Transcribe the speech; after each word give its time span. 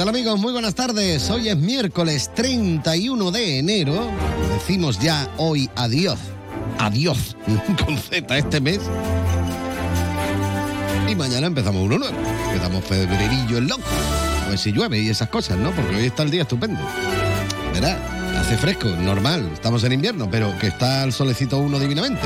¿Qué 0.00 0.06
tal 0.06 0.14
amigos? 0.14 0.40
Muy 0.40 0.54
buenas 0.54 0.74
tardes. 0.74 1.28
Hoy 1.28 1.50
es 1.50 1.58
miércoles 1.58 2.30
31 2.34 3.30
de 3.32 3.58
enero. 3.58 4.10
Decimos 4.54 4.98
ya 4.98 5.28
hoy 5.36 5.68
adiós. 5.76 6.18
Adiós 6.78 7.36
con 7.84 7.98
Z 7.98 8.38
este 8.38 8.62
mes. 8.62 8.80
Y 11.06 11.14
mañana 11.14 11.48
empezamos 11.48 11.82
uno 11.82 11.98
nuevo. 11.98 12.16
Empezamos 12.46 12.82
febrerillo 12.86 13.58
el 13.58 13.66
loco. 13.66 13.82
A 14.46 14.48
ver 14.48 14.58
si 14.58 14.72
llueve 14.72 15.00
y 15.00 15.10
esas 15.10 15.28
cosas, 15.28 15.58
¿no? 15.58 15.70
Porque 15.72 15.94
hoy 15.94 16.06
está 16.06 16.22
el 16.22 16.30
día 16.30 16.42
estupendo. 16.44 16.80
Verá, 17.74 17.98
hace 18.40 18.56
fresco, 18.56 18.88
normal. 18.88 19.50
Estamos 19.52 19.84
en 19.84 19.92
invierno, 19.92 20.28
pero 20.30 20.56
que 20.58 20.68
está 20.68 21.04
el 21.04 21.12
solecito 21.12 21.58
uno 21.58 21.78
divinamente. 21.78 22.22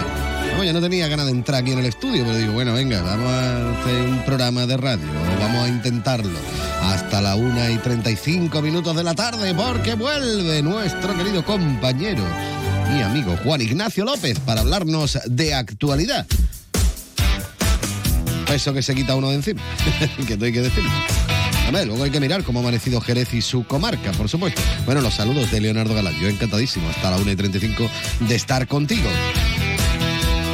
No, 0.56 0.62
ya 0.62 0.72
no 0.72 0.80
tenía 0.80 1.08
ganas 1.08 1.26
de 1.26 1.32
entrar 1.32 1.62
aquí 1.62 1.72
en 1.72 1.80
el 1.80 1.86
estudio, 1.86 2.24
pero 2.24 2.36
digo, 2.36 2.52
bueno, 2.52 2.72
venga, 2.72 3.02
vamos 3.02 3.28
a 3.28 3.80
hacer 3.80 4.00
un 4.02 4.24
programa 4.24 4.66
de 4.66 4.76
radio, 4.76 5.06
vamos 5.40 5.64
a 5.64 5.68
intentarlo 5.68 6.38
hasta 6.82 7.20
la 7.20 7.34
1 7.34 7.70
y 7.70 7.78
35 7.78 8.62
minutos 8.62 8.94
de 8.94 9.02
la 9.02 9.14
tarde, 9.14 9.52
porque 9.54 9.94
vuelve 9.94 10.62
nuestro 10.62 11.16
querido 11.16 11.44
compañero 11.44 12.22
y 12.96 13.02
amigo 13.02 13.36
Juan 13.42 13.62
Ignacio 13.62 14.04
López 14.04 14.38
para 14.38 14.60
hablarnos 14.60 15.18
de 15.26 15.54
actualidad. 15.54 16.26
Eso 18.52 18.72
que 18.72 18.82
se 18.82 18.94
quita 18.94 19.16
uno 19.16 19.30
de 19.30 19.36
encima, 19.36 19.62
que 20.28 20.36
no 20.36 20.44
hay 20.44 20.52
que 20.52 20.60
decirlo. 20.60 20.90
A 21.66 21.84
luego 21.84 22.04
hay 22.04 22.10
que 22.10 22.20
mirar 22.20 22.44
cómo 22.44 22.60
ha 22.60 22.62
amanecido 22.62 23.00
Jerez 23.00 23.34
y 23.34 23.42
su 23.42 23.64
comarca, 23.64 24.12
por 24.12 24.28
supuesto. 24.28 24.60
Bueno, 24.84 25.00
los 25.00 25.14
saludos 25.14 25.50
de 25.50 25.60
Leonardo 25.60 25.94
Galán. 25.94 26.14
Yo 26.20 26.28
encantadísimo 26.28 26.88
hasta 26.88 27.10
la 27.10 27.16
1 27.16 27.32
y 27.32 27.36
35 27.36 27.90
de 28.20 28.34
estar 28.34 28.68
contigo. 28.68 29.08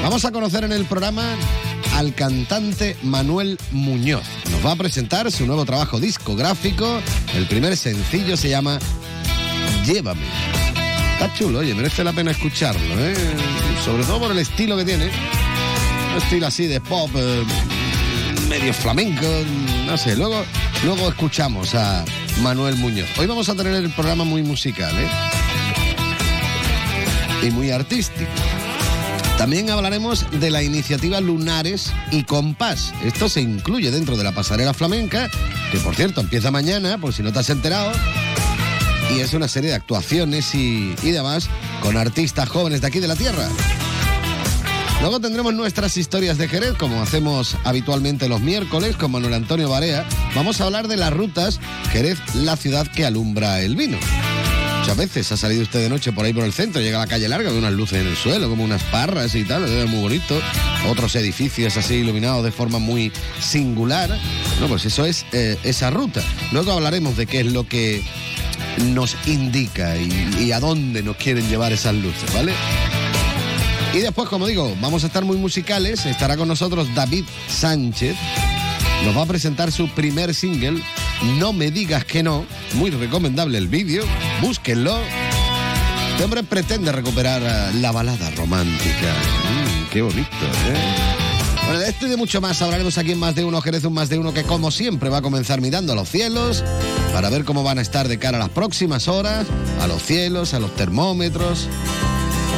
Vamos 0.03 0.25
a 0.25 0.33
conocer 0.33 0.65
en 0.65 0.73
el 0.73 0.87
programa 0.87 1.37
al 1.97 2.15
cantante 2.15 2.97
Manuel 3.03 3.59
Muñoz. 3.73 4.25
Nos 4.51 4.65
va 4.65 4.73
a 4.73 4.77
presentar 4.77 5.31
su 5.31 5.47
nuevo 5.47 5.67
trabajo 5.67 6.01
discográfico. 6.01 7.01
El 7.35 7.47
primer 7.47 7.77
sencillo 7.77 8.37
se 8.37 8.49
llama 8.49 8.79
Llévame. 9.85 10.23
Está 11.13 11.35
chulo, 11.35 11.59
oye, 11.59 11.75
merece 11.75 12.03
la 12.03 12.15
pena 12.15 12.31
escucharlo, 12.31 12.99
¿eh? 12.99 13.15
Sobre 13.85 14.05
todo 14.05 14.21
por 14.21 14.33
el 14.33 14.39
estilo 14.39 14.77
que 14.77 14.87
tiene. 14.87 15.11
Un 16.13 16.23
estilo 16.23 16.47
así 16.47 16.67
de 16.67 16.81
pop, 16.81 17.11
eh, 17.15 17.45
medio 18.51 18.75
flamenco, 18.75 19.27
no 19.87 19.97
sé. 19.97 20.17
Luego, 20.17 20.45
luego 20.85 21.09
escuchamos 21.09 21.77
a 21.77 22.05
Manuel 22.43 22.75
Muñoz. 22.75 23.07
Hoy 23.17 23.27
vamos 23.29 23.49
a 23.49 23.55
tener 23.55 23.75
el 23.75 23.89
programa 23.91 24.25
muy 24.25 24.43
musical, 24.43 24.93
¿eh? 24.99 25.09
Y 27.47 27.51
muy 27.53 27.71
artístico. 27.71 28.29
También 29.39 29.71
hablaremos 29.71 30.27
de 30.33 30.51
la 30.51 30.65
iniciativa 30.65 31.21
Lunares 31.21 31.93
y 32.11 32.25
Compás. 32.25 32.93
Esto 33.05 33.29
se 33.29 33.41
incluye 33.41 33.93
dentro 33.93 34.17
de 34.17 34.25
la 34.25 34.33
pasarela 34.33 34.75
flamenca, 34.75 35.31
que 35.71 35.79
por 35.79 35.95
cierto 35.95 36.21
empieza 36.21 36.51
mañana, 36.51 36.99
por 36.99 37.15
si 37.15 37.23
no 37.23 37.33
te 37.33 37.39
has 37.39 37.51
enterado. 37.51 37.93
Y 39.15 39.21
es 39.21 39.33
una 39.33 39.47
serie 39.47 39.71
de 39.71 39.77
actuaciones 39.77 40.57
y, 40.57 40.97
y 41.05 41.11
demás 41.13 41.49
con 41.81 41.97
artistas 41.97 42.49
jóvenes 42.49 42.81
de 42.81 42.89
aquí 42.89 42.99
de 42.99 43.09
la 43.09 43.15
tierra. 43.15 43.49
Luego 45.01 45.19
tendremos 45.19 45.55
nuestras 45.55 45.97
historias 45.97 46.37
de 46.37 46.47
Jerez, 46.47 46.75
como 46.75 47.01
hacemos 47.01 47.57
habitualmente 47.65 48.29
los 48.29 48.43
miércoles 48.43 48.97
con 48.97 49.11
Manuel 49.11 49.33
Antonio 49.33 49.71
Barea. 49.71 50.07
Vamos 50.35 50.61
a 50.61 50.65
hablar 50.65 50.89
de 50.89 50.99
las 50.99 51.11
rutas 51.11 51.59
Jerez, 51.91 52.19
la 52.35 52.57
ciudad 52.57 52.87
que 52.87 53.07
alumbra 53.07 53.63
el 53.63 53.77
vino. 53.77 53.97
Muchas 54.81 54.97
veces 54.99 55.33
ha 55.33 55.39
salido 55.39 55.63
usted 55.63 55.81
de 55.81 55.89
noche 55.89 56.13
por 56.13 56.27
ahí 56.27 56.35
por 56.35 56.45
el 56.45 56.53
centro, 56.53 56.83
llega 56.83 56.99
a 56.99 57.05
la 57.05 57.07
calle 57.07 57.29
larga, 57.29 57.51
ve 57.51 57.59
unas 57.59 57.73
luces 57.73 58.01
en 58.01 58.09
el 58.09 58.17
suelo, 58.17 58.51
como 58.51 58.63
unas 58.63 58.83
parras 58.85 59.35
y 59.35 59.45
tal, 59.45 59.65
es 59.65 59.89
muy 59.89 60.01
bonito. 60.01 60.39
Otros 60.89 61.17
edificios 61.17 61.79
así 61.79 61.95
iluminados 61.95 62.45
de 62.45 62.53
forma 62.53 62.79
muy 62.79 63.11
singular. 63.41 64.11
No, 64.61 64.69
pues 64.69 64.85
eso 64.85 65.07
es 65.07 65.25
eh, 65.33 65.57
esa 65.65 65.91
ruta. 65.91 66.23
Luego 66.53 66.73
hablaremos 66.73 67.17
de 67.17 67.27
qué 67.27 67.41
es 67.41 67.53
lo 67.53 67.67
que 67.67 68.03
nos 68.93 69.17
indica 69.27 69.97
y, 69.97 70.11
y 70.41 70.53
a 70.53 70.61
dónde 70.61 71.03
nos 71.03 71.17
quieren 71.17 71.49
llevar 71.49 71.73
esas 71.73 71.95
luces, 71.95 72.33
¿vale? 72.35 72.53
Y 73.93 73.99
después, 73.99 74.29
como 74.29 74.47
digo, 74.47 74.75
vamos 74.81 75.03
a 75.05 75.09
estar 75.09 75.25
muy 75.25 75.37
musicales. 75.37 76.07
Estará 76.07 76.37
con 76.37 76.47
nosotros 76.47 76.89
David 76.95 77.25
Sánchez. 77.49 78.17
Nos 79.05 79.17
va 79.17 79.23
a 79.23 79.27
presentar 79.27 79.73
su 79.73 79.89
primer 79.89 80.35
single, 80.35 80.83
No 81.39 81.53
me 81.53 81.71
digas 81.71 82.05
que 82.05 82.23
no. 82.23 82.45
Muy 82.75 82.91
recomendable 82.91 83.59
el 83.59 83.69
vídeo. 83.69 84.05
Búsquenlo. 84.41 84.97
Este 86.13 86.25
hombre 86.25 86.43
pretende 86.43 86.93
recuperar 86.93 87.43
eh, 87.43 87.79
la 87.81 87.93
balada 87.93 88.31
romántica. 88.33 89.15
Mm, 89.49 89.91
qué 89.91 90.03
bonito, 90.03 90.29
¿eh? 90.69 91.21
Bueno, 91.65 91.81
de 91.81 91.89
esto 91.89 92.07
y 92.07 92.11
de 92.11 92.17
mucho 92.17 92.41
más 92.41 92.61
hablaremos 92.63 92.99
aquí 92.99 93.13
en 93.13 93.19
Más 93.19 93.35
de 93.35 93.45
Uno, 93.45 93.61
Jerez 93.61 93.85
un 93.85 93.95
Más 93.95 94.09
de 94.09 94.19
Uno 94.19 94.35
que 94.35 94.43
como 94.43 94.71
siempre 94.71 95.09
va 95.09 95.19
a 95.19 95.23
comenzar 95.23 95.61
mirando 95.61 95.93
a 95.93 95.97
los 95.97 96.09
cielos 96.09 96.65
para 97.13 97.31
ver 97.31 97.45
cómo 97.45 97.63
van 97.63 97.79
a 97.79 97.81
estar 97.83 98.09
de 98.09 98.19
cara 98.19 98.39
a 98.39 98.41
las 98.41 98.51
próximas 98.51 99.09
horas, 99.09 99.47
a 99.81 99.87
los 99.87 100.03
cielos, 100.03 100.53
a 100.53 100.59
los 100.59 100.75
termómetros. 100.75 101.69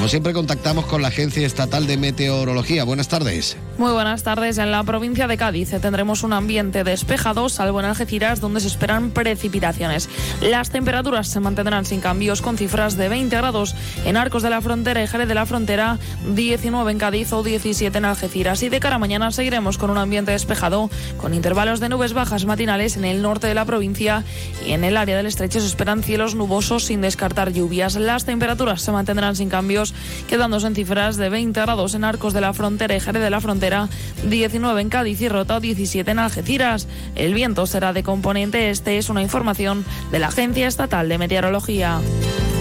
Como 0.03 0.11
siempre 0.11 0.33
contactamos 0.33 0.87
con 0.87 1.01
la 1.01 1.07
Agencia 1.07 1.47
Estatal 1.47 1.87
de 1.87 1.97
Meteorología. 1.97 2.83
Buenas 2.83 3.07
tardes. 3.07 3.57
Muy 3.79 3.93
buenas 3.93 4.25
tardes. 4.25 4.59
En 4.59 4.73
la 4.73 4.83
provincia 4.83 5.29
de 5.29 5.37
Cádiz 5.37 5.71
tendremos 5.81 6.25
un 6.25 6.33
ambiente 6.33 6.83
despejado, 6.83 7.49
salvo 7.49 7.79
en 7.79 7.87
Algeciras, 7.87 8.41
donde 8.41 8.61
se 8.61 8.67
esperan 8.67 9.13
precipitaciones. 9.13 10.09
Las 10.41 10.71
temperaturas 10.71 11.29
se 11.29 11.39
mantendrán 11.39 11.85
sin 11.85 12.01
cambios, 12.01 12.43
con 12.43 12.59
cifras 12.59 12.97
de 12.97 13.09
20 13.09 13.37
grados 13.37 13.77
en 14.05 14.17
Arcos 14.17 14.43
de 14.43 14.51
la 14.51 14.61
Frontera 14.61 15.05
y 15.05 15.07
Jerez 15.07 15.29
de 15.29 15.35
la 15.35 15.47
Frontera, 15.47 15.99
19 16.35 16.91
en 16.91 16.99
Cádiz 16.99 17.33
o 17.33 17.45
17 17.45 17.97
en 17.97 18.05
Algeciras. 18.05 18.63
Y 18.65 18.71
de 18.71 18.81
cara 18.81 18.97
a 18.97 18.99
mañana 18.99 19.31
seguiremos 19.31 19.79
con 19.79 19.89
un 19.89 19.99
ambiente 19.99 20.33
despejado, 20.33 20.91
con 21.17 21.33
intervalos 21.33 21.79
de 21.79 21.89
nubes 21.89 22.13
bajas 22.13 22.45
matinales 22.45 22.97
en 22.97 23.05
el 23.05 23.23
norte 23.23 23.47
de 23.47 23.55
la 23.55 23.65
provincia 23.65 24.25
y 24.67 24.73
en 24.73 24.83
el 24.83 24.97
área 24.97 25.17
del 25.17 25.27
estrecho 25.27 25.61
se 25.61 25.67
esperan 25.67 26.03
cielos 26.03 26.35
nubosos 26.35 26.87
sin 26.87 27.01
descartar 27.03 27.53
lluvias. 27.53 27.95
Las 27.95 28.25
temperaturas 28.25 28.83
se 28.83 28.91
mantendrán 28.91 29.37
sin 29.37 29.49
cambios, 29.49 29.92
quedándose 30.29 30.67
en 30.67 30.75
cifras 30.75 31.17
de 31.17 31.29
20 31.29 31.61
grados 31.61 31.95
en 31.95 32.05
Arcos 32.05 32.33
de 32.33 32.41
la 32.41 32.53
Frontera 32.53 32.97
y 32.97 33.01
Jerez 33.01 33.23
de 33.23 33.31
la 33.31 33.41
Frontera 33.41 33.89
19 34.29 34.81
en 34.81 34.89
Cádiz 34.89 35.21
y 35.21 35.29
Rota, 35.29 35.61
17 35.61 36.11
en 36.11 36.19
Algeciras. 36.19 36.87
El 37.15 37.35
viento 37.35 37.67
será 37.67 37.93
de 37.93 38.03
componente 38.03 38.71
este, 38.71 38.99
es 38.99 39.09
una 39.09 39.23
información 39.23 39.85
de 40.11 40.19
la 40.19 40.29
Agencia 40.29 40.67
Estatal 40.67 41.09
de 41.09 41.19
Meteorología. 41.19 42.01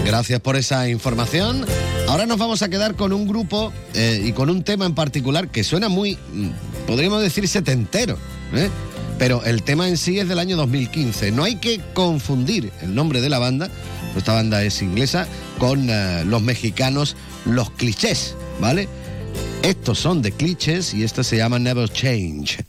Gracias 0.04 0.40
por 0.40 0.56
esa 0.56 0.88
información. 0.88 1.64
Ahora 2.08 2.26
nos 2.26 2.38
vamos 2.38 2.62
a 2.62 2.68
quedar 2.68 2.96
con 2.96 3.12
un 3.12 3.26
grupo 3.26 3.72
eh, 3.94 4.20
y 4.24 4.32
con 4.32 4.50
un 4.50 4.64
tema 4.64 4.84
en 4.84 4.94
particular 4.94 5.48
que 5.48 5.62
suena 5.64 5.88
muy, 5.88 6.18
mm, 6.32 6.48
podríamos 6.86 7.22
decir, 7.22 7.46
setentero. 7.46 8.18
¿eh? 8.54 8.68
Pero 9.22 9.44
el 9.44 9.62
tema 9.62 9.86
en 9.86 9.98
sí 9.98 10.18
es 10.18 10.26
del 10.28 10.40
año 10.40 10.56
2015. 10.56 11.30
No 11.30 11.44
hay 11.44 11.54
que 11.54 11.80
confundir 11.94 12.72
el 12.82 12.92
nombre 12.92 13.20
de 13.20 13.28
la 13.28 13.38
banda, 13.38 13.70
esta 14.16 14.32
banda 14.32 14.64
es 14.64 14.82
inglesa, 14.82 15.28
con 15.58 15.88
uh, 15.88 16.24
los 16.26 16.42
mexicanos 16.42 17.14
Los 17.44 17.70
Clichés, 17.70 18.34
¿vale? 18.60 18.88
Estos 19.62 20.00
son 20.00 20.22
de 20.22 20.32
clichés 20.32 20.92
y 20.92 21.04
esto 21.04 21.22
se 21.22 21.36
llama 21.36 21.60
Never 21.60 21.88
Change. 21.88 22.64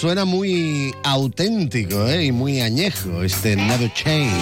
Suena 0.00 0.24
muy 0.24 0.94
auténtico 1.02 2.08
¿eh? 2.08 2.24
y 2.24 2.32
muy 2.32 2.62
añejo 2.62 3.22
este 3.22 3.54
Never 3.54 3.92
Change 3.92 4.32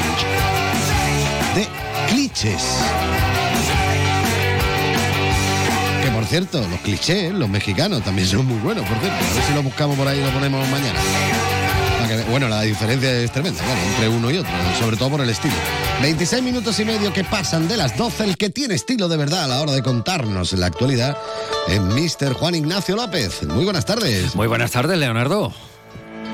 de 1.56 1.66
clichés. 2.06 2.62
Que 6.04 6.10
por 6.12 6.24
cierto, 6.26 6.60
los 6.60 6.78
clichés, 6.82 7.34
los 7.34 7.48
mexicanos, 7.48 8.04
también 8.04 8.28
son 8.28 8.46
muy 8.46 8.58
buenos, 8.58 8.86
por 8.86 8.96
cierto. 9.00 9.16
A 9.16 9.34
ver 9.34 9.42
si 9.48 9.52
lo 9.52 9.64
buscamos 9.64 9.96
por 9.96 10.06
ahí 10.06 10.20
y 10.20 10.22
lo 10.22 10.30
ponemos 10.30 10.64
mañana. 10.68 11.00
Bueno, 12.30 12.48
la 12.48 12.62
diferencia 12.62 13.10
es 13.10 13.32
tremenda, 13.32 13.60
entre 13.90 14.08
uno 14.08 14.30
y 14.30 14.38
otro, 14.38 14.52
sobre 14.78 14.96
todo 14.96 15.10
por 15.10 15.22
el 15.22 15.30
estilo. 15.30 15.56
26 16.00 16.42
minutos 16.44 16.78
y 16.78 16.84
medio 16.84 17.12
que 17.12 17.24
pasan 17.24 17.66
de 17.66 17.76
las 17.76 17.96
12. 17.96 18.24
El 18.24 18.36
que 18.36 18.50
tiene 18.50 18.74
estilo 18.74 19.08
de 19.08 19.16
verdad 19.16 19.44
a 19.44 19.48
la 19.48 19.60
hora 19.60 19.72
de 19.72 19.82
contarnos 19.82 20.52
la 20.52 20.66
actualidad 20.66 21.16
es 21.66 21.80
Mr. 21.80 22.34
Juan 22.34 22.54
Ignacio 22.54 22.94
López. 22.94 23.42
Muy 23.42 23.64
buenas 23.64 23.84
tardes. 23.84 24.36
Muy 24.36 24.46
buenas 24.46 24.70
tardes, 24.70 24.96
Leonardo. 24.96 25.52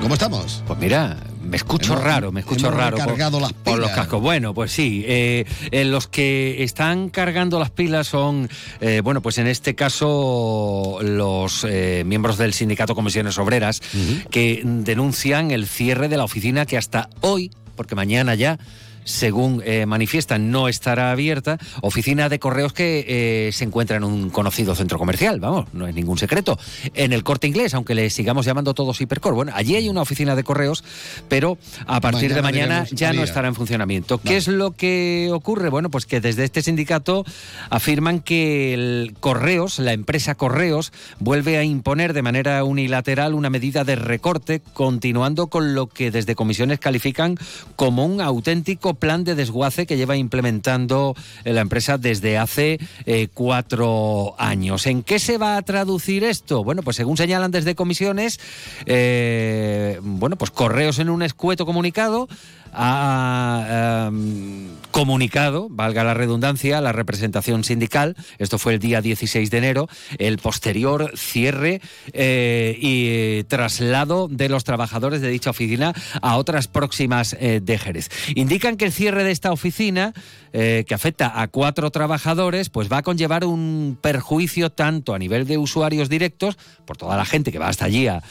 ¿Cómo 0.01 0.13
estamos? 0.13 0.61
Pues 0.67 0.77
mira, 0.77 1.17
me 1.41 1.57
escucho 1.57 1.95
raro, 1.95 2.31
me 2.31 2.41
escucho 2.41 2.69
raro. 2.69 2.97
Por, 2.97 3.41
las 3.41 3.53
por, 3.53 3.79
los 3.79 3.89
cascos. 3.89 4.21
Bueno, 4.21 4.53
pues 4.53 4.71
sí. 4.71 5.03
Eh, 5.07 5.45
eh, 5.71 5.85
los 5.85 6.07
que 6.07 6.63
están 6.63 7.09
cargando 7.09 7.57
las 7.57 7.71
pilas 7.71 8.07
son, 8.07 8.47
eh, 8.81 9.01
bueno, 9.03 9.23
pues 9.23 9.39
en 9.39 9.47
este 9.47 9.73
caso 9.73 10.99
los 11.01 11.65
miembros 12.05 12.37
del 12.37 12.53
sindicato 12.53 12.93
Comisiones 12.93 13.39
Obreras 13.39 13.81
que 14.29 14.61
denuncian 14.63 15.49
el 15.49 15.65
cierre 15.65 16.07
de 16.07 16.17
la 16.17 16.23
oficina 16.23 16.67
que 16.67 16.77
hasta 16.77 17.09
hoy, 17.21 17.49
porque 17.75 17.95
mañana 17.95 18.35
ya 18.35 18.59
según 19.05 19.61
eh, 19.63 19.85
manifiestan, 19.85 20.51
no 20.51 20.67
estará 20.67 21.11
abierta. 21.11 21.57
Oficina 21.81 22.27
de 22.27 22.39
correos 22.39 22.73
que 22.73 23.05
eh, 23.07 23.51
se 23.53 23.63
encuentra 23.63 23.95
en 23.95 24.03
un 24.03 24.29
conocido 24.29 24.75
centro 24.75 24.99
comercial, 24.99 25.39
vamos, 25.39 25.67
no 25.71 25.87
es 25.87 25.95
ningún 25.95 26.17
secreto. 26.17 26.59
En 26.93 27.13
el 27.13 27.23
corte 27.23 27.47
inglés, 27.47 27.73
aunque 27.73 27.95
le 27.95 28.09
sigamos 28.09 28.45
llamando 28.45 28.73
todos 28.73 28.99
hipercor. 28.99 29.33
Bueno, 29.33 29.53
allí 29.55 29.75
hay 29.75 29.87
una 29.87 30.01
oficina 30.01 30.35
de 30.35 30.43
correos, 30.43 30.83
pero 31.29 31.57
a 31.85 32.01
partir 32.01 32.33
de 32.33 32.41
mañana 32.41 32.85
ya 32.91 33.13
no 33.13 33.23
estará 33.23 33.47
en 33.47 33.55
funcionamiento. 33.55 34.17
¿Qué 34.17 34.35
es 34.35 34.47
lo 34.47 34.71
que 34.71 35.29
ocurre? 35.31 35.69
Bueno, 35.69 35.89
pues 35.89 36.05
que 36.05 36.19
desde 36.19 36.43
este 36.43 36.61
sindicato 36.61 37.23
afirman 37.69 38.19
que 38.19 38.73
el 38.73 39.15
Correos, 39.19 39.79
la 39.79 39.93
empresa 39.93 40.35
Correos, 40.35 40.91
vuelve 41.19 41.57
a 41.57 41.63
imponer 41.63 42.13
de 42.13 42.21
manera 42.21 42.63
unilateral 42.63 43.33
una 43.33 43.49
medida 43.49 43.83
de 43.83 43.95
recorte, 43.95 44.61
continuando 44.73 45.47
con 45.47 45.75
lo 45.75 45.87
que 45.87 46.11
desde 46.11 46.35
comisiones 46.35 46.79
califican 46.79 47.37
como 47.75 48.05
un 48.05 48.21
auténtico 48.21 48.94
plan 48.95 49.23
de 49.23 49.35
desguace 49.35 49.85
que 49.85 49.97
lleva 49.97 50.17
implementando 50.17 51.15
eh, 51.43 51.53
la 51.53 51.61
empresa 51.61 51.97
desde 51.97 52.37
hace 52.37 52.79
eh, 53.05 53.27
cuatro 53.33 54.35
años. 54.37 54.87
¿En 54.87 55.03
qué 55.03 55.19
se 55.19 55.37
va 55.37 55.57
a 55.57 55.61
traducir 55.61 56.23
esto? 56.23 56.63
Bueno, 56.63 56.81
pues 56.81 56.97
según 56.97 57.17
señalan 57.17 57.51
desde 57.51 57.75
comisiones, 57.75 58.39
eh, 58.85 59.99
bueno, 60.01 60.35
pues 60.35 60.51
correos 60.51 60.99
en 60.99 61.09
un 61.09 61.21
escueto 61.21 61.65
comunicado 61.65 62.27
ha 62.73 64.07
em, 64.07 64.67
comunicado, 64.95 65.67
valga 65.69 66.05
la 66.05 66.13
redundancia, 66.13 66.79
la 66.79 66.93
representación 66.93 67.65
sindical, 67.65 68.15
esto 68.37 68.57
fue 68.57 68.75
el 68.75 68.79
día 68.79 69.01
16 69.01 69.51
de 69.51 69.57
enero, 69.57 69.89
el 70.19 70.37
posterior 70.37 71.11
cierre 71.17 71.81
eh, 72.13 72.77
y 72.79 73.43
traslado 73.43 74.29
de 74.29 74.47
los 74.47 74.63
trabajadores 74.63 75.19
de 75.19 75.27
dicha 75.27 75.49
oficina 75.49 75.93
a 76.21 76.37
otras 76.37 76.69
próximas 76.69 77.35
eh, 77.41 77.59
de 77.61 77.77
Jerez. 77.77 78.09
Indican 78.35 78.77
que 78.77 78.85
el 78.85 78.93
cierre 78.93 79.25
de 79.25 79.31
esta 79.31 79.51
oficina, 79.51 80.13
eh, 80.53 80.85
que 80.87 80.93
afecta 80.93 81.41
a 81.41 81.49
cuatro 81.49 81.91
trabajadores, 81.91 82.69
pues 82.69 82.89
va 82.89 82.99
a 82.99 83.03
conllevar 83.03 83.43
un 83.43 83.97
perjuicio 83.99 84.71
tanto 84.71 85.13
a 85.13 85.19
nivel 85.19 85.45
de 85.45 85.57
usuarios 85.57 86.07
directos, 86.07 86.57
por 86.85 86.95
toda 86.95 87.17
la 87.17 87.25
gente 87.25 87.51
que 87.51 87.59
va 87.59 87.67
hasta 87.67 87.83
allí 87.83 88.07
a, 88.07 88.21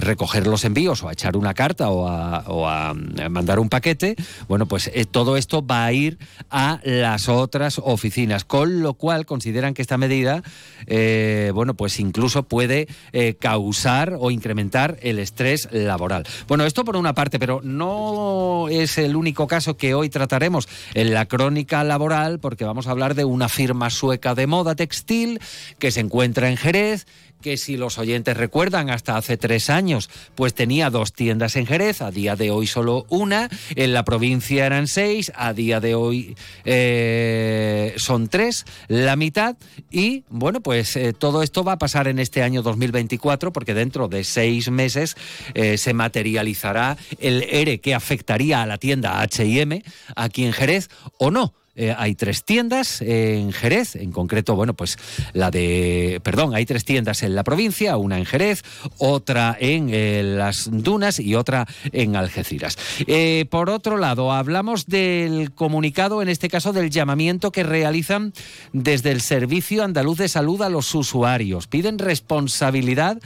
recoger 0.00 0.48
los 0.48 0.64
envíos 0.64 1.02
o 1.04 1.08
a 1.08 1.12
echar 1.12 1.36
una 1.36 1.54
carta 1.54 1.90
o 1.90 2.08
a, 2.08 2.90
a 2.90 2.94
mandar 3.28 3.60
un 3.60 3.68
paquete, 3.68 4.16
bueno, 4.48 4.66
pues 4.66 4.90
eh, 4.94 5.04
todo 5.04 5.36
esto 5.36 5.59
va 5.62 5.84
a 5.84 5.92
ir 5.92 6.18
a 6.50 6.80
las 6.84 7.28
otras 7.28 7.80
oficinas, 7.82 8.44
con 8.44 8.82
lo 8.82 8.94
cual 8.94 9.26
consideran 9.26 9.74
que 9.74 9.82
esta 9.82 9.98
medida, 9.98 10.42
eh, 10.86 11.52
bueno, 11.54 11.74
pues 11.74 12.00
incluso 12.00 12.44
puede 12.44 12.88
eh, 13.12 13.34
causar 13.34 14.16
o 14.18 14.30
incrementar 14.30 14.98
el 15.02 15.18
estrés 15.18 15.68
laboral. 15.72 16.24
Bueno, 16.48 16.64
esto 16.64 16.84
por 16.84 16.96
una 16.96 17.14
parte, 17.14 17.38
pero 17.38 17.60
no 17.62 18.66
es 18.70 18.98
el 18.98 19.16
único 19.16 19.46
caso 19.46 19.76
que 19.76 19.94
hoy 19.94 20.08
trataremos 20.08 20.68
en 20.94 21.14
la 21.14 21.26
crónica 21.26 21.84
laboral, 21.84 22.40
porque 22.40 22.64
vamos 22.64 22.86
a 22.86 22.90
hablar 22.90 23.14
de 23.14 23.24
una 23.24 23.48
firma 23.48 23.90
sueca 23.90 24.34
de 24.34 24.46
moda 24.46 24.74
textil 24.74 25.40
que 25.78 25.90
se 25.90 26.00
encuentra 26.00 26.48
en 26.48 26.56
Jerez 26.56 27.06
que 27.40 27.56
si 27.56 27.76
los 27.76 27.98
oyentes 27.98 28.36
recuerdan, 28.36 28.90
hasta 28.90 29.16
hace 29.16 29.36
tres 29.36 29.70
años, 29.70 30.10
pues 30.34 30.54
tenía 30.54 30.90
dos 30.90 31.12
tiendas 31.12 31.56
en 31.56 31.66
Jerez, 31.66 32.02
a 32.02 32.10
día 32.10 32.36
de 32.36 32.50
hoy 32.50 32.66
solo 32.66 33.06
una, 33.08 33.48
en 33.74 33.92
la 33.92 34.04
provincia 34.04 34.66
eran 34.66 34.88
seis, 34.88 35.32
a 35.34 35.52
día 35.52 35.80
de 35.80 35.94
hoy 35.94 36.36
eh, 36.64 37.94
son 37.96 38.28
tres, 38.28 38.64
la 38.88 39.16
mitad, 39.16 39.56
y 39.90 40.24
bueno, 40.28 40.60
pues 40.60 40.96
eh, 40.96 41.12
todo 41.12 41.42
esto 41.42 41.64
va 41.64 41.72
a 41.72 41.78
pasar 41.78 42.08
en 42.08 42.18
este 42.18 42.42
año 42.42 42.62
2024, 42.62 43.52
porque 43.52 43.74
dentro 43.74 44.08
de 44.08 44.24
seis 44.24 44.70
meses 44.70 45.16
eh, 45.54 45.78
se 45.78 45.94
materializará 45.94 46.96
el 47.18 47.42
ERE 47.42 47.80
que 47.80 47.94
afectaría 47.94 48.62
a 48.62 48.66
la 48.66 48.78
tienda 48.78 49.20
HM 49.22 49.82
aquí 50.16 50.44
en 50.44 50.52
Jerez 50.52 50.88
o 51.18 51.30
no. 51.30 51.54
Eh, 51.80 51.94
hay 51.96 52.14
tres 52.14 52.44
tiendas 52.44 53.00
en 53.00 53.52
Jerez, 53.52 53.96
en 53.96 54.12
concreto, 54.12 54.54
bueno, 54.54 54.74
pues 54.74 54.98
la 55.32 55.50
de, 55.50 56.20
perdón, 56.22 56.54
hay 56.54 56.66
tres 56.66 56.84
tiendas 56.84 57.22
en 57.22 57.34
la 57.34 57.42
provincia, 57.42 57.96
una 57.96 58.18
en 58.18 58.26
Jerez, 58.26 58.62
otra 58.98 59.56
en 59.58 59.88
eh, 59.90 60.22
las 60.22 60.68
Dunas 60.70 61.18
y 61.18 61.36
otra 61.36 61.66
en 61.92 62.16
Algeciras. 62.16 62.76
Eh, 63.06 63.46
por 63.48 63.70
otro 63.70 63.96
lado, 63.96 64.30
hablamos 64.30 64.88
del 64.88 65.54
comunicado, 65.54 66.20
en 66.20 66.28
este 66.28 66.50
caso 66.50 66.74
del 66.74 66.90
llamamiento 66.90 67.50
que 67.50 67.62
realizan 67.62 68.34
desde 68.74 69.10
el 69.10 69.22
Servicio 69.22 69.82
Andaluz 69.82 70.18
de 70.18 70.28
Salud 70.28 70.60
a 70.60 70.68
los 70.68 70.94
usuarios. 70.94 71.66
Piden 71.66 71.98
responsabilidad 71.98 73.18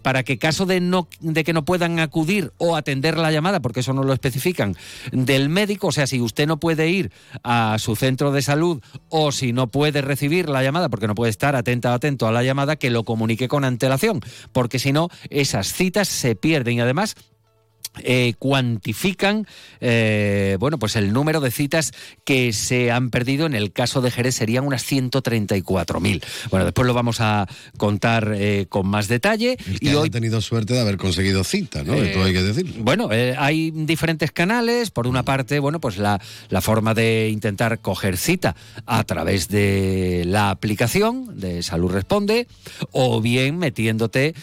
para 0.00 0.22
que 0.22 0.38
caso 0.38 0.64
de, 0.64 0.80
que 1.44 1.52
no 1.52 1.64
puedan 1.64 1.98
acudir 1.98 2.52
o 2.56 2.76
atender 2.76 3.18
la 3.18 3.32
llamada, 3.32 3.58
porque 3.58 3.80
eso 3.80 3.92
no 3.92 4.04
lo 4.04 4.12
especifican, 4.12 4.76
del 5.10 5.48
médico, 5.48 5.88
o 5.88 5.92
sea, 5.92 6.06
si 6.06 6.20
usted 6.20 6.46
no 6.46 6.58
puede 6.58 6.88
ir 6.88 7.10
a 7.42 7.75
su 7.78 7.96
centro 7.96 8.32
de 8.32 8.42
salud 8.42 8.82
o 9.08 9.32
si 9.32 9.52
no 9.52 9.68
puede 9.68 10.02
recibir 10.02 10.48
la 10.48 10.62
llamada 10.62 10.88
porque 10.88 11.06
no 11.06 11.14
puede 11.14 11.30
estar 11.30 11.56
atenta 11.56 11.94
atento 11.94 12.26
a 12.26 12.32
la 12.32 12.42
llamada, 12.42 12.76
que 12.76 12.90
lo 12.90 13.04
comunique 13.04 13.48
con 13.48 13.64
antelación, 13.64 14.20
porque 14.52 14.78
si 14.78 14.92
no, 14.92 15.08
esas 15.30 15.72
citas 15.72 16.08
se 16.08 16.36
pierden 16.36 16.76
y 16.76 16.80
además 16.80 17.16
eh, 18.02 18.34
cuantifican 18.38 19.46
eh, 19.80 20.56
bueno 20.60 20.78
pues 20.78 20.96
el 20.96 21.12
número 21.12 21.40
de 21.40 21.50
citas 21.50 21.92
que 22.24 22.52
se 22.52 22.90
han 22.90 23.10
perdido 23.10 23.46
en 23.46 23.54
el 23.54 23.72
caso 23.72 24.02
de 24.02 24.10
Jerez 24.10 24.34
serían 24.34 24.66
unas 24.66 24.90
134.000 24.90 26.22
bueno 26.50 26.64
después 26.64 26.86
lo 26.86 26.94
vamos 26.94 27.20
a 27.20 27.48
contar 27.78 28.34
eh, 28.34 28.66
con 28.68 28.86
más 28.86 29.08
detalle. 29.08 29.56
Y 29.80 29.94
hoy 29.94 30.10
tenido 30.10 30.40
suerte 30.40 30.74
de 30.74 30.80
haber 30.80 30.96
conseguido 30.96 31.44
cita 31.44 31.84
no 31.84 31.94
Esto 31.94 32.22
hay 32.22 32.32
que 32.32 32.42
decir 32.42 32.74
bueno 32.80 33.08
hay 33.38 33.70
diferentes 33.70 34.30
canales. 34.30 34.90
Por 34.90 35.06
una 35.06 35.22
parte 35.22 35.58
bueno 35.58 35.80
pues 35.80 35.96
la, 35.96 36.20
la 36.50 36.60
forma 36.60 36.94
de 36.94 37.30
intentar 37.30 37.78
coger 37.80 38.16
cita 38.16 38.56
a 38.84 39.04
través 39.04 39.48
de 39.48 40.24
la 40.26 40.50
aplicación 40.50 41.38
de 41.38 41.62
Salud 41.62 41.92
Responde 41.92 42.46
o 42.92 43.20
bien 43.20 43.58
metiéndote 43.58 44.34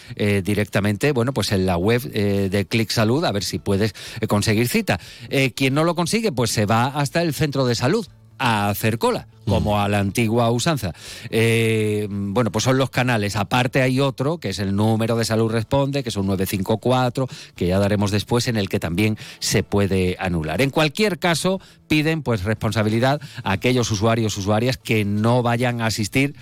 directamente 0.43 1.11
bueno 1.11 1.33
pues 1.33 1.51
en 1.51 1.65
la 1.65 1.77
web 1.77 2.01
de 2.01 2.65
Click 2.65 2.89
Salud 2.89 3.23
a 3.25 3.31
ver 3.31 3.42
si 3.43 3.59
puedes 3.59 3.93
eh, 4.19 4.27
conseguir 4.27 4.67
cita. 4.67 4.99
Eh, 5.29 5.51
quien 5.51 5.73
no 5.73 5.83
lo 5.83 5.95
consigue, 5.95 6.31
pues 6.31 6.51
se 6.51 6.65
va 6.65 6.87
hasta 6.87 7.21
el 7.21 7.33
centro 7.33 7.65
de 7.65 7.75
salud 7.75 8.07
a 8.39 8.69
hacer 8.69 8.97
cola, 8.97 9.27
como 9.45 9.79
a 9.79 9.87
la 9.87 9.99
antigua 9.99 10.49
usanza. 10.51 10.93
Eh, 11.29 12.07
bueno, 12.09 12.51
pues 12.51 12.65
son 12.65 12.77
los 12.77 12.89
canales. 12.89 13.35
Aparte 13.35 13.81
hay 13.81 13.99
otro, 13.99 14.37
que 14.39 14.49
es 14.49 14.59
el 14.59 14.75
número 14.75 15.15
de 15.15 15.25
salud 15.25 15.51
responde, 15.51 16.03
que 16.03 16.09
es 16.09 16.17
un 16.17 16.27
954, 16.27 17.27
que 17.55 17.67
ya 17.67 17.79
daremos 17.79 18.11
después, 18.11 18.47
en 18.47 18.57
el 18.57 18.69
que 18.69 18.79
también 18.79 19.17
se 19.39 19.63
puede 19.63 20.17
anular. 20.19 20.61
En 20.61 20.71
cualquier 20.71 21.19
caso, 21.19 21.61
piden 21.87 22.21
pues 22.21 22.43
responsabilidad 22.43 23.21
a 23.43 23.51
aquellos 23.53 23.91
usuarios, 23.91 24.37
usuarias 24.37 24.77
que 24.77 25.05
no 25.05 25.41
vayan 25.41 25.81
a 25.81 25.85
asistir 25.85 26.35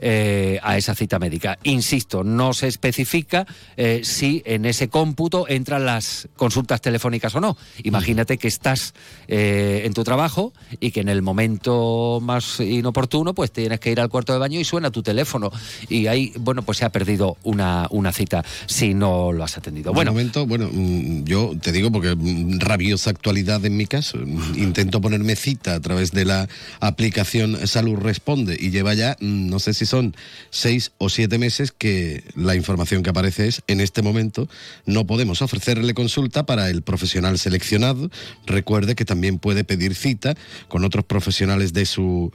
eh, 0.00 0.58
a 0.62 0.76
esa 0.76 0.94
cita 0.94 1.18
médica. 1.18 1.58
Insisto, 1.64 2.22
no 2.24 2.52
se 2.52 2.68
especifica 2.68 3.46
eh, 3.76 4.02
si 4.04 4.42
en 4.44 4.64
ese 4.64 4.88
cómputo 4.88 5.46
entran 5.48 5.84
las 5.84 6.28
consultas 6.36 6.80
telefónicas 6.80 7.34
o 7.34 7.40
no. 7.40 7.56
Imagínate 7.82 8.38
que 8.38 8.48
estás 8.48 8.94
eh, 9.26 9.82
en 9.84 9.94
tu 9.94 10.04
trabajo 10.04 10.52
y 10.80 10.90
que 10.90 11.00
en 11.00 11.08
el 11.08 11.22
momento 11.22 12.20
más 12.22 12.60
inoportuno 12.60 13.34
pues 13.34 13.50
tienes 13.50 13.80
que 13.80 13.90
ir 13.90 14.00
al 14.00 14.08
cuarto 14.08 14.32
de 14.32 14.38
baño 14.38 14.60
y 14.60 14.64
suena 14.64 14.90
tu 14.90 15.02
teléfono 15.02 15.50
y 15.88 16.06
ahí, 16.06 16.32
bueno, 16.38 16.62
pues 16.62 16.78
se 16.78 16.84
ha 16.84 16.90
perdido 16.90 17.36
una, 17.42 17.86
una 17.90 18.12
cita 18.12 18.44
si 18.66 18.94
no 18.94 19.32
lo 19.32 19.44
has 19.44 19.56
atendido. 19.56 19.92
Bueno, 19.92 20.12
momento, 20.12 20.46
bueno, 20.46 20.68
mm, 20.72 21.24
yo 21.24 21.52
te 21.60 21.72
digo 21.72 21.90
porque 21.90 22.14
mm, 22.14 22.60
rabiosa 22.60 23.10
actualidad 23.10 23.64
en 23.64 23.76
mi 23.76 23.86
caso. 23.86 24.18
Mm, 24.18 24.58
intento 24.62 25.00
ponerme 25.00 25.36
cita 25.36 25.74
a 25.74 25.80
través 25.80 26.12
de 26.12 26.24
la 26.24 26.48
aplicación 26.80 27.66
Salud 27.66 27.96
Responde 27.96 28.56
y 28.58 28.70
lleva 28.70 28.94
ya, 28.94 29.16
no 29.20 29.58
sé 29.58 29.74
si 29.74 29.87
son 29.88 30.14
seis 30.50 30.92
o 30.98 31.08
siete 31.08 31.38
meses 31.38 31.72
que 31.72 32.22
la 32.34 32.54
información 32.54 33.02
que 33.02 33.10
aparece 33.10 33.48
es, 33.48 33.62
en 33.66 33.80
este 33.80 34.02
momento, 34.02 34.48
no 34.86 35.06
podemos 35.06 35.42
ofrecerle 35.42 35.94
consulta 35.94 36.46
para 36.46 36.70
el 36.70 36.82
profesional 36.82 37.38
seleccionado. 37.38 38.10
Recuerde 38.46 38.94
que 38.94 39.04
también 39.04 39.38
puede 39.38 39.64
pedir 39.64 39.94
cita 39.94 40.36
con 40.68 40.84
otros 40.84 41.04
profesionales 41.04 41.72
de 41.72 41.86
su 41.86 42.32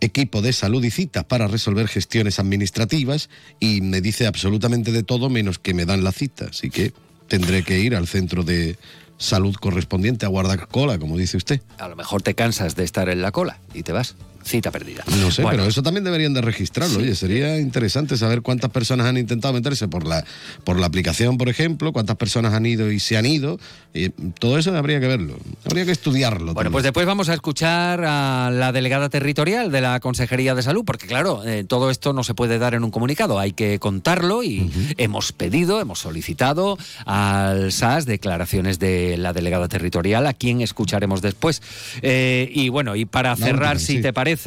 equipo 0.00 0.42
de 0.42 0.52
salud 0.52 0.84
y 0.84 0.90
citas 0.90 1.24
para 1.24 1.48
resolver 1.48 1.88
gestiones 1.88 2.38
administrativas 2.38 3.30
y 3.58 3.80
me 3.80 4.00
dice 4.00 4.26
absolutamente 4.26 4.92
de 4.92 5.02
todo 5.02 5.28
menos 5.28 5.58
que 5.58 5.74
me 5.74 5.86
dan 5.86 6.04
la 6.04 6.12
cita. 6.12 6.46
Así 6.50 6.70
que 6.70 6.92
tendré 7.26 7.62
que 7.62 7.80
ir 7.80 7.96
al 7.96 8.06
centro 8.06 8.42
de 8.44 8.78
salud 9.18 9.54
correspondiente 9.56 10.24
a 10.24 10.28
guardar 10.28 10.68
cola, 10.68 10.98
como 10.98 11.16
dice 11.16 11.36
usted. 11.36 11.60
A 11.78 11.88
lo 11.88 11.96
mejor 11.96 12.22
te 12.22 12.34
cansas 12.34 12.76
de 12.76 12.84
estar 12.84 13.08
en 13.08 13.20
la 13.20 13.32
cola 13.32 13.58
y 13.74 13.82
te 13.82 13.92
vas 13.92 14.14
cita 14.48 14.70
perdida. 14.70 15.04
No 15.20 15.30
sé, 15.30 15.42
Bueno, 15.42 15.58
pero 15.58 15.68
eso 15.68 15.82
también 15.82 16.04
deberían 16.04 16.34
de 16.34 16.40
registrarlo. 16.40 16.98
Oye, 16.98 17.14
sería 17.14 17.58
interesante 17.58 18.16
saber 18.16 18.42
cuántas 18.42 18.70
personas 18.70 19.06
han 19.06 19.16
intentado 19.16 19.54
meterse 19.54 19.88
por 19.88 20.06
la, 20.06 20.24
por 20.64 20.78
la 20.78 20.86
aplicación, 20.86 21.38
por 21.38 21.48
ejemplo, 21.48 21.92
cuántas 21.92 22.16
personas 22.16 22.54
han 22.54 22.66
ido 22.66 22.90
y 22.90 22.98
se 23.00 23.16
han 23.16 23.26
ido. 23.26 23.58
Y 23.94 24.10
todo 24.10 24.58
eso 24.58 24.76
habría 24.76 25.00
que 25.00 25.06
verlo, 25.08 25.38
habría 25.64 25.84
que 25.84 25.92
estudiarlo. 25.92 26.54
Bueno, 26.54 26.70
pues 26.70 26.84
después 26.84 27.06
vamos 27.06 27.28
a 27.28 27.34
escuchar 27.34 28.04
a 28.04 28.50
la 28.50 28.72
delegada 28.72 29.08
territorial 29.08 29.70
de 29.70 29.80
la 29.80 30.00
Consejería 30.00 30.54
de 30.54 30.62
Salud, 30.62 30.84
porque 30.84 31.06
claro, 31.06 31.42
eh, 31.44 31.64
todo 31.64 31.90
esto 31.90 32.12
no 32.12 32.22
se 32.24 32.34
puede 32.34 32.58
dar 32.58 32.74
en 32.74 32.84
un 32.84 32.90
comunicado, 32.90 33.38
hay 33.38 33.52
que 33.52 33.78
contarlo 33.78 34.42
y 34.42 34.70
hemos 34.98 35.32
pedido, 35.32 35.80
hemos 35.80 35.98
solicitado 36.00 36.78
al 37.06 37.72
SAS 37.72 38.06
declaraciones 38.06 38.78
de 38.78 39.16
la 39.16 39.32
delegada 39.32 39.68
territorial, 39.68 40.26
a 40.26 40.34
quien 40.34 40.60
escucharemos 40.60 41.22
después. 41.22 41.62
Eh, 42.02 42.50
y 42.54 42.68
bueno, 42.68 42.94
y 42.96 43.04
para 43.04 43.30
La 43.30 43.36
cerrar, 43.36 43.76
última, 43.76 43.86
si 43.86 43.96
sí. 43.96 44.02
te 44.02 44.12
parece, 44.12 44.37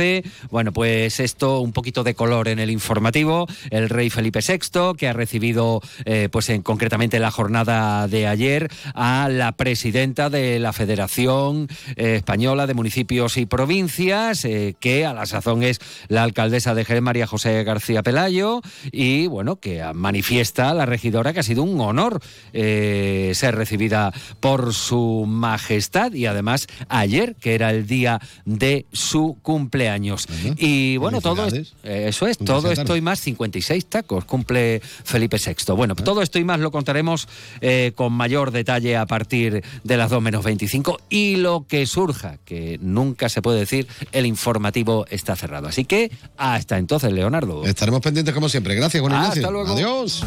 bueno, 0.49 0.71
pues 0.71 1.19
esto, 1.19 1.59
un 1.59 1.73
poquito 1.73 2.03
de 2.03 2.15
color 2.15 2.47
en 2.47 2.59
el 2.59 2.69
informativo, 2.69 3.47
el 3.69 3.89
rey 3.89 4.09
Felipe 4.09 4.39
VI, 4.45 4.95
que 4.97 5.07
ha 5.07 5.13
recibido, 5.13 5.81
eh, 6.05 6.29
pues 6.31 6.49
en, 6.49 6.61
concretamente 6.61 7.17
en 7.17 7.23
la 7.23 7.31
jornada 7.31 8.07
de 8.07 8.27
ayer, 8.27 8.69
a 8.93 9.29
la 9.29 9.51
presidenta 9.53 10.29
de 10.29 10.59
la 10.59 10.73
Federación 10.73 11.67
eh, 11.95 12.15
Española 12.15 12.67
de 12.67 12.73
Municipios 12.73 13.37
y 13.37 13.45
Provincias, 13.45 14.45
eh, 14.45 14.75
que 14.79 15.05
a 15.05 15.13
la 15.13 15.25
sazón 15.25 15.63
es 15.63 15.79
la 16.07 16.23
alcaldesa 16.23 16.73
de 16.73 16.85
Jerez, 16.85 17.01
María 17.01 17.27
José 17.27 17.63
García 17.63 18.03
Pelayo, 18.03 18.61
y 18.91 19.27
bueno, 19.27 19.57
que 19.57 19.83
manifiesta 19.93 20.69
a 20.69 20.73
la 20.73 20.85
regidora 20.85 21.33
que 21.33 21.39
ha 21.41 21.43
sido 21.43 21.63
un 21.63 21.79
honor 21.81 22.21
ser 22.53 23.55
recibida 23.55 24.13
por 24.39 24.73
su 24.73 25.25
majestad 25.27 26.13
y 26.13 26.25
además 26.25 26.67
ayer, 26.89 27.35
que 27.35 27.55
era 27.55 27.71
el 27.71 27.87
día 27.87 28.19
de 28.45 28.85
su 28.91 29.37
cumpleaños. 29.41 29.80
Ujú. 29.89 30.55
Y 30.57 30.97
bueno, 30.97 31.21
todo 31.21 31.45
es- 31.47 31.73
eh, 31.83 32.05
eso 32.09 32.27
es, 32.27 32.37
todo 32.37 32.71
esto 32.71 32.95
y 32.95 33.01
más, 33.01 33.19
56 33.19 33.85
tacos, 33.87 34.25
cumple 34.25 34.81
Felipe 34.81 35.37
VI. 35.37 35.73
Bueno, 35.75 35.95
todo 35.95 36.21
esto 36.21 36.39
y 36.39 36.43
más 36.43 36.59
lo 36.59 36.71
contaremos 36.71 37.27
eh, 37.61 37.91
con 37.95 38.13
mayor 38.13 38.51
detalle 38.51 38.97
a 38.97 39.05
partir 39.05 39.63
de 39.83 39.97
las 39.97 40.09
2 40.09 40.21
menos 40.21 40.43
25 40.43 40.99
y 41.09 41.35
lo 41.37 41.65
que 41.67 41.85
surja, 41.85 42.37
que 42.45 42.77
nunca 42.81 43.29
se 43.29 43.41
puede 43.41 43.59
decir, 43.59 43.87
el 44.11 44.25
informativo 44.25 45.05
está 45.09 45.35
cerrado. 45.35 45.67
Así 45.67 45.85
que 45.85 46.11
hasta 46.37 46.77
entonces, 46.77 47.11
Leonardo. 47.11 47.65
Estaremos 47.65 48.01
pendientes 48.01 48.33
como 48.33 48.49
siempre. 48.49 48.75
Gracias, 48.75 49.01
Juan 49.01 49.13
Hasta 49.13 49.39
Ignacio. 49.39 49.51
luego. 49.51 49.73
Adiós. 49.73 50.23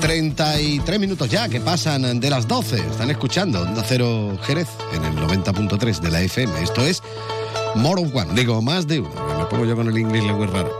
33 0.00 1.00
minutos 1.00 1.30
ya 1.30 1.48
que 1.48 1.60
pasan 1.60 2.20
de 2.20 2.30
las 2.30 2.46
12. 2.46 2.76
Están 2.76 3.10
escuchando 3.10 3.62
Onda 3.62 3.82
Cero 3.86 4.38
Jerez 4.44 4.68
en 4.94 5.02
el 5.04 5.14
90.3 5.16 6.00
de 6.00 6.10
la 6.10 6.20
FM. 6.20 6.62
Esto 6.62 6.82
es 6.84 7.02
More 7.74 8.02
of 8.02 8.14
One. 8.14 8.34
Digo, 8.34 8.60
más 8.62 8.86
de 8.86 9.00
uno. 9.00 9.38
Me 9.38 9.44
pongo 9.46 9.64
yo 9.64 9.76
con 9.76 9.88
el 9.88 9.98
inglés 9.98 10.22
muy 10.24 10.46
raro. 10.46 10.76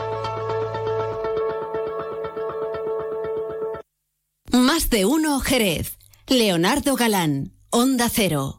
Más 4.52 4.90
de 4.90 5.04
uno 5.04 5.40
Jerez. 5.40 5.98
Leonardo 6.26 6.96
Galán, 6.96 7.52
Onda 7.70 8.08
Cero. 8.08 8.58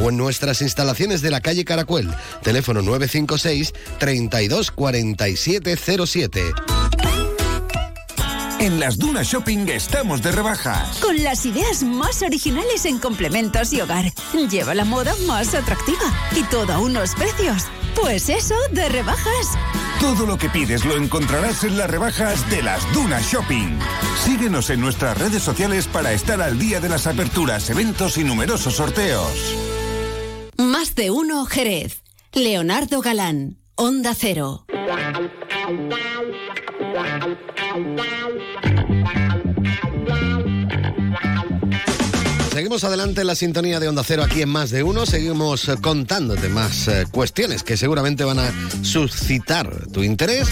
o 0.00 0.10
en 0.10 0.16
nuestras 0.16 0.62
instalaciones 0.62 1.22
de 1.22 1.30
la 1.30 1.40
calle 1.40 1.64
Caracuel. 1.64 2.08
Teléfono 2.42 2.82
956 2.82 3.72
32 3.98 4.70
47 4.70 5.76
07. 6.06 6.42
En 8.60 8.80
las 8.80 8.98
Dunas 8.98 9.28
Shopping 9.28 9.68
estamos 9.68 10.20
de 10.20 10.32
rebajas. 10.32 10.98
Con 10.98 11.22
las 11.22 11.46
ideas 11.46 11.84
más 11.84 12.22
originales 12.22 12.86
en 12.86 12.98
complementos 12.98 13.72
y 13.72 13.80
hogar. 13.80 14.12
Lleva 14.50 14.74
la 14.74 14.84
moda 14.84 15.14
más 15.26 15.54
atractiva 15.54 16.12
y 16.34 16.42
todo 16.44 16.72
a 16.72 16.80
unos 16.80 17.14
precios. 17.14 17.64
Pues 18.00 18.28
eso, 18.28 18.56
de 18.72 18.88
rebajas. 18.88 19.56
Todo 20.00 20.26
lo 20.26 20.36
que 20.38 20.48
pides 20.48 20.84
lo 20.84 20.96
encontrarás 20.96 21.62
en 21.62 21.78
las 21.78 21.88
rebajas 21.88 22.48
de 22.50 22.62
las 22.62 22.92
Dunas 22.92 23.24
Shopping. 23.30 23.78
Síguenos 24.24 24.70
en 24.70 24.80
nuestras 24.80 25.16
redes 25.16 25.42
sociales 25.42 25.86
para 25.86 26.12
estar 26.12 26.42
al 26.42 26.58
día 26.58 26.80
de 26.80 26.88
las 26.88 27.06
aperturas, 27.06 27.70
eventos 27.70 28.18
y 28.18 28.24
numerosos 28.24 28.74
sorteos. 28.74 29.54
Más 30.58 30.96
de 30.96 31.12
uno 31.12 31.46
Jerez. 31.46 32.02
Leonardo 32.32 33.00
Galán, 33.00 33.58
Onda 33.76 34.12
Cero. 34.18 34.66
Seguimos 42.52 42.82
adelante 42.82 43.20
en 43.20 43.26
la 43.28 43.36
sintonía 43.36 43.78
de 43.78 43.86
Onda 43.86 44.02
Cero 44.02 44.24
aquí 44.24 44.42
en 44.42 44.48
Más 44.48 44.70
de 44.70 44.82
Uno. 44.82 45.06
Seguimos 45.06 45.68
eh, 45.68 45.76
contándote 45.80 46.48
más 46.48 46.88
eh, 46.88 47.06
cuestiones 47.08 47.62
que 47.62 47.76
seguramente 47.76 48.24
van 48.24 48.40
a 48.40 48.52
suscitar 48.82 49.86
tu 49.92 50.02
interés. 50.02 50.48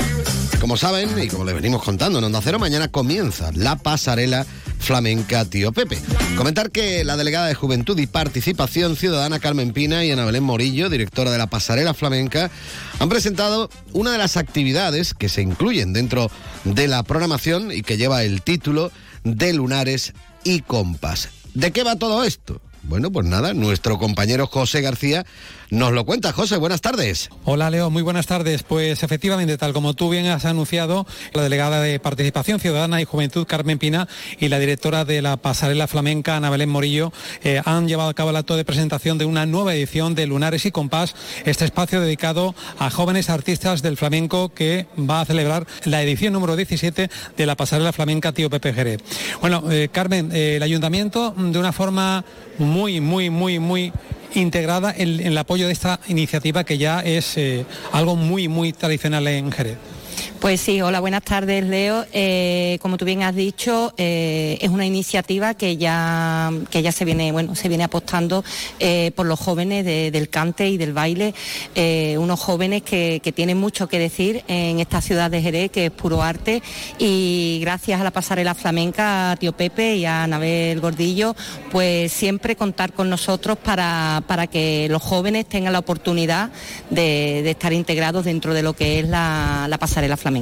Como 0.60 0.76
saben, 0.76 1.20
y 1.20 1.26
como 1.26 1.44
les 1.44 1.56
venimos 1.56 1.82
contando 1.82 2.20
en 2.20 2.24
Onda 2.26 2.40
Cero, 2.44 2.60
mañana 2.60 2.86
comienza 2.86 3.50
la 3.54 3.74
pasarela 3.74 4.46
flamenca 4.78 5.44
Tío 5.44 5.72
Pepe. 5.72 5.98
Comentar 6.36 6.70
que 6.70 7.04
la 7.04 7.16
delegada 7.16 7.46
de 7.46 7.54
Juventud 7.54 7.98
y 7.98 8.06
Participación 8.06 8.96
Ciudadana 8.96 9.40
Carmen 9.40 9.72
Pina 9.72 10.04
y 10.04 10.10
Ana 10.10 10.24
Belén 10.24 10.44
Morillo, 10.44 10.88
directora 10.88 11.30
de 11.30 11.38
la 11.38 11.46
pasarela 11.48 11.94
flamenca, 11.94 12.50
han 12.98 13.08
presentado 13.08 13.70
una 13.92 14.12
de 14.12 14.18
las 14.18 14.36
actividades 14.36 15.14
que 15.14 15.28
se 15.28 15.42
incluyen 15.42 15.92
dentro 15.92 16.30
de 16.64 16.88
la 16.88 17.02
programación 17.02 17.72
y 17.72 17.82
que 17.82 17.96
lleva 17.96 18.22
el 18.22 18.42
título 18.42 18.92
de 19.24 19.52
Lunares 19.52 20.12
y 20.44 20.60
Compás. 20.60 21.30
¿De 21.54 21.72
qué 21.72 21.82
va 21.82 21.96
todo 21.96 22.24
esto? 22.24 22.60
Bueno, 22.88 23.10
pues 23.10 23.26
nada, 23.26 23.52
nuestro 23.52 23.98
compañero 23.98 24.46
José 24.46 24.80
García 24.80 25.26
nos 25.70 25.92
lo 25.92 26.04
cuenta. 26.04 26.32
José, 26.32 26.56
buenas 26.56 26.80
tardes. 26.80 27.30
Hola 27.44 27.70
Leo, 27.70 27.90
muy 27.90 28.02
buenas 28.02 28.26
tardes. 28.26 28.62
Pues 28.62 29.02
efectivamente, 29.02 29.58
tal 29.58 29.72
como 29.72 29.94
tú 29.94 30.10
bien 30.10 30.26
has 30.26 30.44
anunciado, 30.44 31.06
la 31.32 31.42
delegada 31.42 31.80
de 31.80 31.98
Participación 31.98 32.60
Ciudadana 32.60 33.00
y 33.00 33.04
Juventud 33.04 33.46
Carmen 33.46 33.78
Pina 33.78 34.08
y 34.38 34.48
la 34.48 34.58
directora 34.58 35.04
de 35.04 35.22
la 35.22 35.36
pasarela 35.36 35.86
flamenca 35.86 36.36
Ana 36.36 36.50
Belén 36.50 36.68
Morillo 36.68 37.12
eh, 37.42 37.60
han 37.64 37.88
llevado 37.88 38.10
a 38.10 38.14
cabo 38.14 38.30
el 38.30 38.36
acto 38.36 38.56
de 38.56 38.64
presentación 38.64 39.18
de 39.18 39.24
una 39.24 39.46
nueva 39.46 39.74
edición 39.74 40.14
de 40.14 40.26
Lunares 40.26 40.66
y 40.66 40.70
Compás, 40.70 41.14
este 41.44 41.64
espacio 41.64 42.00
dedicado 42.00 42.54
a 42.78 42.90
jóvenes 42.90 43.30
artistas 43.30 43.82
del 43.82 43.96
flamenco 43.96 44.50
que 44.50 44.86
va 44.98 45.20
a 45.20 45.24
celebrar 45.24 45.66
la 45.84 46.02
edición 46.02 46.32
número 46.32 46.56
17 46.56 47.10
de 47.36 47.46
la 47.46 47.56
pasarela 47.56 47.92
flamenca 47.92 48.32
Tío 48.32 48.50
Pepe 48.50 48.72
Jerez. 48.72 49.00
Bueno, 49.40 49.64
eh, 49.70 49.88
Carmen, 49.90 50.30
eh, 50.32 50.56
el 50.56 50.62
ayuntamiento 50.62 51.34
de 51.36 51.58
una 51.58 51.72
forma 51.72 52.24
muy, 52.58 53.00
muy, 53.00 53.30
muy, 53.30 53.58
muy 53.58 53.92
integrada 54.34 54.94
en, 54.96 55.20
el 55.20 55.38
apoyo 55.38 55.66
de 55.66 55.72
esta 55.72 56.00
iniciativa 56.08 56.64
que 56.64 56.78
ya 56.78 57.00
es 57.00 57.36
eh, 57.36 57.64
algo 57.92 58.16
muy, 58.16 58.48
muy 58.48 58.72
tradicional 58.72 59.26
en 59.28 59.52
Jerez. 59.52 59.76
Pues 60.46 60.60
sí, 60.60 60.80
hola, 60.80 61.00
buenas 61.00 61.24
tardes, 61.24 61.64
Leo. 61.64 62.06
Eh, 62.12 62.78
como 62.80 62.98
tú 62.98 63.04
bien 63.04 63.24
has 63.24 63.34
dicho, 63.34 63.92
eh, 63.96 64.58
es 64.60 64.70
una 64.70 64.86
iniciativa 64.86 65.54
que 65.54 65.76
ya, 65.76 66.52
que 66.70 66.82
ya 66.82 66.92
se 66.92 67.04
viene, 67.04 67.32
bueno, 67.32 67.56
se 67.56 67.68
viene 67.68 67.82
apostando 67.82 68.44
eh, 68.78 69.10
por 69.16 69.26
los 69.26 69.40
jóvenes 69.40 69.84
del 69.84 70.28
cante 70.28 70.68
y 70.68 70.76
del 70.76 70.92
baile, 70.92 71.34
unos 72.16 72.38
jóvenes 72.38 72.82
que, 72.82 73.20
que, 73.24 73.32
tienen 73.32 73.58
mucho 73.58 73.88
que 73.88 73.98
decir 73.98 74.44
en 74.46 74.78
esta 74.78 75.00
ciudad 75.00 75.32
de 75.32 75.42
Jerez, 75.42 75.72
que 75.72 75.86
es 75.86 75.90
puro 75.90 76.22
arte, 76.22 76.62
y 76.96 77.58
gracias 77.60 78.00
a 78.00 78.04
la 78.04 78.12
pasarela 78.12 78.54
flamenca, 78.54 79.32
a 79.32 79.36
Tío 79.36 79.52
Pepe 79.52 79.96
y 79.96 80.04
a 80.04 80.22
Anabel 80.22 80.78
Gordillo, 80.78 81.34
pues 81.72 82.12
siempre 82.12 82.54
contar 82.54 82.92
con 82.92 83.10
nosotros 83.10 83.58
para, 83.58 84.22
para 84.28 84.46
que 84.46 84.86
los 84.90 85.02
jóvenes 85.02 85.46
tengan 85.46 85.72
la 85.72 85.80
oportunidad 85.80 86.50
de, 86.90 87.40
de 87.42 87.50
estar 87.50 87.72
integrados 87.72 88.26
dentro 88.26 88.54
de 88.54 88.62
lo 88.62 88.74
que 88.74 89.00
es 89.00 89.08
la, 89.08 89.66
la 89.68 89.78
pasarela 89.78 90.16
flamenca. 90.16 90.35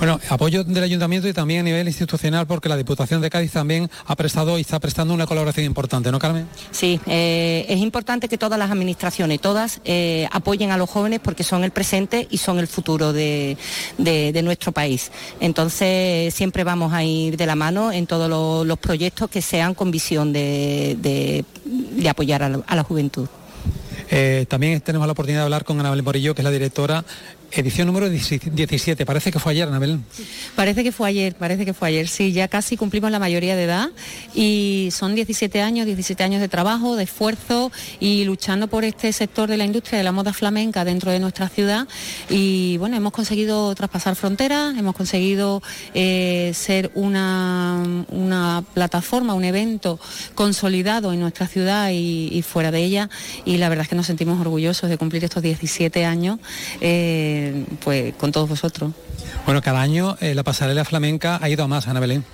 Bueno, 0.00 0.18
apoyo 0.30 0.64
del 0.64 0.82
ayuntamiento 0.82 1.28
y 1.28 1.34
también 1.34 1.60
a 1.60 1.62
nivel 1.64 1.86
institucional 1.86 2.46
porque 2.46 2.70
la 2.70 2.76
Diputación 2.78 3.20
de 3.20 3.28
Cádiz 3.28 3.52
también 3.52 3.90
ha 4.06 4.16
prestado 4.16 4.56
y 4.56 4.62
está 4.62 4.80
prestando 4.80 5.12
una 5.12 5.26
colaboración 5.26 5.66
importante, 5.66 6.10
¿no, 6.10 6.18
Carmen? 6.18 6.46
Sí, 6.70 6.98
eh, 7.06 7.66
es 7.68 7.80
importante 7.80 8.26
que 8.26 8.38
todas 8.38 8.58
las 8.58 8.70
administraciones, 8.70 9.42
todas, 9.42 9.82
eh, 9.84 10.26
apoyen 10.32 10.70
a 10.70 10.78
los 10.78 10.88
jóvenes 10.88 11.20
porque 11.22 11.44
son 11.44 11.64
el 11.64 11.70
presente 11.70 12.26
y 12.30 12.38
son 12.38 12.58
el 12.58 12.66
futuro 12.66 13.12
de, 13.12 13.58
nuestro 14.42 14.72
país. 14.72 15.12
Entonces, 15.38 16.32
siempre 16.32 16.64
vamos 16.64 16.94
a 16.94 17.04
ir 17.04 17.36
de 17.36 17.44
la 17.44 17.54
mano 17.54 17.92
en 17.92 18.06
todos 18.06 18.30
los, 18.66 18.78
proyectos 18.78 19.28
que 19.28 19.42
sean 19.42 19.74
con 19.74 19.90
visión 19.90 20.32
de, 20.32 21.44
apoyar 22.08 22.42
a 22.42 22.48
la, 22.74 22.82
juventud. 22.84 23.28
Eh, 24.08 24.46
también 24.48 24.80
tenemos 24.80 25.06
la 25.06 25.12
oportunidad 25.12 25.40
de 25.40 25.44
hablar 25.44 25.64
con 25.64 25.78
Anabel 25.78 26.02
Morillo, 26.02 26.34
que 26.34 26.40
es 26.40 26.44
la 26.44 26.50
directora 26.50 27.04
edición 27.52 27.86
número 27.86 28.08
17. 28.08 29.06
Parece 29.06 29.32
que 29.32 29.38
fue 29.38 29.52
ayer, 29.52 29.68
Anabel. 29.68 30.00
Parece 30.54 30.84
que 30.84 30.92
fue 30.92 31.08
ayer, 31.08 31.34
parece 31.34 31.64
que 31.64 31.74
fue 31.74 31.88
ayer. 31.88 32.08
Sí, 32.08 32.32
ya 32.32 32.48
casi 32.48 32.76
cumplimos 32.76 33.10
la 33.10 33.18
mayoría 33.18 33.56
de 33.56 33.64
edad 33.64 33.90
y 34.34 34.88
son 34.92 35.14
17 35.14 35.60
años, 35.60 35.86
17 35.86 36.22
años 36.22 36.40
de 36.40 36.48
trabajo, 36.48 36.96
de 36.96 37.04
esfuerzo 37.04 37.72
y 37.98 38.24
luchando 38.24 38.68
por 38.68 38.84
este 38.84 39.12
sector 39.12 39.48
de 39.48 39.56
la 39.56 39.64
industria 39.64 39.98
de 39.98 40.04
la 40.04 40.12
moda 40.12 40.32
flamenca 40.32 40.84
dentro 40.84 41.10
de 41.10 41.18
nuestra 41.18 41.48
ciudad. 41.48 41.88
Y 42.28 42.76
bueno, 42.78 42.96
hemos 42.96 43.12
conseguido 43.12 43.74
traspasar 43.74 44.16
fronteras, 44.16 44.76
hemos 44.78 44.94
conseguido 44.94 45.62
eh, 45.94 46.52
ser 46.54 46.90
una, 46.94 47.82
una, 48.08 48.64
plataforma, 48.74 49.34
un 49.34 49.44
evento 49.44 49.98
consolidado 50.34 51.12
en 51.12 51.20
nuestra 51.20 51.46
ciudad 51.46 51.90
y, 51.92 52.42
fuera 52.42 52.70
de 52.70 52.82
ella. 52.82 53.10
Y 53.44 53.58
la 53.58 53.68
verdad 53.68 53.82
es 53.82 53.88
que 53.88 53.96
nos 53.96 54.06
sentimos 54.06 54.40
orgullosos 54.40 54.88
de 54.88 54.96
cumplir 54.96 55.24
estos 55.24 55.42
17 55.42 56.04
años. 56.04 56.38
Eh, 56.80 57.39
pues 57.82 58.14
con 58.14 58.32
todos 58.32 58.48
vosotros. 58.48 58.92
Bueno, 59.44 59.62
cada 59.62 59.80
año 59.80 60.16
eh, 60.20 60.34
la 60.34 60.42
pasarela 60.42 60.84
flamenca 60.84 61.38
ha 61.40 61.48
ido 61.48 61.64
a 61.64 61.68
más, 61.68 61.88
Ana 61.88 62.00
Belén. 62.00 62.24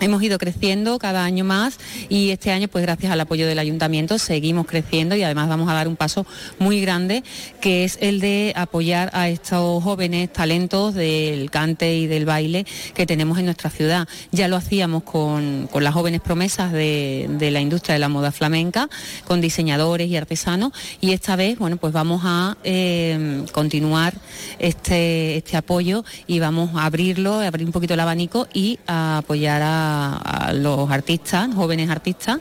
Hemos 0.00 0.22
ido 0.22 0.38
creciendo 0.38 0.98
cada 0.98 1.24
año 1.24 1.44
más 1.44 1.78
y 2.08 2.30
este 2.30 2.50
año, 2.50 2.66
pues 2.66 2.82
gracias 2.82 3.12
al 3.12 3.20
apoyo 3.20 3.46
del 3.46 3.58
ayuntamiento, 3.58 4.18
seguimos 4.18 4.66
creciendo 4.66 5.14
y 5.14 5.22
además 5.22 5.48
vamos 5.48 5.68
a 5.68 5.74
dar 5.74 5.86
un 5.86 5.94
paso 5.94 6.26
muy 6.58 6.80
grande, 6.80 7.22
que 7.60 7.84
es 7.84 7.98
el 8.00 8.18
de 8.18 8.52
apoyar 8.56 9.10
a 9.12 9.28
estos 9.28 9.82
jóvenes 9.82 10.32
talentos 10.32 10.94
del 10.94 11.50
cante 11.50 11.94
y 11.94 12.06
del 12.06 12.24
baile 12.24 12.66
que 12.94 13.06
tenemos 13.06 13.38
en 13.38 13.44
nuestra 13.44 13.70
ciudad. 13.70 14.08
Ya 14.32 14.48
lo 14.48 14.56
hacíamos 14.56 15.04
con, 15.04 15.68
las 15.72 15.94
jóvenes 15.94 16.20
promesas 16.20 16.72
de, 16.72 17.28
la 17.52 17.60
industria 17.60 17.92
de 17.94 18.00
la 18.00 18.08
moda 18.08 18.32
flamenca, 18.32 18.88
con 19.24 19.40
diseñadores 19.40 20.08
y 20.08 20.16
artesanos, 20.16 20.72
y 21.00 21.12
esta 21.12 21.36
vez, 21.36 21.58
bueno, 21.58 21.76
pues 21.76 21.92
vamos 21.92 22.22
a 22.24 22.56
eh, 22.64 23.44
continuar 23.52 24.14
este, 24.58 25.36
este 25.36 25.56
apoyo 25.56 26.04
y 26.26 26.40
vamos 26.40 26.70
a 26.74 26.86
abrirlo, 26.86 27.34
a 27.34 27.46
abrir 27.46 27.66
un 27.66 27.72
poquito 27.72 27.94
el 27.94 28.00
abanico 28.00 28.48
y 28.52 28.78
a 28.86 29.18
apoyar 29.18 29.62
a 29.62 29.81
a, 29.82 30.52
los 30.54 30.90
artistas, 30.90 31.54
jóvenes 31.54 31.90
artistas, 31.90 32.38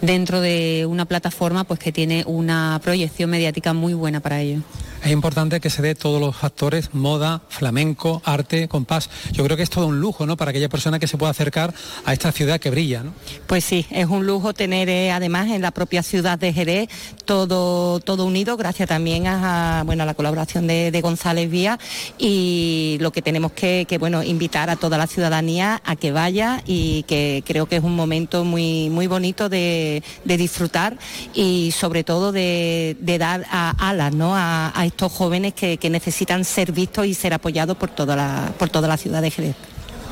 dentro 0.00 0.40
de 0.40 0.86
una 0.88 1.04
plataforma 1.04 1.64
pues 1.64 1.78
que 1.78 1.92
tiene 1.92 2.24
una 2.26 2.80
proyección 2.82 3.30
mediática 3.30 3.72
muy 3.72 3.94
buena 3.94 4.20
para 4.20 4.40
ellos. 4.40 4.62
Es 5.02 5.12
importante 5.12 5.60
que 5.60 5.70
se 5.70 5.80
dé 5.80 5.94
todos 5.94 6.20
los 6.20 6.36
factores, 6.36 6.92
moda, 6.92 7.40
flamenco, 7.48 8.20
arte, 8.22 8.68
compás. 8.68 9.08
Yo 9.32 9.42
creo 9.44 9.56
que 9.56 9.62
es 9.62 9.70
todo 9.70 9.86
un 9.86 9.98
lujo, 9.98 10.26
¿no? 10.26 10.36
Para 10.36 10.50
aquella 10.50 10.68
persona 10.68 10.98
que 10.98 11.06
se 11.06 11.16
pueda 11.16 11.30
acercar 11.30 11.72
a 12.04 12.12
esta 12.12 12.30
ciudad 12.32 12.60
que 12.60 12.68
brilla, 12.68 13.02
¿no? 13.02 13.14
Pues 13.46 13.64
sí, 13.64 13.86
es 13.90 14.06
un 14.06 14.26
lujo 14.26 14.52
tener 14.52 14.90
eh, 14.90 15.10
además 15.10 15.48
en 15.48 15.62
la 15.62 15.70
propia 15.70 16.02
ciudad 16.02 16.38
de 16.38 16.52
Jerez 16.52 16.88
todo, 17.24 18.00
todo 18.00 18.26
unido, 18.26 18.58
gracias 18.58 18.90
también 18.90 19.26
a, 19.26 19.84
bueno, 19.86 20.02
a 20.02 20.06
la 20.06 20.14
colaboración 20.14 20.66
de, 20.66 21.00
González 21.00 21.50
Vía 21.50 21.78
y 22.18 22.98
lo 23.00 23.10
que 23.10 23.22
tenemos 23.22 23.52
que, 23.52 23.86
bueno, 23.98 24.22
invitar 24.22 24.68
a 24.68 24.76
toda 24.76 24.98
la 24.98 25.06
ciudadanía 25.06 25.80
a 25.86 25.96
que 25.96 26.12
vaya 26.12 26.62
y 26.66 27.04
que 27.04 27.42
creo 27.46 27.64
que 27.66 27.76
es 27.76 27.82
un 27.82 27.96
momento 27.96 28.44
muy, 28.44 28.90
muy 28.90 29.06
bonito 29.06 29.48
de, 29.48 30.02
disfrutar 30.24 30.98
y 31.32 31.72
sobre 31.72 32.04
todo 32.04 32.32
de, 32.32 32.96
dar 33.18 33.46
alas, 33.50 34.12
¿no? 34.12 34.36
a 34.36 34.89
estos 34.90 35.12
jóvenes 35.12 35.54
que, 35.54 35.78
necesitan 35.90 36.44
ser 36.44 36.72
vistos 36.72 37.06
y 37.06 37.14
ser 37.14 37.32
apoyados 37.32 37.76
por 37.76 37.90
toda 37.90 38.14
la, 38.14 38.52
por 38.58 38.68
toda 38.68 38.86
la 38.86 38.96
ciudad 38.96 39.22
de 39.22 39.30
Jerez. 39.30 39.56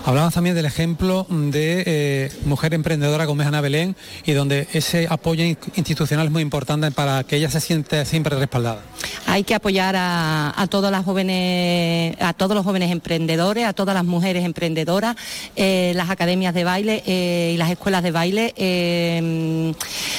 Hablamos 0.09 0.33
también 0.33 0.57
del 0.57 0.65
ejemplo 0.65 1.27
de 1.29 1.83
eh, 1.85 2.33
mujer 2.47 2.73
emprendedora 2.73 3.27
como 3.27 3.43
es 3.43 3.49
Ana 3.49 3.61
Belén 3.61 3.95
y 4.25 4.33
donde 4.33 4.67
ese 4.73 5.07
apoyo 5.11 5.45
institucional 5.45 6.25
es 6.25 6.33
muy 6.33 6.41
importante 6.41 6.91
para 6.91 7.25
que 7.25 7.37
ella 7.37 7.51
se 7.51 7.61
siente 7.61 8.07
siempre 8.07 8.35
respaldada. 8.35 8.81
Hay 9.27 9.45
que 9.45 9.55
apoyar 9.55 9.97
a, 9.99 10.67
todas 10.71 10.91
las 10.91 11.05
jóvenes, 11.05 12.17
a 12.21 12.33
todos 12.33 12.57
los 12.57 12.65
jóvenes 12.65 12.91
emprendedores, 12.91 13.67
a 13.67 13.75
todas 13.75 13.95
las 13.95 14.05
mujeres 14.07 14.47
emprendedoras, 14.47 15.15
eh, 15.57 15.93
las 15.95 16.09
academias 16.09 16.55
de 16.55 16.65
baile 16.65 17.03
eh, 17.07 17.51
y 17.53 17.59
las 17.59 17.71
escuelas 17.71 18.03
de 18.03 18.11
baile 18.11 18.55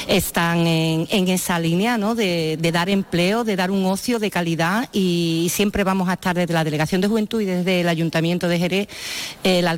están 0.08 0.68
en, 0.68 1.28
esa 1.30 1.58
línea 1.58 1.98
de, 1.98 2.70
dar 2.72 2.92
empleo, 2.92 3.44
de 3.44 3.56
dar 3.56 3.72
un 3.72 3.84
ocio 3.88 4.20
de 4.20 4.30
calidad 4.30 4.88
y, 4.94 5.48
siempre 5.50 5.84
vamos 5.84 6.10
a 6.10 6.14
estar 6.14 6.36
desde 6.36 6.54
la 6.54 6.64
Delegación 6.64 7.02
de 7.02 7.08
Juventud 7.08 7.42
y 7.42 7.46
desde 7.46 7.82
el 7.82 7.90
Ayuntamiento 7.90 8.48
de 8.48 8.60
Jerez 8.60 8.88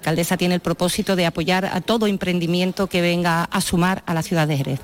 alcaldesa 0.01 0.35
tiene 0.35 0.55
el 0.55 0.61
propósito 0.61 1.15
de 1.15 1.27
apoyar 1.27 1.65
a 1.65 1.79
todo 1.79 2.07
emprendimiento 2.07 2.87
que 2.87 3.01
venga 3.01 3.43
a 3.43 3.61
sumar 3.61 4.01
a 4.07 4.15
la 4.15 4.23
ciudad 4.23 4.47
de 4.47 4.57
Jerez. 4.57 4.79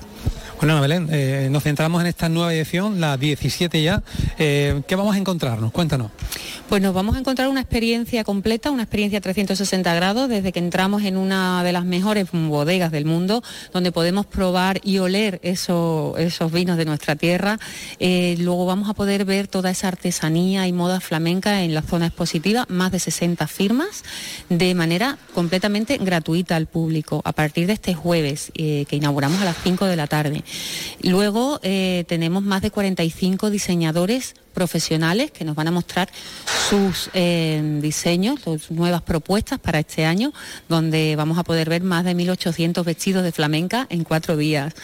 Bueno, 0.58 0.80
Belén, 0.80 1.08
eh, 1.12 1.46
nos 1.52 1.62
centramos 1.62 2.00
en 2.00 2.08
esta 2.08 2.28
nueva 2.28 2.52
edición, 2.52 3.00
la 3.00 3.16
17 3.16 3.80
ya. 3.80 4.02
Eh, 4.40 4.82
¿Qué 4.88 4.96
vamos 4.96 5.14
a 5.14 5.18
encontrarnos? 5.18 5.70
Cuéntanos. 5.70 6.10
Pues 6.68 6.82
nos 6.82 6.92
vamos 6.92 7.14
a 7.14 7.20
encontrar 7.20 7.46
una 7.46 7.60
experiencia 7.60 8.24
completa, 8.24 8.72
una 8.72 8.82
experiencia 8.82 9.20
360 9.20 9.94
grados, 9.94 10.28
desde 10.28 10.50
que 10.50 10.58
entramos 10.58 11.04
en 11.04 11.16
una 11.16 11.62
de 11.62 11.72
las 11.72 11.84
mejores 11.84 12.26
bodegas 12.32 12.90
del 12.90 13.04
mundo, 13.04 13.44
donde 13.72 13.92
podemos 13.92 14.26
probar 14.26 14.80
y 14.82 14.98
oler 14.98 15.38
esos 15.44 16.52
vinos 16.52 16.76
de 16.76 16.84
nuestra 16.84 17.14
tierra. 17.14 17.60
Eh, 18.00 18.36
luego 18.40 18.66
vamos 18.66 18.90
a 18.90 18.94
poder 18.94 19.24
ver 19.24 19.46
toda 19.46 19.70
esa 19.70 19.86
artesanía 19.86 20.66
y 20.66 20.72
moda 20.72 20.98
flamenca 20.98 21.62
en 21.62 21.72
la 21.72 21.82
zona 21.82 22.06
expositiva, 22.06 22.66
más 22.68 22.90
de 22.90 22.98
60 22.98 23.46
firmas, 23.46 24.02
de 24.48 24.74
manera 24.74 25.18
completamente 25.34 25.98
gratuita 25.98 26.56
al 26.56 26.66
público, 26.66 27.22
a 27.24 27.32
partir 27.32 27.68
de 27.68 27.74
este 27.74 27.94
jueves, 27.94 28.50
que 28.54 28.86
inauguramos 28.90 29.40
a 29.40 29.44
las 29.44 29.56
5 29.62 29.86
de 29.86 29.96
la 29.96 30.08
tarde. 30.08 30.42
Luego 31.02 31.60
eh, 31.62 32.04
tenemos 32.08 32.42
más 32.42 32.62
de 32.62 32.70
45 32.70 33.50
diseñadores 33.50 34.34
profesionales 34.58 35.30
que 35.30 35.44
nos 35.44 35.54
van 35.54 35.68
a 35.68 35.70
mostrar 35.70 36.08
sus 36.68 37.10
eh, 37.14 37.78
diseños, 37.80 38.40
sus 38.42 38.72
nuevas 38.72 39.02
propuestas 39.02 39.60
para 39.60 39.78
este 39.78 40.04
año, 40.04 40.32
donde 40.68 41.14
vamos 41.14 41.38
a 41.38 41.44
poder 41.44 41.68
ver 41.68 41.84
más 41.84 42.04
de 42.04 42.16
1.800 42.16 42.82
vestidos 42.84 43.22
de 43.22 43.30
flamenca 43.30 43.86
en 43.88 44.02
cuatro 44.02 44.36
días. 44.36 44.74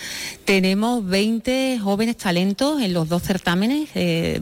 Tenemos 0.44 1.04
20 1.04 1.80
jóvenes 1.82 2.16
talentos 2.18 2.80
en 2.82 2.92
los 2.92 3.08
dos 3.08 3.24
certámenes 3.24 3.88
eh, 3.96 4.38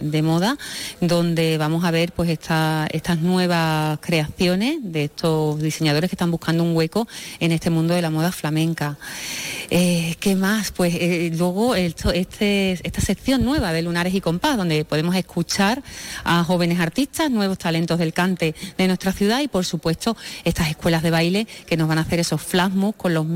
de, 0.00 0.22
moda, 0.22 0.56
donde 1.02 1.58
vamos 1.58 1.84
a 1.84 1.90
ver 1.90 2.12
pues 2.12 2.30
estas 2.30 3.18
nuevas 3.20 3.98
creaciones 4.00 4.78
de 4.80 5.04
estos 5.04 5.60
diseñadores 5.60 6.08
que 6.08 6.14
están 6.14 6.30
buscando 6.30 6.64
un 6.64 6.74
hueco 6.74 7.06
en 7.40 7.52
este 7.52 7.68
mundo 7.68 7.92
de 7.92 8.00
la 8.00 8.08
moda 8.08 8.32
flamenca. 8.32 8.96
Eh, 9.68 10.16
¿Qué 10.18 10.34
más? 10.34 10.70
Pues 10.70 10.94
luego 11.36 11.74
este, 11.74 12.70
esta 12.70 13.00
sección 13.02 13.44
nueva 13.44 13.74
de 13.74 13.82
Lunares 13.82 14.14
y 14.14 14.22
Compás 14.22 14.45
donde 14.54 14.84
podemos 14.84 15.16
escuchar 15.16 15.82
a 16.24 16.44
jóvenes 16.44 16.78
artistas, 16.80 17.30
nuevos 17.30 17.58
talentos 17.58 17.98
del 17.98 18.12
cante 18.12 18.54
de 18.76 18.86
nuestra 18.86 19.12
ciudad 19.12 19.40
y 19.40 19.48
por 19.48 19.64
supuesto 19.64 20.16
estas 20.44 20.68
escuelas 20.68 21.02
de 21.02 21.10
baile 21.10 21.46
que 21.66 21.76
nos 21.76 21.88
van 21.88 21.98
a 21.98 22.02
hacer 22.02 22.20
esos 22.20 22.42
flasmos 22.42 22.94
con 22.96 23.14
los 23.14 23.26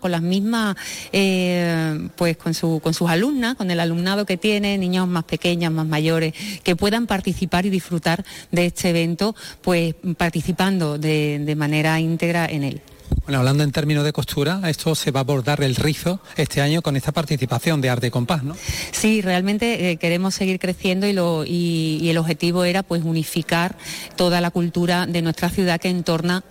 con 0.00 0.10
las 0.10 0.22
mismas, 0.22 0.76
eh, 1.12 2.08
pues 2.16 2.36
con, 2.36 2.54
su, 2.54 2.80
con 2.82 2.94
sus 2.94 3.10
alumnas, 3.10 3.54
con 3.54 3.70
el 3.70 3.80
alumnado 3.80 4.24
que 4.24 4.36
tiene, 4.36 4.78
niños 4.78 5.06
más 5.08 5.24
pequeños, 5.24 5.72
más 5.72 5.86
mayores, 5.86 6.32
que 6.62 6.76
puedan 6.76 7.06
participar 7.06 7.66
y 7.66 7.70
disfrutar 7.70 8.24
de 8.50 8.66
este 8.66 8.90
evento, 8.90 9.34
pues 9.62 9.94
participando 10.16 10.98
de 10.98 11.54
manera 11.56 11.98
íntegra 12.00 12.46
en 12.46 12.64
él. 12.64 12.80
Bueno, 13.26 13.40
hablando 13.40 13.64
en 13.64 13.72
términos 13.72 14.04
de 14.04 14.12
costura, 14.12 14.60
esto 14.68 14.94
se 14.94 15.10
va 15.10 15.20
a 15.20 15.22
abordar 15.22 15.60
el 15.62 15.74
rizo 15.74 16.20
este 16.36 16.60
año 16.60 16.80
con 16.80 16.94
esta 16.94 17.10
participación 17.10 17.80
de 17.80 17.90
Arte 17.90 18.10
Compás, 18.12 18.44
¿no? 18.44 18.56
Sí, 18.92 19.20
realmente 19.20 19.90
eh, 19.90 19.96
queremos 19.96 20.34
seguir 20.34 20.60
creciendo 20.60 21.08
y, 21.08 21.12
lo, 21.12 21.44
y, 21.44 22.08
el 22.08 22.18
objetivo 22.18 22.62
era 22.62 22.84
pues 22.84 23.02
unificar 23.02 23.76
toda 24.14 24.40
la 24.40 24.52
cultura 24.52 25.06
de 25.06 25.22
nuestra 25.22 25.48
ciudad 25.48 25.80
que 25.80 25.88
en, 25.88 26.04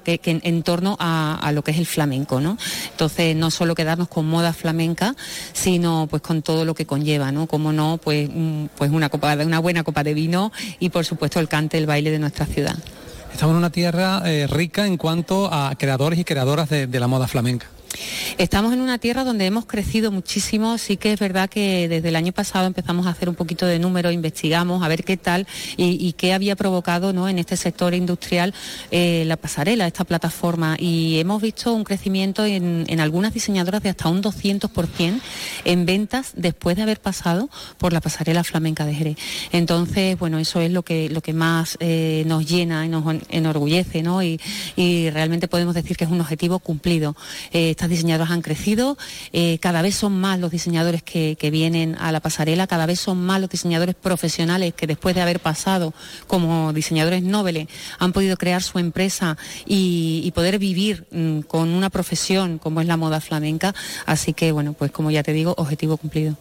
que, 0.04 0.20
en 0.24 0.63
torno 0.63 0.98
a, 1.00 1.50
lo 1.54 1.63
que 1.63 1.72
es 1.72 1.78
el 1.78 1.86
flamenco, 1.86 2.41
¿no? 2.41 2.58
Entonces, 2.91 3.36
no 3.38 3.52
solo 3.52 3.74
quedarnos 3.74 4.10
con 4.10 4.26
moda 4.26 4.52
flamenca, 4.52 5.15
sino 5.54 6.08
pues 6.10 6.22
con 6.22 6.41
todo 6.41 6.65
lo 6.65 6.74
que 6.74 6.86
conlleva, 6.86 7.32
¿no? 7.32 7.48
Como 7.48 7.72
no, 7.72 8.00
pues, 8.04 8.30
pues 8.76 8.91
una, 8.91 9.08
copa, 9.08 9.34
una 9.36 9.60
buena 9.60 9.84
copa 9.84 10.04
de 10.04 10.13
vino 10.13 10.52
y 10.80 10.89
por 10.89 11.06
supuesto 11.06 11.39
el 11.39 11.48
cante, 11.48 11.78
el 11.78 11.86
baile 11.86 12.12
de 12.12 12.20
nuestra 12.20 12.46
ciudad. 12.46 12.76
Estamos 13.36 13.52
en 13.52 13.58
una 13.58 13.69
tierra 13.69 14.21
eh, 14.24 14.48
rica 14.48 14.88
en 14.88 14.95
cuanto 14.95 15.54
a 15.54 15.76
creadores 15.78 16.17
y 16.17 16.24
creadoras 16.24 16.69
de 16.69 17.00
la 17.02 17.08
moda 17.08 17.28
flamenca. 17.28 17.67
Estamos 18.38 18.74
en 18.74 18.82
una 18.82 18.98
tierra 18.98 19.24
donde 19.24 19.46
hemos 19.46 19.66
crecido 19.66 20.12
muchísimo, 20.12 20.78
sí 20.78 20.98
que 20.98 21.14
es 21.14 21.20
verdad 21.20 21.50
que 21.50 21.88
desde 21.88 22.10
el 22.10 22.16
año 22.16 22.32
pasado 22.34 22.68
empezamos 22.68 23.08
a 23.08 23.12
hacer 23.12 23.30
un 23.30 23.36
poquito 23.36 23.66
de 23.66 23.80
número, 23.80 24.12
investigamos 24.12 24.84
a 24.84 24.88
ver 24.88 25.04
qué 25.04 25.18
tal 25.18 25.48
y, 25.78 26.14
qué 26.14 26.34
había 26.34 26.56
provocado 26.56 27.14
¿no? 27.14 27.28
en 27.28 27.40
este 27.40 27.58
sector 27.58 27.94
industrial 27.94 28.54
eh, 28.92 29.24
la 29.26 29.38
pasarela, 29.38 29.88
esta 29.88 30.04
plataforma, 30.04 30.76
y 30.80 31.20
hemos 31.20 31.42
visto 31.42 31.74
un 31.74 31.84
crecimiento 31.84 32.46
en, 32.46 32.86
algunas 33.00 33.34
diseñadoras 33.34 33.84
de 33.84 33.90
hasta 33.90 34.10
un 34.10 34.24
200% 34.24 35.20
en 35.66 35.86
ventas 35.86 36.32
después 36.36 36.76
de 36.76 36.84
haber 36.84 37.00
pasado 37.00 37.50
por 37.78 37.94
la 37.94 38.02
pasarela 38.02 38.44
flamenca 38.44 38.86
de 38.86 38.96
Jerez. 38.96 39.18
Entonces, 39.52 40.18
bueno, 40.18 40.40
eso 40.40 40.62
es 40.62 40.72
lo 40.72 40.84
que, 40.84 41.10
lo 41.10 41.22
que 41.22 41.34
más 41.34 41.78
eh, 41.80 42.24
nos 42.26 42.50
llena 42.50 42.86
y 42.86 42.90
nos 42.90 43.04
enorgullece, 43.30 44.02
¿no? 44.02 44.24
Y, 44.24 44.40
realmente 45.16 45.48
podemos 45.48 45.76
decir 45.76 45.98
que 45.98 46.04
es 46.04 46.10
un 46.10 46.22
objetivo 46.22 46.60
cumplido. 46.60 47.16
Eh, 47.52 47.76
diseñadores 47.89 48.32
han 48.32 48.41
crecido, 48.41 48.98
eh, 49.34 49.60
cada 49.60 49.82
vez 49.82 49.95
son 49.95 50.19
más 50.19 50.39
los 50.39 50.52
diseñadores 50.52 51.04
que, 51.04 51.36
vienen 51.45 51.95
a 52.00 52.12
la 52.12 52.21
pasarela, 52.21 52.65
cada 52.65 52.88
vez 52.88 53.00
son 53.00 53.24
más 53.24 53.39
los 53.39 53.50
diseñadores 53.50 53.93
profesionales 53.93 54.74
que 54.74 54.88
después 54.88 55.13
de 55.13 55.21
haber 55.21 55.39
pasado 55.39 55.93
como 56.26 56.74
diseñadores 56.74 57.21
nobles 57.21 57.67
han 58.00 58.13
podido 58.13 58.36
crear 58.36 58.63
su 58.63 58.80
empresa 58.80 59.38
y, 59.65 60.32
poder 60.36 60.60
vivir 60.60 61.06
mm, 61.12 61.41
con 61.41 61.69
una 61.69 61.89
profesión 61.89 62.58
como 62.58 62.82
es 62.82 62.88
la 62.88 62.98
moda 62.98 63.21
flamenca. 63.21 63.74
Así 64.06 64.34
que, 64.34 64.52
bueno, 64.52 64.74
pues 64.74 64.91
como 64.91 65.12
ya 65.12 65.24
te 65.24 65.32
digo, 65.32 65.54
objetivo 65.58 65.95
cumplido. 65.95 66.36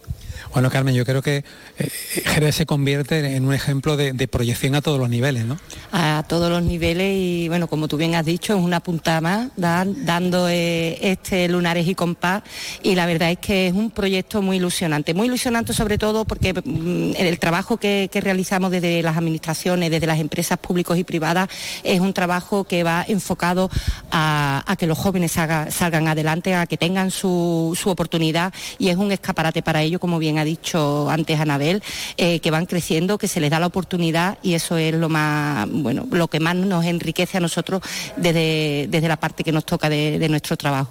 Bueno, 0.53 0.71
Carmen, 0.71 0.95
yo 0.95 1.05
creo 1.05 1.23
que 1.23 1.45
eh, 1.79 1.91
Jerez 2.25 2.55
se 2.57 2.67
convierte 2.67 3.37
en 3.37 3.45
un 3.45 3.55
ejemplo 3.55 3.97
de, 3.97 4.15
proyección 4.29 4.75
a 4.75 4.81
todos 4.81 4.99
los 4.99 5.11
niveles, 5.11 5.45
¿no? 5.45 5.59
A 5.93 6.25
todos 6.27 6.51
los 6.51 6.63
niveles 6.63 7.15
y, 7.15 7.49
bueno, 7.49 7.69
como 7.69 7.89
tú 7.89 7.97
bien 7.97 8.15
has 8.15 8.25
dicho, 8.25 8.57
es 8.57 8.63
una 8.63 8.81
punta 8.81 9.21
más 9.21 9.51
dando 9.57 10.49
eh, 10.49 10.99
este 11.03 11.49
Lunares 11.49 11.87
y 11.87 11.95
Compás 11.95 12.43
y 12.83 12.95
la 12.95 13.07
verdad 13.07 13.31
es 13.31 13.39
que 13.39 13.69
es 13.69 13.75
un 13.75 13.91
proyecto 13.91 14.43
muy 14.43 14.57
ilusionante, 14.57 15.15
muy 15.15 15.27
ilusionante 15.27 15.73
sobre 15.73 15.99
todo 15.99 16.25
porque 16.25 16.53
mm, 16.53 17.13
el 17.17 17.39
trabajo 17.39 17.77
que, 17.77 18.09
realizamos 18.15 18.71
desde 18.71 19.03
las 19.03 19.17
administraciones, 19.17 19.91
desde 19.91 20.07
las 20.07 20.19
empresas 20.19 20.59
públicas 20.59 20.97
y 20.97 21.05
privadas, 21.05 21.49
es 21.83 22.01
un 22.01 22.15
trabajo 22.15 22.65
que 22.65 22.83
va 22.83 23.05
enfocado 23.07 23.71
a, 24.11 24.75
que 24.79 24.87
los 24.87 24.97
jóvenes 24.97 25.33
salgan 25.33 26.09
adelante, 26.09 26.55
a 26.55 26.67
que 26.67 26.77
tengan 26.77 27.11
su, 27.11 27.77
oportunidad 27.85 28.53
y 28.79 28.89
es 28.89 28.97
un 28.97 29.13
escaparate 29.13 29.63
para 29.63 29.83
ello, 29.83 30.01
como 30.01 30.19
bien 30.19 30.24
ha 30.39 30.45
dicho 30.45 31.09
antes 31.11 31.39
Anabel, 31.39 31.83
eh, 32.17 32.41
que 32.41 32.51
van 32.51 32.67
creciendo, 32.67 33.19
que 33.19 33.29
se 33.29 33.41
les 33.41 33.51
da 33.51 33.61
la 33.61 33.67
oportunidad 33.67 34.39
y 34.43 34.55
eso 34.55 34.77
es 34.77 34.95
lo 34.95 35.09
más, 35.09 35.69
bueno, 35.71 36.07
lo 36.11 36.29
que 36.29 36.41
más 36.41 36.57
nos 36.57 36.85
enriquece 36.85 37.39
a 37.39 37.41
nosotros 37.41 37.83
desde, 38.17 38.87
desde 38.89 39.09
la 39.09 39.17
parte 39.17 39.45
que 39.45 39.53
nos 39.53 39.65
toca 39.65 39.89
de 39.89 40.29
nuestro 40.29 40.57
trabajo. 40.57 40.91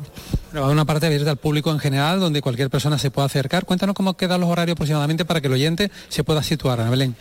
Pero 0.53 0.69
una 0.69 0.85
parte 0.85 1.07
abierta 1.07 1.31
al 1.31 1.37
público 1.37 1.71
en 1.71 1.79
general, 1.79 2.19
donde 2.19 2.39
cualquier 2.39 2.69
persona 2.69 2.99
se 2.99 3.09
pueda 3.09 3.25
acercar. 3.25 3.65
Cuéntanos 3.65 3.95
cómo 3.95 4.13
quedan 4.15 4.39
los 4.39 4.51
horarios 4.51 4.75
aproximadamente 4.75 5.25
para 5.25 5.41
que 5.41 5.47
el 5.47 5.53
oyente 5.53 5.89
se 6.09 6.23
pueda 6.23 6.43
situar, 6.43 6.79
Ana 6.79 6.91
Belén. 6.91 7.15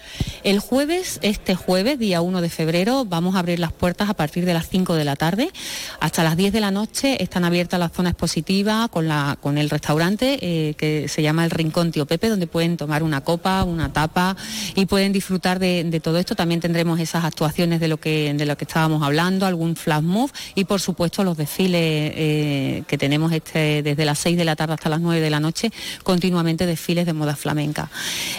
El 0.44 0.59
jueves, 0.59 1.18
este 1.22 1.55
jueves, 1.55 1.98
día 1.98 2.20
1 2.20 2.42
de 2.42 2.51
febrero, 2.51 3.07
vamos 3.07 3.35
a 3.35 3.38
abrir 3.38 3.59
las 3.59 3.72
puertas 3.72 4.11
a 4.11 4.14
partir 4.14 4.44
de 4.44 4.53
las 4.53 4.68
5 4.68 4.96
de 4.96 5.07
la 5.07 5.16
tarde. 5.16 5.51
Hasta 5.98 6.22
las 6.25 6.37
10 6.37 6.53
de 6.53 6.61
la 6.61 6.70
noche 6.70 7.22
están 7.22 7.46
abiertas 7.46 7.81
las 7.81 7.92
zonas 7.92 8.12
expositivas 8.12 8.90
con, 8.90 9.09
la, 9.09 9.38
con 9.40 9.57
el 9.57 9.70
restaurante 9.70 10.38
eh, 10.42 10.75
que 10.75 11.09
se 11.09 11.22
llama 11.22 11.46
el 11.46 11.51
Rincón 11.51 11.90
Tío 11.90 12.02
Pepe, 12.07 12.29
donde 12.29 12.47
pueden 12.47 12.77
tomar 12.77 13.03
una 13.03 13.21
copa, 13.23 13.65
una 13.65 13.93
tapa 13.93 14.37
y 14.75 14.87
pueden 14.87 15.12
disfrutar 15.12 15.59
de, 15.59 16.01
todo 16.03 16.19
esto. 16.19 16.35
También 16.35 16.61
tendremos 16.61 17.01
esas 17.01 17.25
actuaciones 17.25 17.81
de 17.81 17.88
lo 17.88 17.99
que, 17.99 18.33
de 18.35 18.47
lo 18.47 18.57
que 18.57 18.65
estábamos 18.65 19.03
hablando, 19.03 19.47
algún 19.47 19.77
flash 19.77 20.03
move 20.03 20.33
y 20.55 20.65
por 20.65 20.81
supuesto 20.81 21.25
los 21.25 21.37
desfiles 21.37 22.12
eh, 22.15 22.83
que 22.87 22.99
tenemos 22.99 23.33
este, 23.33 23.83
desde 23.83 24.05
las 24.05 24.19
6 24.19 24.37
de 24.37 24.45
la 24.45 24.57
tarde 24.57 24.75
hasta 24.75 24.88
las 24.88 25.01
9 25.01 25.21
de 25.21 25.31
la 25.31 25.41
noche, 25.41 25.71
continuamente 26.03 26.67
desfiles 26.67 27.07
de 27.07 27.12
moda 27.12 27.37
flamenca. 27.37 27.91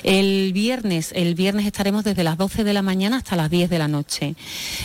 El 0.03 0.51
viernes, 0.53 1.11
el 1.15 1.35
viernes 1.35 1.65
estaremos 1.65 2.03
desde 2.03 2.23
las 2.23 2.37
12 2.37 2.63
de 2.63 2.73
la 2.73 2.81
mañana 2.81 3.17
hasta 3.17 3.35
las 3.35 3.49
10 3.49 3.69
de 3.69 3.79
la 3.79 3.87
noche. 3.87 4.35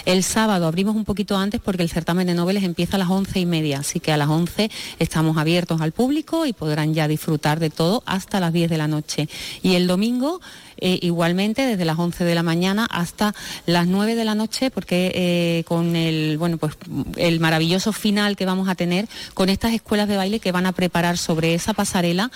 El 0.05 0.23
sábado 0.23 0.67
abrimos 0.67 0.97
un 0.97 1.05
poquito 1.05 1.37
antes 1.37 1.61
porque 1.61 1.83
el 1.83 1.91
certamen 1.91 2.27
de 2.27 2.35
noveles 2.35 2.65
empieza 2.65 2.97
a 2.97 2.99
las 2.99 3.11
11 3.11 3.41
y 3.41 3.47
media, 3.47 3.81
así 3.81 4.01
que 4.01 4.13
a 4.13 4.17
las 4.17 4.29
11 4.29 4.71
estamos 4.99 5.37
abiertos 5.37 5.81
al 5.81 5.93
público 5.93 6.47
y 6.47 6.53
podrán 6.53 6.95
ya 6.95 7.09
disfrutar 7.09 7.61
de 7.61 7.71
todo 7.71 8.03
hasta 8.07 8.41
las 8.41 8.53
10 8.53 8.68
de 8.69 8.79
la 8.79 8.89
noche. 8.89 9.29
Y 9.63 9.75
el 9.75 9.87
domingo 9.87 10.41
eh, 10.81 10.99
igualmente 11.03 11.67
desde 11.67 11.85
las 11.85 11.99
11 11.99 12.25
de 12.25 12.35
la 12.37 12.45
mañana 12.45 12.87
hasta 12.91 13.35
las 13.67 13.89
9 13.89 14.15
de 14.15 14.25
la 14.25 14.37
noche, 14.37 14.71
porque 14.71 15.11
eh, 15.15 15.65
con 15.67 15.97
el, 15.97 16.39
bueno, 16.39 16.57
pues, 16.57 16.75
el 17.17 17.41
maravilloso 17.41 17.93
final 17.93 18.37
que 18.37 18.47
vamos 18.47 18.69
a 18.69 18.77
tener 18.77 19.09
con 19.35 19.49
estas 19.49 19.73
escuelas 19.73 20.07
de 20.07 20.17
baile 20.17 20.39
que 20.39 20.53
van 20.53 20.67
a 20.67 20.73
preparar 20.73 21.19
sobre 21.19 21.55
esa 21.55 21.75
pasarela 21.75 22.31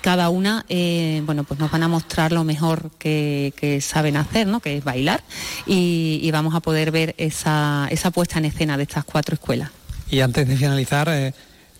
cada 0.00 0.28
una 0.28 0.66
eh, 0.68 1.22
bueno, 1.24 1.44
pues 1.44 1.60
nos 1.60 1.70
van 1.70 1.82
a 1.82 1.88
mostrar 1.88 2.32
lo 2.32 2.44
mejor 2.44 2.90
que, 2.98 3.78
saben 3.80 4.16
hacer, 4.16 4.46
¿no? 4.46 4.60
que 4.60 4.76
es 4.76 4.84
bailar, 4.84 5.22
y, 5.66 6.30
vamos 6.30 6.54
a 6.54 6.60
poder 6.60 6.90
ver 6.90 7.14
esa, 7.16 7.86
esa, 7.90 8.10
puesta 8.10 8.38
en 8.38 8.46
escena 8.46 8.76
de 8.76 8.82
estas 8.82 9.04
cuatro 9.04 9.34
escuelas. 9.34 9.70
Y 10.10 10.20
antes 10.20 10.48
de 10.48 10.56
finalizar, 10.56 11.08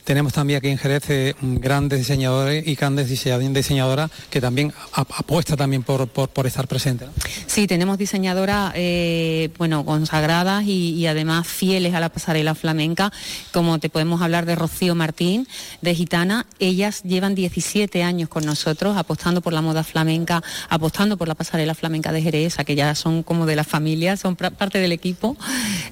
tenemos 0.04 0.32
también 0.32 0.58
aquí 0.58 0.68
en 0.68 0.78
Jerez 0.78 1.08
eh, 1.08 1.34
grandes 1.40 1.98
diseñadores 1.98 2.66
y 2.66 2.74
grandes 2.74 3.08
diseñadoras 3.08 4.10
que 4.30 4.40
también 4.40 4.72
apuesta 4.92 5.56
también 5.56 5.82
por, 5.82 6.08
estar 6.44 6.68
presentes. 6.68 7.08
Sí, 7.46 7.66
tenemos 7.66 7.98
diseñadoras 7.98 8.72
eh, 8.76 9.50
bueno, 9.58 9.84
consagradas 9.84 10.64
y, 10.66 11.06
además 11.06 11.46
fieles 11.46 11.94
a 11.94 12.00
la 12.00 12.08
pasarela 12.08 12.54
flamenca, 12.54 13.12
como 13.52 13.78
te 13.78 13.88
podemos 13.88 14.22
hablar 14.22 14.46
de 14.46 14.54
Rocío 14.54 14.94
Martín, 14.94 15.46
de 15.80 15.94
Gitana. 15.94 16.46
Ellas 16.58 17.02
llevan 17.02 17.34
17 17.34 18.02
años 18.02 18.28
con 18.28 18.44
nosotros 18.44 18.96
apostando 18.96 19.40
por 19.40 19.52
la 19.52 19.62
moda 19.62 19.84
flamenca, 19.84 20.42
apostando 20.68 21.16
por 21.16 21.28
la 21.28 21.34
pasarela 21.34 21.74
flamenca 21.74 22.12
de 22.12 22.22
Jerez, 22.22 22.56
que 22.64 22.74
ya 22.74 22.94
son 22.94 23.22
como 23.22 23.46
de 23.46 23.56
la 23.56 23.64
familia, 23.64 24.16
son 24.16 24.36
parte 24.36 24.78
del 24.78 24.92
equipo. 24.92 25.36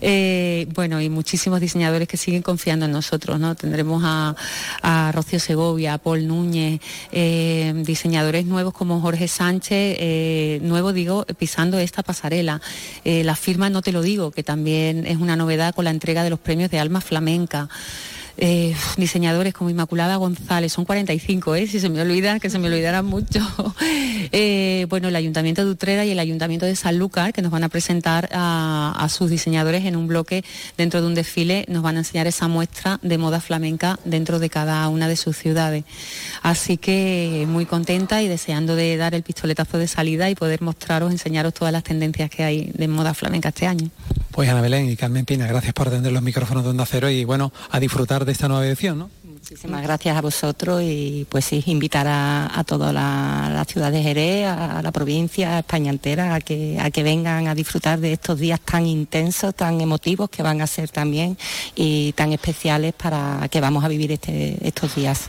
Eh, 0.00 0.66
bueno, 0.74 1.00
y 1.00 1.08
muchísimos 1.08 1.60
diseñadores 1.60 2.08
que 2.08 2.16
siguen 2.16 2.42
confiando 2.42 2.86
en 2.86 2.92
nosotros, 2.92 3.38
¿no? 3.38 3.54
Tendremos 3.54 4.01
a, 4.02 5.12
Rocío 5.12 5.40
Segovia, 5.40 5.94
a 5.94 5.98
Paul 5.98 6.26
Núñez, 6.26 6.80
eh, 7.12 7.72
diseñadores 7.84 8.46
nuevos 8.46 8.74
como 8.74 9.00
Jorge 9.00 9.28
Sánchez, 9.28 9.96
eh, 9.98 10.60
nuevo 10.62 10.92
digo, 10.92 11.24
pisando 11.38 11.78
esta 11.78 12.02
pasarela. 12.02 12.60
Eh, 13.04 13.24
la 13.24 13.36
firma 13.36 13.70
No 13.70 13.82
Te 13.82 13.92
Lo 13.92 14.02
Digo, 14.02 14.30
que 14.30 14.42
también 14.42 15.06
es 15.06 15.16
una 15.18 15.36
novedad 15.36 15.74
con 15.74 15.84
la 15.84 15.90
entrega 15.90 16.24
de 16.24 16.30
los 16.30 16.38
premios 16.38 16.70
de 16.70 16.78
Alma 16.78 17.00
Flamenca. 17.00 17.68
Eh, 18.38 18.74
diseñadores 18.96 19.52
como 19.52 19.70
Inmaculada 19.70 20.16
González, 20.16 20.72
son 20.72 20.84
45, 20.84 21.54
¿eh? 21.54 21.66
si 21.66 21.80
se 21.80 21.88
me 21.88 22.00
olvidan, 22.00 22.40
que 22.40 22.50
se 22.50 22.58
me 22.58 22.68
olvidarán 22.68 23.06
mucho. 23.06 23.40
Eh, 24.34 24.86
bueno, 24.88 25.08
el 25.08 25.16
Ayuntamiento 25.16 25.64
de 25.64 25.70
Utrera 25.70 26.04
y 26.06 26.10
el 26.10 26.18
Ayuntamiento 26.18 26.64
de 26.64 26.74
Sanlúcar, 26.74 27.32
que 27.32 27.42
nos 27.42 27.50
van 27.50 27.64
a 27.64 27.68
presentar 27.68 28.30
a, 28.32 29.06
sus 29.10 29.28
diseñadores 29.28 29.84
en 29.84 29.96
un 29.96 30.06
bloque 30.06 30.44
dentro 30.78 31.02
de 31.02 31.08
un 31.08 31.14
desfile, 31.14 31.66
nos 31.68 31.82
van 31.82 31.96
a 31.96 31.98
enseñar 32.00 32.26
esa 32.26 32.48
muestra 32.48 32.98
de 33.02 33.18
moda 33.18 33.40
flamenca 33.40 33.98
dentro 34.04 34.38
de 34.38 34.48
cada 34.48 34.88
una 34.88 35.08
de 35.08 35.16
sus 35.16 35.36
ciudades. 35.36 35.84
Así 36.42 36.78
que 36.78 37.46
muy 37.48 37.66
contenta 37.66 38.22
y 38.22 38.28
deseando 38.28 38.74
de 38.74 38.96
dar 38.96 39.14
el 39.14 39.22
pistoletazo 39.22 39.76
de 39.76 39.88
salida 39.88 40.30
y 40.30 40.34
poder 40.34 40.62
mostraros, 40.62 41.12
enseñaros 41.12 41.52
todas 41.52 41.72
las 41.72 41.82
tendencias 41.82 42.30
que 42.30 42.44
hay 42.44 42.70
de 42.72 42.88
moda 42.88 43.12
flamenca 43.12 43.50
este 43.50 43.66
año. 43.66 43.90
Pues 44.32 44.48
Ana 44.48 44.62
Belén 44.62 44.88
y 44.88 44.96
Carmen 44.96 45.26
Pina, 45.26 45.46
gracias 45.46 45.74
por 45.74 45.88
atender 45.88 46.10
los 46.10 46.22
micrófonos 46.22 46.64
de 46.64 46.70
Onda 46.70 46.86
Cero 46.86 47.10
y 47.10 47.24
bueno, 47.24 47.52
a 47.70 47.78
disfrutar 47.78 48.24
de 48.24 48.32
esta 48.32 48.48
nueva 48.48 48.66
edición, 48.66 48.98
¿no? 48.98 49.10
Muchísimas 49.24 49.82
gracias 49.82 50.16
a 50.16 50.22
vosotros 50.22 50.82
y 50.82 51.26
pues 51.28 51.44
sí, 51.44 51.62
invitar 51.66 52.06
a, 52.08 52.64
toda 52.66 52.94
la, 52.94 53.62
ciudad 53.68 53.92
de 53.92 54.02
Jerez, 54.02 54.46
a, 54.46 54.80
la 54.80 54.90
provincia, 54.90 55.56
a 55.56 55.58
España 55.58 55.90
entera, 55.90 56.34
a 56.34 56.40
que, 56.40 56.78
a 56.80 56.90
que 56.90 57.02
vengan 57.02 57.46
a 57.46 57.54
disfrutar 57.54 58.00
de 58.00 58.14
estos 58.14 58.38
días 58.38 58.58
tan 58.60 58.86
intensos, 58.86 59.54
tan 59.54 59.82
emotivos 59.82 60.30
que 60.30 60.42
van 60.42 60.62
a 60.62 60.66
ser 60.66 60.88
también 60.88 61.36
y 61.74 62.12
tan 62.12 62.32
especiales 62.32 62.94
para 62.94 63.46
que 63.50 63.60
vamos 63.60 63.84
a 63.84 63.88
vivir 63.88 64.12
este, 64.12 64.56
estos 64.66 64.94
días. 64.94 65.26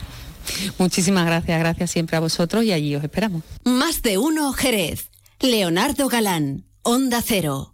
Muchísimas 0.78 1.26
gracias, 1.26 1.58
gracias 1.58 1.90
siempre 1.90 2.16
a 2.16 2.20
vosotros 2.20 2.64
y 2.64 2.72
allí 2.72 2.96
os 2.96 3.04
esperamos. 3.04 3.42
Más 3.64 4.00
de 4.00 4.16
uno 4.16 4.52
Jerez. 4.54 5.10
Leonardo 5.40 6.08
Galán, 6.08 6.64
Onda 6.82 7.20
Cero. 7.20 7.72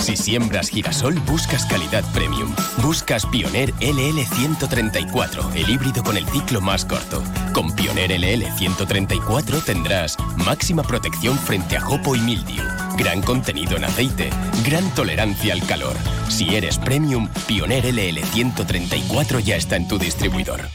Si 0.00 0.16
siembras 0.16 0.70
girasol, 0.70 1.14
buscas 1.20 1.66
calidad 1.66 2.04
premium. 2.12 2.54
Buscas 2.78 3.26
Pioneer 3.26 3.74
LL 3.80 4.24
134, 4.26 5.50
el 5.54 5.68
híbrido 5.68 6.02
con 6.02 6.16
el 6.16 6.26
ciclo 6.28 6.60
más 6.60 6.84
corto. 6.84 7.22
Con 7.52 7.74
Pioneer 7.74 8.12
LL 8.12 8.44
134 8.56 9.60
tendrás 9.62 10.16
máxima 10.36 10.82
protección 10.82 11.38
frente 11.38 11.76
a 11.76 11.80
jopo 11.80 12.14
y 12.14 12.20
mildiu, 12.20 12.62
gran 12.96 13.22
contenido 13.22 13.76
en 13.76 13.84
aceite, 13.84 14.30
gran 14.64 14.94
tolerancia 14.94 15.52
al 15.52 15.66
calor. 15.66 15.96
Si 16.28 16.54
eres 16.54 16.78
premium, 16.78 17.28
Pioneer 17.46 17.86
LL 17.92 18.24
134 18.24 19.40
ya 19.40 19.56
está 19.56 19.76
en 19.76 19.88
tu 19.88 19.98
distribuidor. 19.98 20.68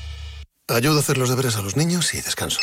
Ayudo 0.67 0.97
a 0.97 0.99
hacer 0.99 1.17
los 1.17 1.29
deberes 1.29 1.55
a 1.55 1.61
los 1.61 1.75
niños 1.75 2.13
y 2.13 2.21
descanso. 2.21 2.59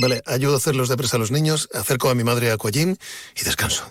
Vale, 0.00 0.22
ayudo 0.26 0.54
a 0.54 0.58
hacer 0.58 0.76
los 0.76 0.88
deberes 0.88 1.14
a 1.14 1.18
los 1.18 1.30
niños, 1.30 1.68
acerco 1.72 2.10
a 2.10 2.14
mi 2.14 2.24
madre 2.24 2.50
a 2.50 2.56
y 2.56 3.44
descanso. 3.44 3.90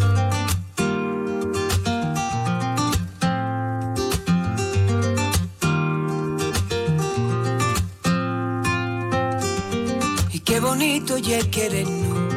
Qué 10.51 10.59
bonito 10.59 11.17
ya 11.17 11.39
querernos. 11.49 12.33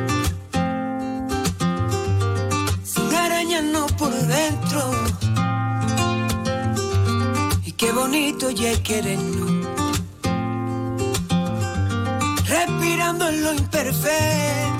Sin 2.85 3.12
arañarnos 3.12 3.90
por 3.94 4.12
dentro. 4.12 4.81
Y 7.64 7.72
qué 7.72 7.90
bonito 7.90 8.53
ya 8.53 8.81
querernos. 8.85 9.66
Respirando 12.46 13.29
en 13.31 13.42
lo 13.42 13.53
imperfecto. 13.53 14.73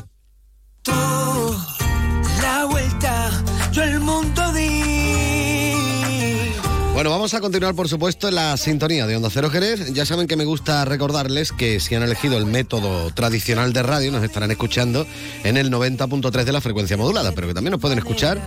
Bueno, 7.05 7.17
vamos 7.17 7.35
a 7.35 7.43
continuar, 7.43 7.75
por 7.75 7.87
supuesto, 7.87 8.29
en 8.29 8.35
la 8.37 8.57
sintonía 8.57 9.07
de 9.07 9.15
Onda 9.15 9.29
Cero 9.31 9.51
Jerez. 9.51 9.93
Ya 9.93 10.07
saben 10.07 10.27
que 10.27 10.37
me 10.37 10.47
gusta 10.47 10.87
recordarles 10.87 11.53
que 11.53 11.79
si 11.79 11.95
han 11.95 12.03
elegido 12.03 12.39
el 12.39 12.47
método 12.47 13.11
tradicional 13.11 13.75
de 13.75 13.83
radio, 13.83 14.11
nos 14.11 14.25
estarán 14.25 14.51
escuchando 14.51 15.07
en 15.43 15.59
el 15.59 15.71
90.3 15.71 16.45
de 16.45 16.53
la 16.53 16.63
frecuencia 16.63 16.97
modulada, 16.97 17.33
pero 17.33 17.47
que 17.47 17.53
también 17.53 17.73
nos 17.73 17.81
pueden 17.83 17.99
escuchar 17.99 18.41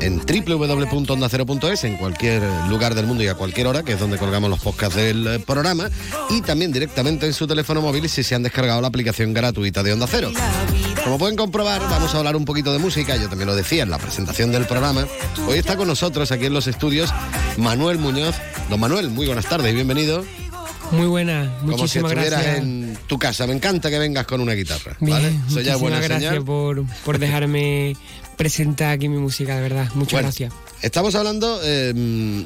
en 0.00 0.20
www.ondacero.es 0.20 1.84
en 1.84 1.96
cualquier 1.96 2.42
lugar 2.68 2.94
del 2.94 3.06
mundo 3.06 3.24
y 3.24 3.28
a 3.28 3.36
cualquier 3.36 3.68
hora, 3.68 3.82
que 3.84 3.92
es 3.92 3.98
donde 3.98 4.18
colgamos 4.18 4.50
los 4.50 4.60
podcasts 4.60 4.96
del 4.96 5.26
eh, 5.26 5.38
programa, 5.38 5.88
y 6.28 6.42
también 6.42 6.72
directamente 6.72 7.24
en 7.24 7.32
su 7.32 7.46
teléfono 7.46 7.80
móvil 7.80 8.10
si 8.10 8.22
se 8.22 8.34
han 8.34 8.42
descargado 8.42 8.82
la 8.82 8.88
aplicación 8.88 9.32
gratuita 9.32 9.82
de 9.82 9.94
Onda 9.94 10.06
Cero. 10.10 10.30
Como 11.14 11.20
pueden 11.26 11.36
comprobar, 11.36 11.80
vamos 11.80 12.12
a 12.12 12.18
hablar 12.18 12.34
un 12.34 12.44
poquito 12.44 12.72
de 12.72 12.80
música, 12.80 13.14
yo 13.16 13.28
también 13.28 13.46
lo 13.46 13.54
decía 13.54 13.84
en 13.84 13.90
la 13.90 13.98
presentación 13.98 14.50
del 14.50 14.66
programa. 14.66 15.06
Hoy 15.46 15.58
está 15.58 15.76
con 15.76 15.86
nosotros 15.86 16.32
aquí 16.32 16.46
en 16.46 16.52
los 16.54 16.66
estudios 16.66 17.08
Manuel 17.56 17.98
Muñoz. 17.98 18.34
Don 18.68 18.80
Manuel, 18.80 19.10
muy 19.10 19.26
buenas 19.26 19.46
tardes 19.46 19.70
y 19.70 19.76
bienvenido. 19.76 20.24
Muy 20.90 21.06
buena, 21.06 21.54
Como 21.60 21.74
si 21.74 21.82
muchísimas 21.82 22.10
estuvieras 22.10 22.42
gracias. 22.42 22.64
en 22.64 22.98
tu 23.06 23.16
casa. 23.16 23.46
Me 23.46 23.52
encanta 23.54 23.90
que 23.90 23.98
vengas 24.00 24.26
con 24.26 24.40
una 24.40 24.54
guitarra. 24.54 24.96
Bien, 24.98 25.16
¿vale? 25.16 25.28
Eso 25.28 25.36
ya 25.36 25.44
es 25.44 25.52
muchísimas 25.54 25.80
buena 25.82 26.00
gracias 26.00 26.30
señal. 26.30 26.44
por, 26.44 26.84
por 27.04 27.18
dejarme 27.20 27.96
presentar 28.36 28.88
aquí 28.90 29.08
mi 29.08 29.18
música, 29.18 29.54
de 29.54 29.62
verdad. 29.62 29.84
Muchas 29.94 30.14
Bueno, 30.14 30.26
gracias. 30.26 30.52
Estamos 30.82 31.14
hablando 31.14 31.60
eh, 31.62 32.44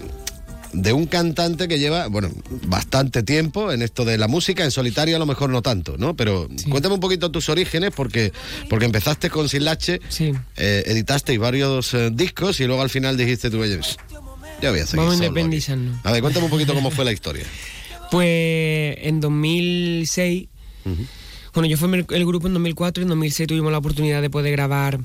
de 0.72 0.92
un 0.92 1.07
cantante 1.07 1.66
que 1.68 1.78
lleva, 1.78 2.09
bueno, 2.09 2.31
bastante 2.66 3.22
tiempo 3.22 3.72
en 3.72 3.83
esto 3.83 4.04
de 4.04 4.18
la 4.18 4.28
música, 4.28 4.64
en 4.64 4.70
solitario 4.70 5.16
a 5.16 5.18
lo 5.18 5.26
mejor 5.26 5.50
no 5.50 5.62
tanto, 5.62 5.96
¿no? 5.98 6.14
Pero 6.14 6.48
cuéntame 6.68 6.94
un 6.94 7.00
poquito 7.00 7.31
tus 7.31 7.48
orígenes, 7.48 7.92
porque, 7.94 8.33
porque 8.68 8.85
empezaste 8.85 9.31
con 9.31 9.48
Silache, 9.48 10.00
eh, 10.57 10.83
editasteis 10.87 11.38
varios 11.38 11.94
eh, 11.94 12.11
discos 12.12 12.61
y 12.61 12.66
luego 12.66 12.83
al 12.83 12.90
final 12.90 13.16
dijiste 13.16 13.50
tú, 13.50 13.61
oye, 13.61 13.81
ya 14.61 14.70
voy 14.70 14.81
a 14.81 14.87
seguir 14.87 14.96
Vamos 14.98 15.14
solo 15.14 15.14
aquí". 15.14 15.26
independizando. 15.26 15.98
A 16.04 16.12
ver, 16.12 16.20
cuéntame 16.20 16.44
un 16.46 16.50
poquito 16.50 16.74
cómo 16.74 16.90
fue 16.90 17.04
la 17.04 17.12
historia. 17.18 17.44
Pues 18.11 18.96
en 19.00 19.20
2006, 19.20 20.48
bueno, 21.54 21.66
yo 21.68 21.76
formé 21.76 21.98
el, 21.98 22.07
el 22.11 22.26
grupo 22.26 22.46
en 22.46 22.54
2004 22.54 23.02
y 23.02 23.04
en 23.04 23.09
2006 23.09 23.48
tuvimos 23.48 23.72
la 23.72 23.78
oportunidad 23.78 24.22
de 24.22 24.31
poder 24.31 24.52
grabar 24.52 25.00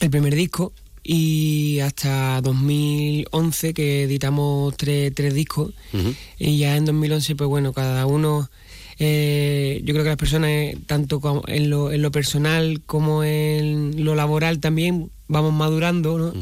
el 0.00 0.10
primer 0.10 0.34
disco 0.34 0.72
y 1.08 1.78
hasta 1.80 2.40
2011 2.40 3.74
que 3.74 4.02
editamos 4.02 4.76
tres, 4.76 5.14
tres 5.14 5.34
discos 5.34 5.72
y 6.36 6.58
ya 6.58 6.76
en 6.76 6.84
2011 6.84 7.36
pues 7.36 7.48
bueno, 7.48 7.72
cada 7.72 8.06
uno... 8.06 8.50
eh, 8.98 9.80
yo 9.84 9.94
creo 9.94 10.02
que 10.02 10.10
las 10.10 10.18
personas, 10.18 10.74
tanto 10.86 11.20
como 11.20 11.44
en 11.46 11.70
lo, 11.70 11.92
en 11.92 12.02
lo 12.02 12.10
personal 12.10 12.80
como 12.86 13.22
en 13.22 14.04
lo 14.04 14.16
laboral 14.16 14.58
también, 14.58 15.10
vamos 15.28 15.52
madurando, 15.52 16.18
¿no? 16.18 16.32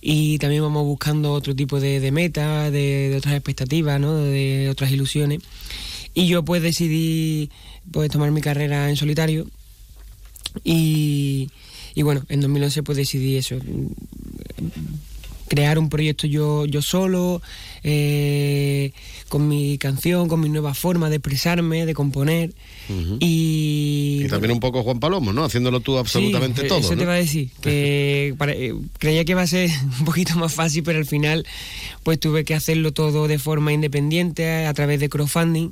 y 0.00 0.38
también 0.38 0.62
vamos 0.62 0.84
buscando 0.84 1.32
otro 1.32 1.54
tipo 1.54 1.78
de, 1.78 2.00
de 2.00 2.10
metas, 2.10 2.72
de, 2.72 3.10
de 3.10 3.16
otras 3.16 3.34
expectativas, 3.34 4.00
¿no? 4.00 4.16
de 4.16 4.68
otras 4.70 4.90
ilusiones. 4.90 5.40
Y 6.14 6.26
yo 6.26 6.44
pues 6.44 6.62
decidí 6.62 7.48
pues 7.92 8.10
tomar 8.10 8.30
mi 8.32 8.40
carrera 8.40 8.90
en 8.90 8.96
solitario 8.96 9.46
y, 10.64 11.48
y 11.94 12.02
bueno, 12.02 12.24
en 12.28 12.40
2011 12.40 12.82
pues 12.82 12.98
decidí 12.98 13.36
eso, 13.36 13.56
crear 15.48 15.78
un 15.78 15.88
proyecto 15.88 16.26
yo, 16.26 16.64
yo 16.66 16.82
solo, 16.82 17.42
eh, 17.82 18.92
con 19.28 19.46
mi 19.48 19.78
canción, 19.78 20.28
con 20.28 20.40
mi 20.40 20.48
nueva 20.48 20.74
forma 20.74 21.10
de 21.10 21.16
expresarme, 21.16 21.86
de 21.86 21.94
componer. 21.94 22.52
Y, 23.20 24.22
Y 24.24 24.28
también 24.28 24.52
un 24.52 24.60
poco 24.60 24.82
Juan 24.82 25.00
Palomo, 25.00 25.32
¿no? 25.32 25.44
Haciéndolo 25.44 25.80
tú 25.80 25.96
absolutamente 25.96 26.62
Sí, 26.62 26.68
todo. 26.68 26.78
Eso 26.80 26.90
¿no? 26.92 26.96
te 26.98 27.02
iba 27.04 27.12
a 27.14 27.16
decir, 27.16 27.50
que 27.60 28.34
para- 28.38 28.52
eh, 28.52 28.74
creía 28.98 29.24
que 29.24 29.32
iba 29.32 29.42
a 29.42 29.46
ser 29.46 29.70
un 30.00 30.04
poquito 30.04 30.34
más 30.36 30.52
fácil, 30.52 30.82
pero 30.82 30.98
al 30.98 31.06
final 31.06 31.46
pues 32.02 32.20
tuve 32.20 32.44
que 32.44 32.54
hacerlo 32.54 32.92
todo 32.92 33.26
de 33.28 33.38
forma 33.38 33.72
independiente 33.72 34.66
a 34.66 34.74
través 34.74 35.00
de 35.00 35.08
crowdfunding, 35.08 35.70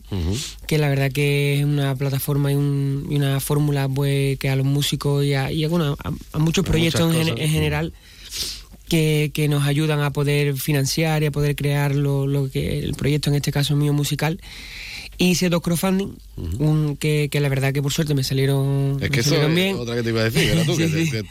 que 0.66 0.78
la 0.78 0.88
verdad 0.88 1.12
que 1.12 1.58
es 1.58 1.64
una 1.64 1.94
plataforma 1.94 2.50
y, 2.52 2.54
un- 2.54 3.06
y 3.10 3.16
una 3.16 3.38
fórmula 3.40 3.88
pues 3.88 4.38
que 4.38 4.48
a 4.48 4.56
los 4.56 4.66
músicos 4.66 5.24
y 5.24 5.34
a, 5.34 5.52
y 5.52 5.64
a, 5.64 5.68
bueno, 5.68 5.96
a- 6.02 6.12
a 6.32 6.38
muchos 6.38 6.64
A 6.64 6.68
proyectos 6.68 7.14
en, 7.14 7.38
en 7.38 7.48
general 7.50 7.92
que, 8.88 9.30
que 9.32 9.48
nos 9.48 9.66
ayudan 9.66 10.00
a 10.00 10.10
poder 10.10 10.56
financiar 10.56 11.22
y 11.22 11.26
a 11.26 11.30
poder 11.30 11.56
crear 11.56 11.94
lo, 11.94 12.26
lo 12.26 12.50
que 12.50 12.78
el 12.78 12.94
proyecto 12.94 13.30
en 13.30 13.36
este 13.36 13.52
caso 13.52 13.76
mío 13.76 13.92
musical 13.92 14.40
hice 15.30 15.48
dos 15.48 15.62
crowdfunding 15.62 16.08
un, 16.58 16.96
que, 16.96 17.28
que 17.30 17.40
la 17.40 17.48
verdad 17.48 17.72
que 17.72 17.82
por 17.82 17.92
suerte 17.92 18.14
me 18.14 18.24
salieron, 18.24 18.96
Es 19.00 19.02
me 19.02 19.10
que 19.10 19.20
eso 19.20 19.36
es 19.36 19.74
otra 19.76 19.94
que 19.94 20.02
te 20.02 20.08
iba 20.08 20.20
a 20.20 20.24
decir, 20.24 20.50
era 20.50 20.64
tú, 20.64 20.76
que, 20.76 20.88
Sí, 20.88 21.10
que 21.10 21.24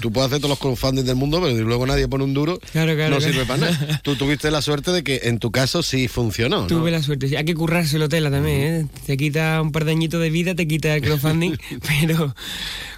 tú 0.00 0.10
puedes 0.10 0.28
hacer 0.28 0.38
todos 0.40 0.50
los 0.50 0.58
crowdfunding 0.58 1.04
del 1.04 1.16
mundo, 1.16 1.40
pero 1.40 1.56
si 1.56 1.62
luego 1.62 1.86
nadie 1.86 2.08
pone 2.08 2.24
un 2.24 2.34
duro, 2.34 2.58
Claro, 2.72 2.94
claro, 2.94 3.10
no 3.14 3.18
claro. 3.18 3.32
sirve 3.32 3.46
para 3.46 3.70
nada. 3.70 4.00
Tú 4.02 4.16
tuviste 4.16 4.50
la 4.50 4.62
suerte 4.62 4.90
de 4.92 5.02
que 5.02 5.20
en 5.24 5.38
tu 5.38 5.50
caso 5.50 5.82
sí 5.82 6.08
funcionó, 6.08 6.62
¿no? 6.62 6.66
Tuve 6.66 6.90
la 6.90 7.02
suerte. 7.02 7.28
sí. 7.28 7.36
Hay 7.36 7.44
que 7.44 7.54
currárselo 7.54 8.08
tela 8.08 8.30
también, 8.30 8.58
¿eh? 8.58 8.86
Te 9.06 9.16
quita 9.16 9.60
un 9.62 9.72
par 9.72 9.84
de 9.84 9.92
añitos 9.92 10.20
de 10.20 10.30
vida, 10.30 10.54
te 10.54 10.66
quita 10.66 10.94
el 10.94 11.02
crowdfunding, 11.02 11.56
pero, 12.00 12.34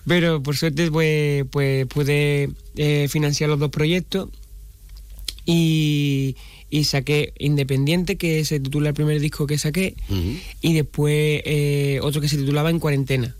pero 0.06 0.42
por 0.42 0.56
suerte 0.56 0.90
pues, 0.90 1.44
pues 1.50 1.86
pude 1.86 2.50
eh, 2.76 3.08
financiar 3.10 3.50
los 3.50 3.58
dos 3.58 3.70
proyectos 3.70 4.28
y, 5.44 6.36
y 6.70 6.84
saqué 6.84 7.32
Independiente, 7.38 8.16
que 8.16 8.44
se 8.44 8.60
titula 8.60 8.88
el 8.90 8.94
primer 8.94 9.20
disco 9.20 9.46
que 9.46 9.58
saqué, 9.58 9.94
y 10.62 10.72
después 10.72 11.42
eh, 11.44 11.98
otro 12.02 12.20
que 12.20 12.28
se 12.28 12.36
titulaba 12.36 12.70
En 12.70 12.78
Cuarentena, 12.78 13.34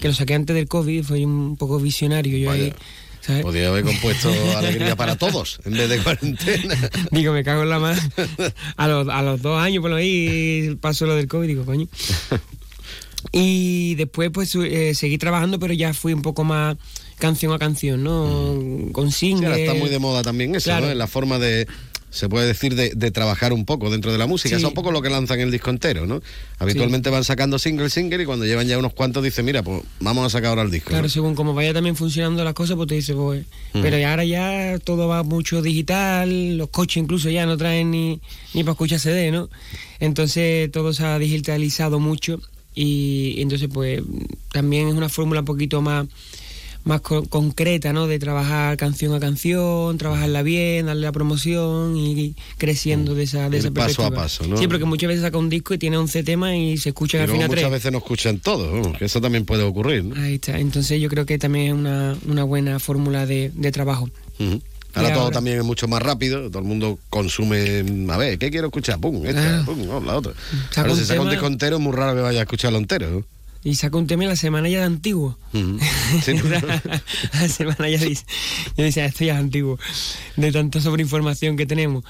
que 0.00 0.08
lo 0.08 0.14
saqué 0.14 0.34
antes 0.34 0.54
del 0.56 0.68
COVID, 0.68 1.02
fue 1.04 1.24
un 1.24 1.56
poco 1.56 1.78
visionario 1.78 2.36
yo 2.38 2.50
ahí. 2.50 2.72
¿sabes? 3.20 3.42
Podría 3.42 3.68
haber 3.68 3.84
compuesto 3.84 4.30
Alegría 4.56 4.96
para 4.96 5.14
Todos 5.14 5.60
en 5.64 5.74
vez 5.74 5.88
de 5.88 5.98
cuarentena. 6.00 6.90
Digo, 7.12 7.32
me 7.32 7.44
cago 7.44 7.62
en 7.62 7.68
la 7.68 7.78
mano. 7.78 8.00
A 8.76 8.88
los, 8.88 9.08
a 9.08 9.22
los 9.22 9.40
dos 9.40 9.62
años, 9.62 9.80
por 9.80 9.90
lo 9.90 9.96
ahí, 9.96 10.76
pasó 10.80 11.06
lo 11.06 11.14
del 11.14 11.28
COVID, 11.28 11.46
digo, 11.46 11.64
coño. 11.64 11.86
Y 13.30 13.94
después, 13.94 14.30
pues, 14.32 14.54
eh, 14.56 14.94
seguí 14.94 15.16
trabajando, 15.16 15.58
pero 15.58 15.72
ya 15.72 15.94
fui 15.94 16.12
un 16.12 16.22
poco 16.22 16.42
más 16.44 16.76
canción 17.18 17.52
a 17.52 17.58
canción, 17.58 18.02
¿no? 18.02 18.58
Con 18.92 19.12
Sí, 19.12 19.28
singles. 19.28 19.44
ahora 19.50 19.58
está 19.58 19.74
muy 19.74 19.88
de 19.88 19.98
moda 20.00 20.22
también 20.22 20.54
eso, 20.56 20.64
Claro. 20.64 20.86
¿no? 20.86 20.92
En 20.92 20.98
la 20.98 21.06
forma 21.06 21.38
de, 21.38 21.68
se 22.12 22.28
puede 22.28 22.46
decir, 22.46 22.74
de, 22.74 22.92
de 22.94 23.10
trabajar 23.10 23.54
un 23.54 23.64
poco 23.64 23.90
dentro 23.90 24.12
de 24.12 24.18
la 24.18 24.26
música. 24.26 24.50
Sí. 24.50 24.62
Es 24.62 24.68
un 24.68 24.74
poco 24.74 24.92
lo 24.92 25.00
que 25.00 25.08
lanzan 25.08 25.40
el 25.40 25.50
disco 25.50 25.70
entero, 25.70 26.06
¿no? 26.06 26.22
Habitualmente 26.58 27.08
van 27.08 27.24
sacando 27.24 27.58
single, 27.58 27.88
single 27.88 28.22
y 28.22 28.26
cuando 28.26 28.44
llevan 28.44 28.68
ya 28.68 28.78
unos 28.78 28.92
cuantos 28.92 29.24
dicen, 29.24 29.46
mira, 29.46 29.62
pues 29.62 29.82
vamos 29.98 30.26
a 30.26 30.30
sacar 30.30 30.50
ahora 30.50 30.62
el 30.62 30.70
disco. 30.70 30.90
Claro, 30.90 31.04
¿no? 31.04 31.08
según 31.08 31.34
como 31.34 31.54
vaya 31.54 31.72
también 31.72 31.96
funcionando 31.96 32.44
las 32.44 32.52
cosas, 32.52 32.76
pues 32.76 32.88
te 32.88 32.96
dice, 32.96 33.14
pues. 33.14 33.46
Ujú. 33.72 33.82
Pero 33.82 33.98
ya 33.98 34.10
ahora 34.10 34.24
ya 34.26 34.78
todo 34.84 35.08
va 35.08 35.22
mucho 35.22 35.62
digital, 35.62 36.58
los 36.58 36.68
coches 36.68 36.98
incluso 36.98 37.30
ya 37.30 37.46
no 37.46 37.56
traen 37.56 37.90
ni, 37.90 38.20
ni 38.52 38.62
para 38.62 38.72
escuchar 38.72 39.00
CD, 39.00 39.30
¿no? 39.30 39.48
Entonces 39.98 40.70
todo 40.70 40.92
se 40.92 41.04
ha 41.04 41.18
digitalizado 41.18 41.98
mucho 41.98 42.40
y, 42.74 43.34
y 43.36 43.42
entonces, 43.42 43.70
pues 43.72 44.02
también 44.52 44.88
es 44.88 44.94
una 44.94 45.08
fórmula 45.08 45.40
un 45.40 45.46
poquito 45.46 45.80
más 45.80 46.06
más 46.84 47.00
co- 47.00 47.24
concreta, 47.28 47.92
¿no? 47.92 48.06
De 48.06 48.18
trabajar 48.18 48.76
canción 48.76 49.14
a 49.14 49.20
canción, 49.20 49.96
trabajarla 49.98 50.42
bien, 50.42 50.86
darle 50.86 51.02
la 51.02 51.12
promoción 51.12 51.96
y 51.96 52.34
creciendo 52.58 53.14
de 53.14 53.24
esa, 53.24 53.48
de 53.50 53.58
esa 53.58 53.70
paso 53.70 54.02
a 54.02 54.10
perspectiva. 54.10 54.22
paso, 54.22 54.46
¿no? 54.46 54.56
Sí, 54.56 54.66
porque 54.68 54.84
muchas 54.84 55.08
veces 55.08 55.22
saca 55.22 55.38
un 55.38 55.48
disco 55.48 55.74
y 55.74 55.78
tiene 55.78 55.96
11 55.96 56.22
temas 56.24 56.54
y 56.54 56.76
se 56.78 56.88
escuchan 56.90 57.20
Y 57.20 57.24
al 57.24 57.30
final 57.30 57.48
muchas 57.48 57.60
tres. 57.62 57.72
veces 57.72 57.92
no 57.92 57.98
escuchan 57.98 58.38
todo, 58.40 58.72
vamos, 58.72 58.98
que 58.98 59.04
eso 59.04 59.20
también 59.20 59.44
puede 59.44 59.62
ocurrir, 59.62 60.04
¿no? 60.04 60.20
Ahí 60.22 60.34
está. 60.34 60.58
Entonces 60.58 61.00
yo 61.00 61.08
creo 61.08 61.24
que 61.26 61.38
también 61.38 61.66
es 61.66 61.72
una, 61.74 62.16
una 62.26 62.44
buena 62.44 62.78
fórmula 62.78 63.26
de, 63.26 63.50
de 63.54 63.72
trabajo. 63.72 64.08
Ahora 64.94 65.14
todo 65.14 65.30
también 65.30 65.56
es 65.58 65.64
mucho 65.64 65.88
más 65.88 66.02
rápido, 66.02 66.50
todo 66.50 66.58
el 66.58 66.68
mundo 66.68 66.98
consume, 67.08 67.82
a 68.12 68.16
ver, 68.18 68.38
¿qué 68.38 68.50
quiero 68.50 68.66
escuchar? 68.66 68.98
Pum, 69.00 69.24
esta, 69.24 69.60
Ah. 69.60 69.62
pum, 69.64 69.86
no, 69.86 70.00
la 70.00 70.16
otra. 70.16 70.32
Ahora 70.76 70.94
si 70.94 71.04
saca 71.06 71.20
un 71.22 71.30
disco 71.30 71.46
entero 71.46 71.76
es 71.76 71.82
muy 71.82 71.92
raro 71.92 72.14
que 72.14 72.20
vaya 72.20 72.40
a 72.40 72.42
escucharlo 72.42 72.76
entero. 72.78 73.24
Y 73.64 73.76
saca 73.76 73.96
un 73.96 74.06
tema 74.08 74.24
y 74.24 74.26
la 74.26 74.34
semana 74.36 74.68
ya 74.68 74.80
de 74.80 74.84
antiguo. 74.86 75.38
La 77.34 77.48
semana 77.48 77.88
ya 77.88 77.98
dice, 77.98 78.24
ya 78.76 78.84
dice, 78.84 79.02
"Ah, 79.02 79.06
esto 79.06 79.24
ya 79.24 79.34
es 79.34 79.38
antiguo, 79.38 79.78
de 80.36 80.50
tanta 80.50 80.80
sobreinformación 80.80 81.56
que 81.56 81.64
tenemos. 81.66 82.04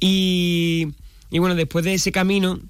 Y, 0.00 0.88
y 1.30 1.38
bueno, 1.38 1.54
después 1.54 1.84
de 1.84 1.94
ese 1.94 2.12
camino, 2.12 2.60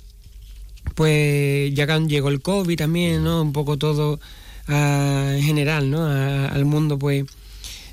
pues 0.94 1.72
ya 1.74 1.86
llegó 2.00 2.28
el 2.28 2.40
COVID 2.40 2.76
también, 2.76 3.24
¿no? 3.24 3.42
Un 3.42 3.52
poco 3.52 3.76
todo 3.76 4.18
en 4.68 5.42
general, 5.42 5.90
¿no? 5.90 6.02
A- 6.06 6.46
al 6.48 6.64
mundo, 6.64 6.98
pues 6.98 7.24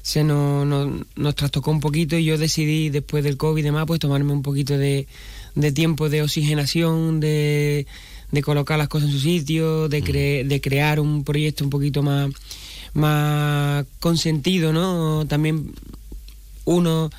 se 0.02 0.24
nos, 0.24 0.66
nos, 0.66 1.06
nos 1.16 1.36
trastocó 1.36 1.72
un 1.72 1.80
poquito 1.80 2.18
y 2.18 2.26
yo 2.26 2.38
decidí 2.38 2.90
después 2.90 3.24
del 3.24 3.38
COVID 3.38 3.62
y 3.62 3.64
demás, 3.66 3.86
pues 3.88 4.00
tomarme 4.00 4.34
un 4.34 4.42
poquito 4.42 4.78
de, 4.78 5.08
de 5.56 5.72
tiempo 5.72 6.10
de 6.10 6.22
oxigenación, 6.24 7.20
de, 7.20 7.86
de 8.34 8.42
colocar 8.42 8.78
las 8.78 8.88
cosas 8.90 9.10
en 9.10 9.14
su 9.16 9.20
sitio, 9.22 9.88
de, 9.88 10.04
cre- 10.04 10.46
de 10.46 10.60
crear 10.60 11.00
un 11.00 11.24
proyecto 11.24 11.64
un 11.64 11.70
poquito 11.70 12.02
más, 12.02 12.30
más 12.94 13.86
consentido, 14.00 14.74
¿no? 14.74 15.26
También 15.28 15.72
uno 16.66 17.10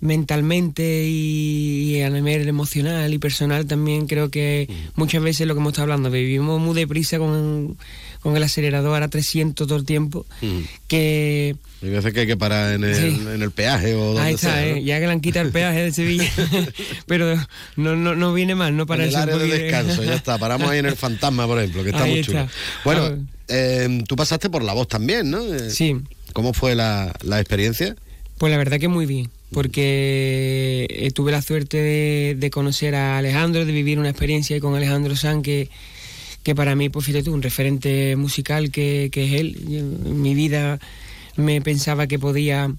mentalmente 0.00 1.04
y, 1.06 1.96
y 1.96 2.02
a 2.02 2.10
nivel 2.10 2.48
emocional 2.48 3.12
y 3.12 3.18
personal 3.18 3.66
también 3.66 4.06
creo 4.06 4.30
que 4.30 4.68
muchas 4.94 5.22
veces 5.22 5.46
lo 5.46 5.54
que 5.54 5.60
hemos 5.60 5.72
estado 5.72 5.84
hablando, 5.84 6.10
vivimos 6.10 6.60
muy 6.60 6.74
deprisa 6.74 7.18
con, 7.18 7.76
con 8.20 8.36
el 8.36 8.42
acelerador 8.42 9.02
a 9.02 9.08
300 9.08 9.66
todo 9.66 9.76
el 9.78 9.84
tiempo, 9.84 10.24
Ujú. 10.42 10.62
que 10.86 11.56
Hay 11.82 11.90
veces 11.90 12.12
que 12.12 12.20
hay 12.20 12.26
que 12.26 12.36
parar 12.36 12.74
en 12.74 12.84
el, 12.84 12.94
Sí. 12.94 13.22
en 13.32 13.42
el 13.42 13.50
peaje 13.50 13.94
o 13.94 14.06
donde 14.14 14.20
ahí 14.22 14.34
está, 14.34 14.52
sea, 14.54 14.60
¿no? 14.66 14.76
¿eh? 14.76 14.84
ya 14.84 15.00
que 15.00 15.06
le 15.06 15.12
han 15.12 15.20
quitado 15.20 15.46
el 15.46 15.52
peaje 15.52 15.80
de 15.82 15.92
Sevilla, 15.92 16.30
pero 17.06 17.34
no, 17.76 17.96
no, 17.96 18.14
no 18.14 18.32
viene 18.34 18.54
mal, 18.54 18.76
no 18.76 18.86
para 18.86 19.02
en 19.04 19.10
el 19.10 19.16
área 19.16 19.36
de 19.36 19.46
descanso, 19.46 20.02
ya 20.04 20.14
está. 20.14 20.38
Paramos 20.38 20.68
ahí 20.70 20.78
en 20.78 20.86
el 20.86 20.96
fantasma, 20.96 21.46
por 21.46 21.58
ejemplo, 21.58 21.82
que 21.82 21.90
está 21.90 22.04
Ahí 22.04 22.10
muy 22.10 22.20
está. 22.20 22.32
chulo. 22.32 22.48
Bueno, 22.84 23.26
eh, 23.48 24.02
tú 24.06 24.16
pasaste 24.16 24.48
por 24.50 24.62
la 24.62 24.72
voz 24.74 24.88
también, 24.88 25.30
¿no? 25.30 25.42
Eh, 25.54 25.70
Sí. 25.70 25.96
¿Cómo 26.34 26.52
fue 26.52 26.74
la, 26.74 27.16
la 27.22 27.40
experiencia? 27.40 27.96
Pues 28.36 28.50
la 28.52 28.58
verdad 28.58 28.78
que 28.78 28.86
muy 28.88 29.06
bien, 29.06 29.28
porque 29.52 30.86
eh, 30.90 31.10
tuve 31.12 31.32
la 31.32 31.42
suerte 31.42 31.76
de, 31.78 32.36
de 32.38 32.50
conocer 32.50 32.94
a 32.94 33.18
Alejandro, 33.18 33.64
de 33.64 33.72
vivir 33.72 33.98
una 33.98 34.10
experiencia 34.10 34.54
ahí 34.54 34.60
con 34.60 34.74
Alejandro 34.74 35.16
San, 35.16 35.42
que, 35.42 35.68
que 36.42 36.54
para 36.54 36.74
mí, 36.74 36.88
pues 36.88 37.06
fíjate 37.06 37.24
tú, 37.24 37.32
un 37.32 37.42
referente 37.42 38.14
musical 38.16 38.70
que, 38.70 39.08
que 39.10 39.24
es 39.24 39.40
él. 39.40 39.56
Yo, 39.68 39.78
en 39.78 40.22
mi 40.22 40.34
vida 40.34 40.78
me 41.36 41.60
pensaba 41.60 42.06
que 42.06 42.18
podía 42.18 42.72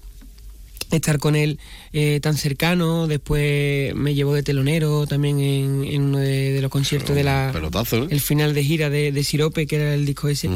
estar 0.90 1.18
con 1.18 1.36
él 1.36 1.58
eh, 1.92 2.18
tan 2.20 2.36
cercano, 2.36 3.06
después 3.06 3.94
me 3.94 4.14
llevó 4.14 4.34
de 4.34 4.42
telonero 4.42 5.06
también 5.06 5.38
en, 5.38 5.84
en 5.84 6.02
uno 6.02 6.18
de, 6.18 6.52
de 6.52 6.60
los 6.60 6.70
conciertos 6.70 7.14
de 7.14 7.22
la... 7.22 7.50
Pelotazo, 7.52 8.04
¿eh? 8.04 8.08
El 8.10 8.20
final 8.20 8.54
de 8.54 8.64
gira 8.64 8.90
de, 8.90 9.12
de 9.12 9.24
Sirope, 9.24 9.66
que 9.68 9.76
era 9.76 9.94
el 9.94 10.04
disco 10.04 10.28
ese. 10.28 10.48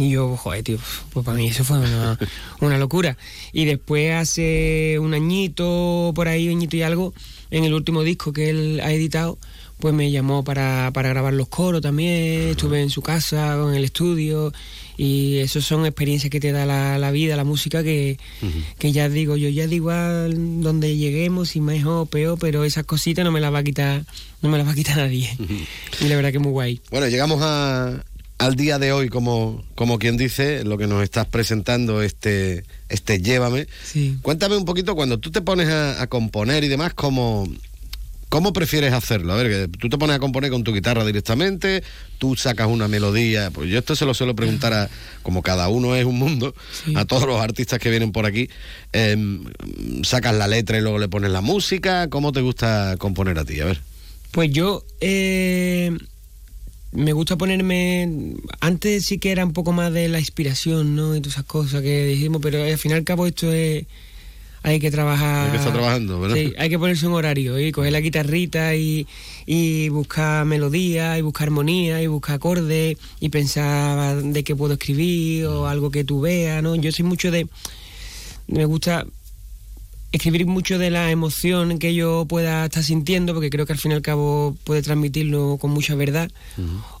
Y 0.00 0.08
yo, 0.08 0.34
joder, 0.34 0.64
tío, 0.64 0.78
pues 1.12 1.26
para 1.26 1.36
mí 1.36 1.48
eso 1.48 1.62
fue 1.62 1.78
una, 1.78 2.18
una 2.60 2.78
locura. 2.78 3.18
Y 3.52 3.66
después 3.66 4.14
hace 4.14 4.98
un 4.98 5.12
añito, 5.12 6.12
por 6.14 6.26
ahí, 6.26 6.48
un 6.48 6.56
añito 6.56 6.78
y 6.78 6.82
algo, 6.82 7.12
en 7.50 7.64
el 7.64 7.74
último 7.74 8.02
disco 8.02 8.32
que 8.32 8.48
él 8.48 8.80
ha 8.82 8.92
editado, 8.92 9.38
pues 9.78 9.92
me 9.92 10.10
llamó 10.10 10.42
para, 10.42 10.90
para 10.94 11.10
grabar 11.10 11.34
los 11.34 11.48
coros 11.48 11.82
también, 11.82 12.48
estuve 12.48 12.80
en 12.80 12.88
su 12.88 13.02
casa, 13.02 13.54
en 13.62 13.74
el 13.74 13.84
estudio, 13.84 14.54
y 14.96 15.36
eso 15.36 15.60
son 15.60 15.84
experiencias 15.84 16.30
que 16.30 16.40
te 16.40 16.50
da 16.50 16.64
la, 16.64 16.96
la 16.96 17.10
vida, 17.10 17.36
la 17.36 17.44
música, 17.44 17.82
que, 17.82 18.18
que 18.78 18.92
ya 18.92 19.10
digo, 19.10 19.36
yo 19.36 19.50
ya 19.50 19.66
da 19.66 19.74
igual 19.74 20.62
donde 20.62 20.96
lleguemos, 20.96 21.50
si 21.50 21.60
mejor 21.60 22.02
o 22.02 22.06
peor, 22.06 22.38
pero 22.38 22.64
esas 22.64 22.84
cositas 22.84 23.22
no 23.22 23.32
me 23.32 23.40
las 23.40 23.52
va 23.52 23.58
a 23.58 23.64
quitar, 23.64 24.06
no 24.40 24.48
me 24.48 24.56
las 24.56 24.66
va 24.66 24.72
a 24.72 24.74
quitar 24.74 24.96
nadie. 24.96 25.36
Y 26.00 26.08
la 26.08 26.16
verdad 26.16 26.30
que 26.30 26.38
es 26.38 26.42
muy 26.42 26.52
guay. 26.52 26.80
Bueno, 26.90 27.06
llegamos 27.08 27.40
a, 27.42 28.02
al 28.40 28.56
día 28.56 28.78
de 28.78 28.90
hoy, 28.90 29.10
como, 29.10 29.62
como 29.74 29.98
quien 29.98 30.16
dice, 30.16 30.64
lo 30.64 30.78
que 30.78 30.86
nos 30.86 31.02
estás 31.02 31.26
presentando, 31.26 32.00
este, 32.00 32.64
este 32.88 33.20
Llévame. 33.20 33.66
Sí. 33.84 34.16
Cuéntame 34.22 34.56
un 34.56 34.64
poquito, 34.64 34.94
cuando 34.96 35.18
tú 35.18 35.30
te 35.30 35.42
pones 35.42 35.68
a, 35.68 36.00
a 36.00 36.06
componer 36.06 36.64
y 36.64 36.68
demás, 36.68 36.94
¿cómo, 36.94 37.46
¿cómo 38.30 38.54
prefieres 38.54 38.94
hacerlo? 38.94 39.34
A 39.34 39.36
ver, 39.36 39.50
que 39.50 39.78
tú 39.78 39.90
te 39.90 39.98
pones 39.98 40.16
a 40.16 40.20
componer 40.20 40.50
con 40.50 40.64
tu 40.64 40.72
guitarra 40.72 41.04
directamente, 41.04 41.82
tú 42.16 42.34
sacas 42.34 42.68
una 42.68 42.88
melodía, 42.88 43.50
pues 43.50 43.68
yo 43.68 43.78
esto 43.78 43.94
se 43.94 44.06
lo 44.06 44.14
suelo 44.14 44.34
preguntar 44.34 44.72
a, 44.72 44.88
como 45.22 45.42
cada 45.42 45.68
uno 45.68 45.94
es 45.94 46.06
un 46.06 46.18
mundo, 46.18 46.54
a 46.94 47.04
todos 47.04 47.26
los 47.26 47.42
artistas 47.42 47.78
que 47.78 47.90
vienen 47.90 48.10
por 48.10 48.24
aquí, 48.24 48.48
em, 48.94 49.44
sacas 50.02 50.34
la 50.34 50.48
letra 50.48 50.78
y 50.78 50.80
luego 50.80 50.98
le 50.98 51.08
pones 51.08 51.30
la 51.30 51.42
música, 51.42 52.08
¿cómo 52.08 52.32
te 52.32 52.40
gusta 52.40 52.96
componer 52.98 53.38
a 53.38 53.44
ti? 53.44 53.60
A 53.60 53.66
ver. 53.66 53.82
Pues 54.30 54.50
yo 54.50 54.82
eh, 55.02 55.90
me 56.92 57.12
gusta 57.12 57.36
ponerme. 57.36 58.34
Antes 58.60 59.06
sí 59.06 59.18
que 59.18 59.30
era 59.30 59.44
un 59.44 59.52
poco 59.52 59.72
más 59.72 59.92
de 59.92 60.08
la 60.08 60.18
inspiración, 60.18 60.96
¿no? 60.96 61.14
Y 61.14 61.20
todas 61.20 61.34
esas 61.34 61.46
cosas 61.46 61.82
que 61.82 62.04
dijimos, 62.04 62.40
pero 62.42 62.62
al 62.62 62.78
fin 62.78 62.92
y 62.92 62.94
al 62.94 63.04
cabo 63.04 63.26
esto 63.26 63.52
es. 63.52 63.86
Hay 64.62 64.78
que 64.78 64.90
trabajar. 64.90 65.46
Hay 65.46 65.52
que 65.52 65.56
estar 65.56 65.72
trabajando, 65.72 66.20
¿verdad? 66.20 66.36
Sí, 66.36 66.52
hay 66.58 66.68
que 66.68 66.78
ponerse 66.78 67.06
un 67.06 67.14
horario 67.14 67.58
y 67.58 67.72
coger 67.72 67.92
la 67.92 68.00
guitarrita 68.00 68.74
y, 68.74 69.06
y 69.46 69.88
buscar 69.88 70.44
melodía 70.44 71.16
y 71.16 71.22
buscar 71.22 71.48
armonía 71.48 72.02
y 72.02 72.08
buscar 72.08 72.36
acordes 72.36 72.98
y 73.20 73.28
pensar 73.30 74.22
de 74.22 74.44
qué 74.44 74.54
puedo 74.54 74.74
escribir 74.74 75.46
o 75.46 75.66
algo 75.66 75.90
que 75.90 76.04
tú 76.04 76.20
veas, 76.20 76.62
¿no? 76.62 76.74
Yo 76.76 76.92
soy 76.92 77.06
mucho 77.06 77.30
de. 77.30 77.46
Me 78.48 78.66
gusta 78.66 79.06
escribir 80.12 80.46
mucho 80.46 80.78
de 80.78 80.90
la 80.90 81.10
emoción 81.10 81.78
que 81.78 81.94
yo 81.94 82.26
pueda 82.28 82.64
estar 82.64 82.82
sintiendo, 82.82 83.34
porque 83.34 83.50
creo 83.50 83.66
que 83.66 83.72
al 83.72 83.78
fin 83.78 83.92
y 83.92 83.94
al 83.94 84.02
cabo 84.02 84.56
puede 84.64 84.82
transmitirlo 84.82 85.58
con 85.60 85.70
mucha 85.70 85.94
verdad, 85.94 86.30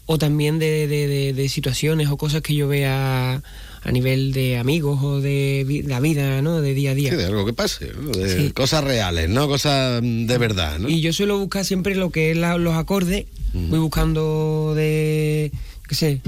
o 0.06 0.18
también 0.18 0.58
de, 0.58 0.86
de- 0.86 1.06
de- 1.08 1.32
de 1.32 1.48
situaciones 1.48 2.08
o 2.08 2.16
cosas 2.16 2.42
que 2.42 2.54
yo 2.54 2.68
vea 2.68 3.42
a 3.82 3.92
nivel 3.92 4.32
de 4.32 4.58
amigos 4.58 5.02
o 5.02 5.20
de 5.20 5.82
la 5.86 6.00
vida, 6.00 6.42
¿no? 6.42 6.60
De 6.60 6.74
día 6.74 6.90
a 6.90 6.94
día. 6.94 7.10
Sí, 7.10 7.16
de 7.16 7.24
algo 7.24 7.46
que 7.46 7.52
pase, 7.54 7.90
¿no? 8.00 8.10
de 8.10 8.46
Sí. 8.48 8.52
cosas 8.52 8.84
reales, 8.84 9.28
¿no? 9.30 9.48
Cosas 9.48 10.02
mm, 10.02 10.26
de 10.26 10.38
verdad, 10.38 10.78
¿no? 10.78 10.88
Y 10.88 11.00
yo 11.00 11.12
suelo 11.12 11.38
buscar 11.38 11.64
siempre 11.64 11.94
lo 11.94 12.10
que 12.10 12.30
es 12.32 12.36
la- 12.36 12.58
los 12.58 12.74
acordes, 12.74 13.24
voy 13.54 13.78
buscando 13.80 14.74
de, 14.76 15.50
qué 15.88 15.94
sé, 15.94 16.20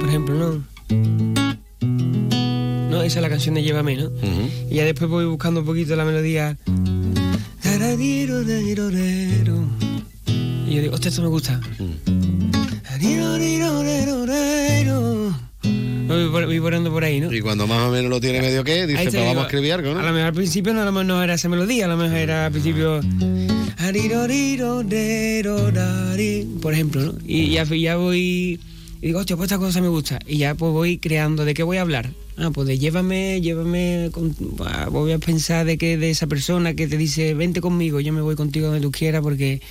por 0.00 0.08
ejemplo, 0.08 0.62
¿no? 0.88 2.35
No, 2.96 3.02
esa 3.02 3.18
es 3.18 3.22
la 3.22 3.28
canción 3.28 3.54
de 3.54 3.62
Llévame, 3.62 3.94
¿no? 3.96 4.10
Y 4.70 4.76
ya 4.76 4.84
después 4.84 5.10
voy 5.10 5.26
buscando 5.26 5.60
un 5.60 5.66
poquito 5.66 5.94
la 5.96 6.04
melodía. 6.06 6.56
Y 10.66 10.74
yo 10.74 10.80
digo, 10.82 10.94
hostia, 10.94 11.10
esto 11.10 11.20
me 11.22 11.28
gusta. 11.28 11.60
Voy, 16.08 16.30
por- 16.30 16.46
voy 16.46 16.60
poniendo 16.60 16.90
por 16.90 17.04
ahí, 17.04 17.20
¿no? 17.20 17.30
Y 17.32 17.40
cuando 17.42 17.66
más 17.66 17.86
o 17.86 17.90
menos 17.90 18.08
lo 18.10 18.18
tiene 18.18 18.40
medio 18.40 18.64
que, 18.64 18.86
dice, 18.86 19.02
pues 19.02 19.10
te 19.12 19.18
vamos 19.18 19.32
digo, 19.32 19.40
a 19.42 19.44
escribir 19.44 19.72
algo, 19.74 19.92
¿no? 19.92 20.00
A 20.00 20.02
lo 20.04 20.12
mejor 20.12 20.28
al 20.28 20.32
principio 20.32 20.72
no, 20.72 20.80
a 20.80 20.84
lo 20.86 20.92
mejor 20.92 21.04
no 21.06 21.22
era 21.22 21.34
esa 21.34 21.48
melodía, 21.50 21.84
a 21.84 21.88
lo 21.88 21.96
mejor 21.98 22.16
era 22.16 22.46
al 22.46 22.52
principio. 22.52 23.00
Por 26.62 26.72
ejemplo, 26.72 27.02
¿no? 27.02 27.14
Y 27.26 27.50
ya, 27.50 27.64
ya 27.64 27.96
voy. 27.96 28.58
Y 29.02 29.06
digo, 29.08 29.18
hostia, 29.18 29.36
pues 29.36 29.52
esta 29.52 29.58
cosa 29.58 29.82
me 29.82 29.88
gusta. 29.88 30.18
Y 30.26 30.38
ya 30.38 30.54
pues 30.54 30.72
voy 30.72 30.96
creando. 30.98 31.44
¿De 31.44 31.52
qué 31.54 31.62
voy 31.62 31.76
a 31.76 31.82
hablar? 31.82 32.08
Ah, 32.38 32.50
pues 32.52 32.68
de 32.68 32.78
llévame, 32.78 33.40
llévame. 33.40 34.10
con- 34.12 34.36
ah, 34.66 34.88
voy 34.90 35.12
a 35.12 35.18
pensar 35.18 35.64
de 35.64 35.78
que 35.78 35.96
de 35.96 36.10
esa 36.10 36.26
persona 36.26 36.74
que 36.74 36.86
te 36.86 36.96
dice, 36.98 37.32
vente 37.32 37.60
conmigo, 37.62 37.98
yo 38.00 38.12
me 38.12 38.20
voy 38.20 38.36
contigo 38.36 38.66
donde 38.66 38.82
tú 38.82 38.92
quieras 38.92 39.22
porque 39.22 39.62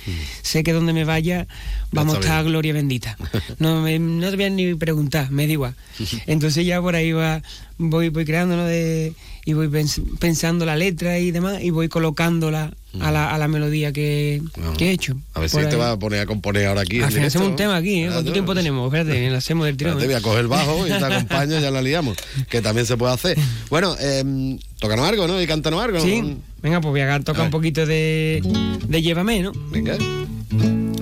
sé 0.42 0.64
que 0.64 0.72
donde 0.72 0.92
me 0.92 1.04
vaya 1.04 1.46
vamos 1.92 2.14
a 2.16 2.20
estar 2.20 2.44
gloria 2.44 2.72
bendita. 2.72 3.16
No, 3.60 3.82
me- 3.82 3.98
no 4.00 4.28
te 4.30 4.36
voy 4.36 4.44
a 4.46 4.50
ni 4.50 4.74
preguntar, 4.74 5.30
me 5.30 5.46
da 5.46 5.52
igual. 5.52 5.74
Entonces 6.26 6.66
ya 6.66 6.80
por 6.82 6.96
ahí 6.96 7.12
va, 7.12 7.42
voy, 7.78 8.08
voy 8.08 8.24
creando, 8.24 8.56
¿no? 8.56 8.64
De, 8.64 9.12
y 9.46 9.52
voy 9.54 9.68
pens- 9.68 10.02
pensando 10.18 10.66
la 10.66 10.76
letra 10.76 11.18
y 11.20 11.30
demás 11.30 11.62
y 11.62 11.70
voy 11.70 11.88
colocándola 11.88 12.74
a, 13.00 13.10
la, 13.12 13.32
a 13.32 13.38
la 13.38 13.46
melodía 13.46 13.92
que, 13.92 14.42
que 14.76 14.88
he 14.88 14.90
hecho. 14.90 15.16
A 15.34 15.40
ver 15.40 15.48
si 15.48 15.56
te 15.58 15.76
vas 15.76 15.92
a 15.94 15.98
poner 15.98 16.20
a 16.20 16.26
componer 16.26 16.66
ahora 16.66 16.80
aquí. 16.80 17.00
Al 17.00 17.10
final 17.12 17.28
hacemos 17.28 17.48
un 17.48 17.56
tema 17.56 17.76
aquí, 17.76 18.02
¿eh? 18.02 18.08
¿Cuánto 18.08 18.30
no, 18.30 18.32
tiempo 18.32 18.52
no 18.54 18.60
sé. 18.60 18.64
tenemos? 18.64 18.92
Espérate, 18.92 19.30
lo 19.30 19.36
hacemos 19.36 19.66
del 19.66 19.76
tirón. 19.76 19.92
Espérate, 19.92 20.12
¿eh? 20.12 20.14
voy 20.16 20.20
a 20.20 20.22
coger 20.22 20.40
el 20.40 20.48
bajo 20.48 20.84
y 20.86 20.90
te 20.90 20.96
acompaño, 20.96 21.60
ya 21.60 21.70
la 21.70 21.80
liamos. 21.80 22.16
Que 22.50 22.60
también 22.60 22.86
se 22.86 22.96
puede 22.96 23.14
hacer. 23.14 23.38
Bueno, 23.70 23.96
eh, 24.00 24.58
tócanos 24.80 25.08
algo, 25.08 25.28
¿no? 25.28 25.40
Y 25.40 25.46
cántanos 25.46 25.80
algo. 25.82 26.00
Sí, 26.00 26.36
venga, 26.60 26.80
pues 26.80 26.90
voy 26.90 27.00
a 27.02 27.20
tocar 27.20 27.44
un 27.44 27.50
poquito 27.50 27.86
de, 27.86 28.42
de 28.88 29.02
Llévame, 29.02 29.42
¿no? 29.42 29.52
Venga. 29.70 29.96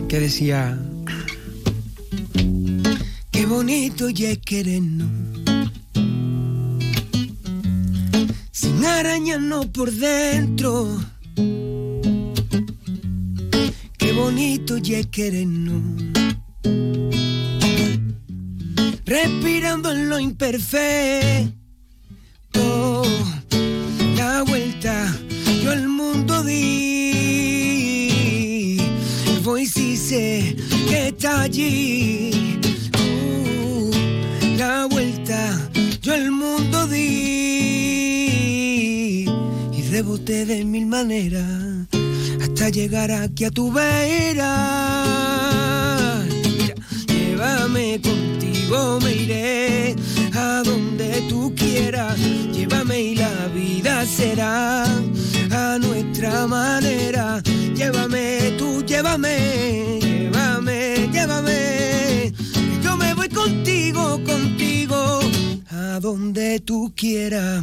Que 0.09 0.21
decía... 0.21 0.79
Qué 3.31 3.47
bonito 3.47 4.11
ya 4.11 4.31
es 4.31 4.39
querernos. 4.39 5.09
Sin 8.65 8.81
arañarnos 8.83 9.67
por 9.67 9.93
dentro. 9.93 10.99
Qué 13.99 14.13
bonito 14.15 14.79
ya 14.79 15.03
querernos. 15.03 15.83
Respirando 19.05 19.91
en 19.93 20.09
lo 20.09 20.19
imperfecto. 20.19 21.53
La 24.17 24.43
vuelta 24.45 25.15
yo 25.63 25.71
al 25.71 25.87
mundo 25.87 26.43
di. 26.43 27.19
Voy 29.43 29.67
si 29.67 29.99
sé 29.99 30.57
que 30.89 31.09
está 31.09 31.43
allí. 31.43 32.31
La 34.57 34.87
vuelta 34.87 35.71
yo 36.01 36.15
al 36.15 36.31
mundo 36.31 36.87
di. 36.87 38.14
Reboté 39.95 40.45
de 40.45 40.65
mil 40.65 40.87
maneras 40.87 41.87
hasta 42.43 42.69
llegar 42.69 43.13
aquí 43.13 43.45
a 43.45 43.51
tu 43.53 43.71
vera. 43.71 44.51
Llévame 47.07 48.01
contigo, 48.03 48.99
me 49.01 49.15
iré 49.15 49.95
a 50.35 50.65
donde 50.65 51.23
tú 51.29 51.55
quieras. 51.55 52.19
Llévame 52.53 53.03
y 53.03 53.15
la 53.15 53.47
vida 53.55 54.05
será 54.05 54.83
a 54.83 55.79
nuestra 55.79 56.49
manera. 56.49 57.41
Llévame, 57.77 58.57
tú 58.59 58.83
llévame, 58.85 60.01
llévame, 60.03 61.09
llévame. 61.13 62.33
Yo 62.83 62.97
me 62.97 63.15
voy 63.15 63.29
contigo, 63.29 64.21
contigo, 64.25 65.21
a 65.71 66.01
donde 66.01 66.59
tú 66.59 66.93
quieras. 66.97 67.63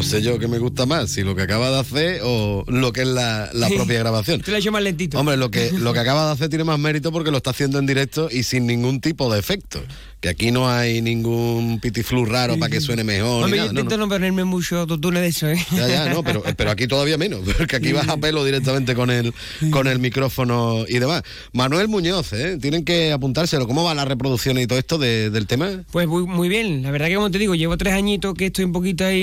No 0.00 0.08
sé 0.08 0.22
yo 0.22 0.38
qué 0.38 0.48
me 0.48 0.58
gusta 0.58 0.86
más, 0.86 1.10
si 1.10 1.22
lo 1.22 1.34
que 1.36 1.42
acaba 1.42 1.70
de 1.70 1.78
hacer 1.78 2.20
o 2.24 2.64
lo 2.68 2.92
que 2.92 3.02
es 3.02 3.08
la, 3.08 3.50
la 3.52 3.68
propia 3.68 3.98
grabación. 3.98 4.40
Te 4.40 4.50
lo 4.50 4.56
hecho 4.56 4.72
más 4.72 4.82
lentito. 4.82 5.18
Hombre, 5.18 5.36
lo 5.36 5.50
que, 5.50 5.70
lo 5.72 5.92
que 5.92 5.98
acaba 6.00 6.26
de 6.26 6.32
hacer 6.32 6.48
tiene 6.48 6.64
más 6.64 6.78
mérito 6.78 7.12
porque 7.12 7.30
lo 7.30 7.36
está 7.36 7.50
haciendo 7.50 7.78
en 7.78 7.86
directo 7.86 8.28
y 8.30 8.42
sin 8.44 8.66
ningún 8.66 9.00
tipo 9.00 9.32
de 9.32 9.38
efecto. 9.38 9.82
Que 10.20 10.28
aquí 10.28 10.50
no 10.50 10.68
hay 10.68 11.00
ningún 11.00 11.80
pitiflu 11.80 12.26
raro 12.26 12.58
para 12.58 12.70
que 12.70 12.82
suene 12.82 13.04
mejor. 13.04 13.44
Hombre, 13.44 13.56
yo 13.56 13.62
nada, 13.64 13.72
no, 13.72 13.80
intento 13.80 13.96
no. 13.96 14.04
no, 14.04 14.12
ponerme 14.12 14.44
mucho 14.44 14.78
autotune 14.78 15.18
de 15.18 15.28
eso, 15.28 15.48
¿eh? 15.48 15.56
Ya, 15.74 15.88
ya, 15.88 16.12
no, 16.12 16.22
pero, 16.22 16.42
pero 16.58 16.70
aquí 16.70 16.86
todavía 16.86 17.16
menos, 17.16 17.40
porque 17.56 17.76
aquí 17.76 17.92
vas 17.92 18.06
a 18.06 18.18
pelo 18.18 18.44
directamente 18.44 18.94
con 18.94 19.10
el, 19.10 19.32
con 19.70 19.86
el 19.86 19.98
micrófono 19.98 20.84
y 20.86 20.98
demás. 20.98 21.22
Manuel 21.54 21.88
Muñoz, 21.88 22.34
¿eh? 22.34 22.58
Tienen 22.60 22.84
que 22.84 23.12
apuntárselo. 23.12 23.66
¿Cómo 23.66 23.82
va 23.82 23.94
la 23.94 24.04
reproducción 24.04 24.58
y 24.58 24.66
todo 24.66 24.78
esto 24.78 24.98
de- 24.98 25.30
del 25.30 25.46
tema? 25.46 25.84
Pues 25.90 26.06
muy, 26.06 26.24
muy 26.26 26.50
bien, 26.50 26.82
la 26.82 26.90
verdad 26.90 27.06
que 27.08 27.14
como 27.14 27.30
te 27.30 27.38
digo, 27.38 27.54
llevo 27.54 27.78
tres 27.78 27.94
añitos 27.94 28.34
que 28.34 28.46
estoy 28.46 28.66
un 28.66 28.72
poquito 28.72 29.06
ahí 29.06 29.22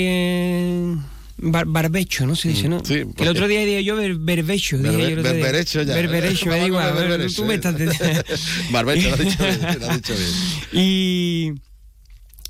bar- 1.38 1.66
barbecho, 1.68 2.26
¿no 2.26 2.36
se 2.36 2.50
dice, 2.50 2.68
¿no? 2.70 2.82
Que 2.84 3.06
el 3.20 3.28
otro 3.28 3.48
día 3.48 3.60
dije 3.62 3.84
yo 3.84 3.96
ber- 3.96 4.16
berbecho. 4.16 4.78
dije 4.78 4.90
Berbe- 4.98 5.10
yo 5.16 5.24
berberecho 5.24 5.82
ya. 5.84 5.96
Berberecho, 5.96 6.46
me 6.48 6.58
da 6.60 6.66
igual, 6.68 6.94
berberecho, 6.94 7.36
tú 7.36 7.46
me 7.46 7.56
estás... 7.56 7.76
Barbecho, 8.72 9.08
lo 9.10 9.14
has 9.16 9.20
dicho 9.20 9.44
bien, 9.44 9.60
lo 9.80 9.88
has 9.90 9.96
dicho 9.96 10.14
bien. 10.16 10.30
y, 10.84 11.52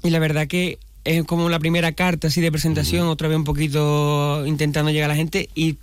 y 0.03 0.09
la 0.09 0.19
verdad 0.19 0.47
que 0.47 0.77
es 1.03 1.23
como 1.25 1.49
la 1.49 1.59
primera 1.59 1.91
carta 1.93 2.27
así 2.27 2.41
de 2.41 2.51
presentación, 2.51 3.07
otra 3.07 3.27
vez 3.27 3.37
un 3.37 3.43
poquito 3.45 4.43
intentando 4.45 4.91
llegar 4.91 5.09
a 5.09 5.13
la 5.13 5.17
gente 5.17 5.49
y 5.55 5.77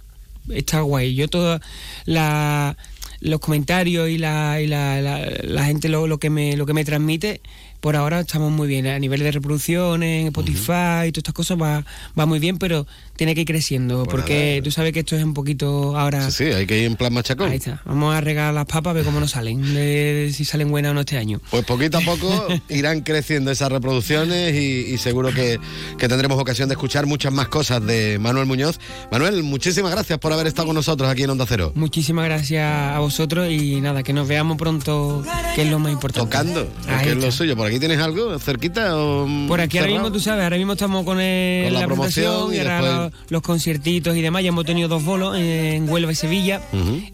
está 0.51 0.81
guay. 0.81 1.15
Yo 1.15 1.29
toda 1.29 1.61
la 2.05 2.77
los 3.21 3.41
comentarios 3.41 4.11
y 4.11 4.19
la, 4.19 4.61
y 4.61 4.67
la, 4.67 5.01
la- 5.01 5.31
la 5.45 5.65
gente 5.65 5.89
lo, 5.89 6.07
lo 6.07 6.19
que 6.19 6.29
me 6.29 6.59
lo 6.59 6.67
que 6.67 6.75
me 6.75 6.85
transmite 6.85 7.41
por 7.85 7.97
ahora 7.97 8.21
estamos 8.21 8.51
muy 8.51 8.67
bien. 8.67 8.87
A 8.87 8.99
nivel 8.99 9.21
de 9.21 9.31
reproducciones 9.31 10.23
en 10.23 10.29
Spotify 10.29 11.05
y 11.07 11.13
todas 11.13 11.19
estas 11.19 11.35
cosas 11.35 11.59
va, 11.61 11.85
va 12.19 12.25
muy 12.25 12.39
bien 12.39 12.57
pero 12.57 12.87
tiene 13.17 13.35
que 13.35 13.43
ir 13.43 13.47
creciendo 13.47 14.05
Pues 14.05 14.09
porque 14.11 14.51
nada. 14.57 14.65
tú 14.65 14.71
sabes 14.71 14.93
que 14.93 15.01
esto 15.01 15.17
es 15.17 15.25
un 15.25 15.35
poquito 15.35 15.97
ahora 15.99 16.31
Sí, 16.31 16.45
sí, 16.47 16.53
hay 16.53 16.67
que 16.67 16.79
ir 16.79 16.85
en 16.87 16.97
plan 16.97 17.13
machacón. 17.13 17.51
ahí 17.51 17.57
está 17.57 17.81
vamos 17.85 18.15
a 18.15 18.21
regar 18.21 18.53
las 18.55 18.67
papas 18.67 18.91
a 18.91 18.95
ver 18.95 19.05
cómo 19.05 19.21
nos 19.21 19.31
salen 19.33 19.63
de- 19.75 20.31
si 20.35 20.45
salen 20.45 20.71
buenas 20.71 20.91
o 20.91 20.95
no 20.95 21.01
este 21.01 21.17
año 21.19 21.41
Pues 21.51 21.65
poquito 21.65 21.99
a 21.99 22.01
poco 22.01 22.47
irán 22.69 23.01
creciendo 23.03 23.51
esas 23.51 23.71
reproducciones 23.71 24.55
y, 24.55 24.93
y 24.95 24.99
seguro 24.99 25.33
que, 25.33 25.59
que 25.99 26.09
tendremos 26.09 26.39
ocasión 26.41 26.69
de 26.69 26.75
escuchar 26.75 27.07
muchas 27.07 27.33
más 27.33 27.49
cosas 27.49 27.85
de 27.85 28.19
Manuel 28.19 28.47
Muñoz. 28.47 28.79
Manuel, 29.11 29.43
muchísimas 29.43 29.93
gracias 29.93 30.19
por 30.19 30.33
haber 30.33 30.47
estado 30.47 30.67
con 30.67 30.77
nosotros 30.77 31.09
aquí 31.09 31.23
en 31.23 31.31
Onda 31.31 31.45
Cero. 31.49 31.73
Muchísimas 31.75 32.25
gracias 32.25 32.65
a 32.95 32.99
vosotros 32.99 33.49
y 33.51 33.81
nada, 33.81 34.03
que 34.03 34.13
nos 34.13 34.27
veamos 34.29 34.57
pronto, 34.57 35.25
que 35.55 35.63
es 35.63 35.71
lo 35.71 35.79
más 35.79 35.93
importante. 35.93 36.25
Tocando, 36.31 36.69
que 37.03 37.11
es 37.11 37.17
lo 37.17 37.31
suyo. 37.33 37.57
¿Por 37.57 37.67
aquí 37.67 37.79
tienes 37.79 37.99
algo 38.01 38.39
cerquita? 38.39 38.97
O, 38.97 39.27
Por 39.49 39.61
aquí 39.61 39.79
ahora 39.79 39.93
mismo, 39.93 40.11
tú 40.13 40.21
sabes, 40.21 40.43
ahora 40.45 40.57
mismo 40.57 40.73
estamos 40.73 41.05
con, 41.05 41.21
el- 41.21 41.65
Con 41.67 41.75
la 41.75 41.81
la, 41.81 41.87
promoción 41.87 42.53
y 42.53 42.57
y, 42.57 42.61
ahora 42.61 43.04
los, 43.05 43.13
los 43.29 43.43
conciertitos 43.43 44.17
y 44.17 44.23
demás. 44.23 44.43
Ya 44.43 44.49
hemos 44.49 44.65
tenido 44.65 44.89
dos 44.89 45.05
bolos 45.05 45.37
en 45.39 45.89
Huelva 45.89 46.13
y 46.13 46.15
Sevilla 46.15 46.61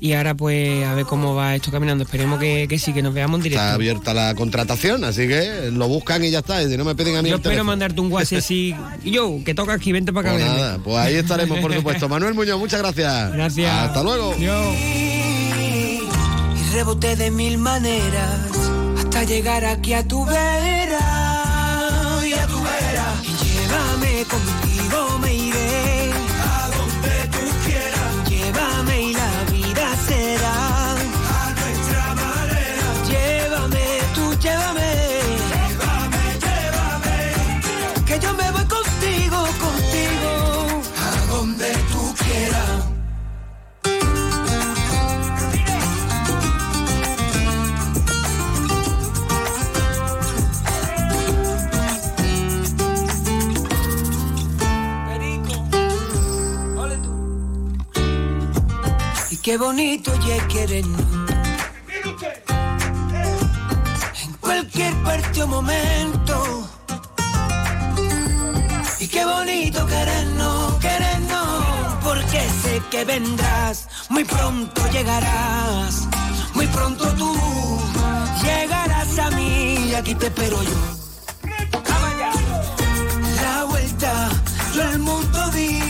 y 0.00 0.12
ahora 0.12 0.34
pues 0.34 0.84
a 0.84 0.94
ver 0.94 1.04
cómo 1.06 1.34
va 1.34 1.54
esto 1.54 1.70
caminando. 1.70 2.04
Esperemos 2.04 2.38
que, 2.40 2.66
que 2.68 2.78
sí, 2.78 2.92
que 2.92 3.02
nos 3.02 3.14
veamos 3.14 3.38
en 3.38 3.42
directo. 3.44 3.62
Está 3.62 3.74
abierta 3.74 4.14
la 4.14 4.34
contratación, 4.34 5.04
así 5.04 5.26
que 5.28 5.70
lo 5.72 5.88
buscan 5.88 6.24
y 6.24 6.30
ya 6.30 6.40
está. 6.40 6.62
Y 6.62 6.68
si 6.68 6.76
no 6.76 6.84
me 6.84 6.94
piden 6.94 7.16
a 7.16 7.22
mí 7.22 7.28
Yo 7.28 7.34
el 7.36 7.40
espero 7.40 7.50
teléfono. 7.52 7.64
mandarte 7.70 8.00
un 8.00 8.12
WhatsApp 8.12 8.38
así. 8.38 8.74
Yo, 9.04 9.38
que 9.44 9.54
toca 9.54 9.72
aquí, 9.74 9.92
vente 9.92 10.12
para 10.12 10.30
acá. 10.30 10.38
Pues 10.38 10.50
nada, 10.52 10.78
pues 10.82 10.96
ahí 10.96 11.14
estaremos, 11.16 11.58
por 11.60 11.74
supuesto. 11.74 12.08
Manuel 12.10 12.34
Muñoz, 12.34 12.58
muchas 12.58 12.80
gracias. 12.80 13.32
Gracias. 13.32 13.70
Hasta 13.72 14.02
luego. 14.02 14.34
Y 14.38 16.00
reboté 16.72 17.16
de 17.16 17.30
mil 17.30 17.58
maneras 17.58 18.40
hasta 18.98 19.24
llegar 19.24 19.64
aquí 19.64 19.92
a 19.92 20.06
tu 20.06 20.24
vera. 20.24 22.20
Y 22.26 22.32
a 22.32 22.46
tu 22.46 22.58
vera. 22.60 23.14
Y 23.24 23.32
llévame 23.44 24.24
contigo, 24.24 25.18
me 25.20 25.29
qué 59.50 59.56
bonito 59.58 60.12
ya 60.28 60.46
querernos. 60.46 61.00
En 64.24 64.32
cualquier 64.34 64.94
parte 65.02 65.42
o 65.42 65.46
momento. 65.48 66.68
Y 69.00 69.08
qué 69.08 69.24
bonito 69.24 69.84
querernos, 69.86 70.74
querernos. 70.76 71.64
Porque 72.04 72.40
sé 72.62 72.80
que 72.92 73.04
vendrás, 73.04 73.88
muy 74.08 74.22
pronto 74.22 74.80
llegarás. 74.92 76.06
Muy 76.54 76.68
pronto 76.68 77.04
tú 77.14 77.34
llegarás 78.44 79.18
a 79.18 79.30
mí 79.32 79.92
aquí 79.96 80.14
te 80.14 80.26
espero 80.26 80.62
yo. 80.62 80.80
La 83.42 83.64
vuelta, 83.64 84.12
yo 84.76 84.82
al 84.84 84.98
mundo 85.00 85.50
di. 85.50 85.80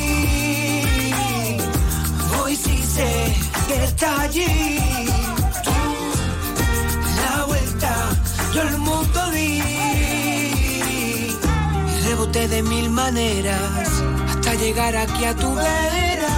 Hoy 2.42 2.56
sí 2.56 2.82
sé 2.82 3.49
que 3.70 3.84
está 3.84 4.22
allí. 4.22 4.78
Tú, 5.64 5.72
la 7.20 7.44
vuelta, 7.44 7.92
yo 8.54 8.60
al 8.62 8.78
mundo 8.78 9.30
di. 9.30 9.62
Y 11.92 12.00
reboté 12.06 12.48
de 12.48 12.62
mil 12.62 12.90
maneras 12.90 13.88
hasta 14.28 14.54
llegar 14.54 14.96
aquí 14.96 15.24
a 15.24 15.34
tu 15.34 15.54
vera. 15.54 16.36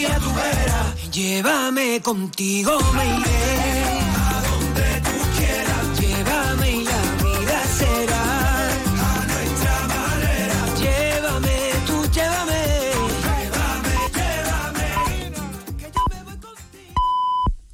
Y 0.00 0.04
a 0.04 0.16
tu 0.24 0.30
vera. 0.34 0.80
Llévame 1.12 2.00
contigo, 2.02 2.78
me 2.96 3.04
iré. 3.18 3.71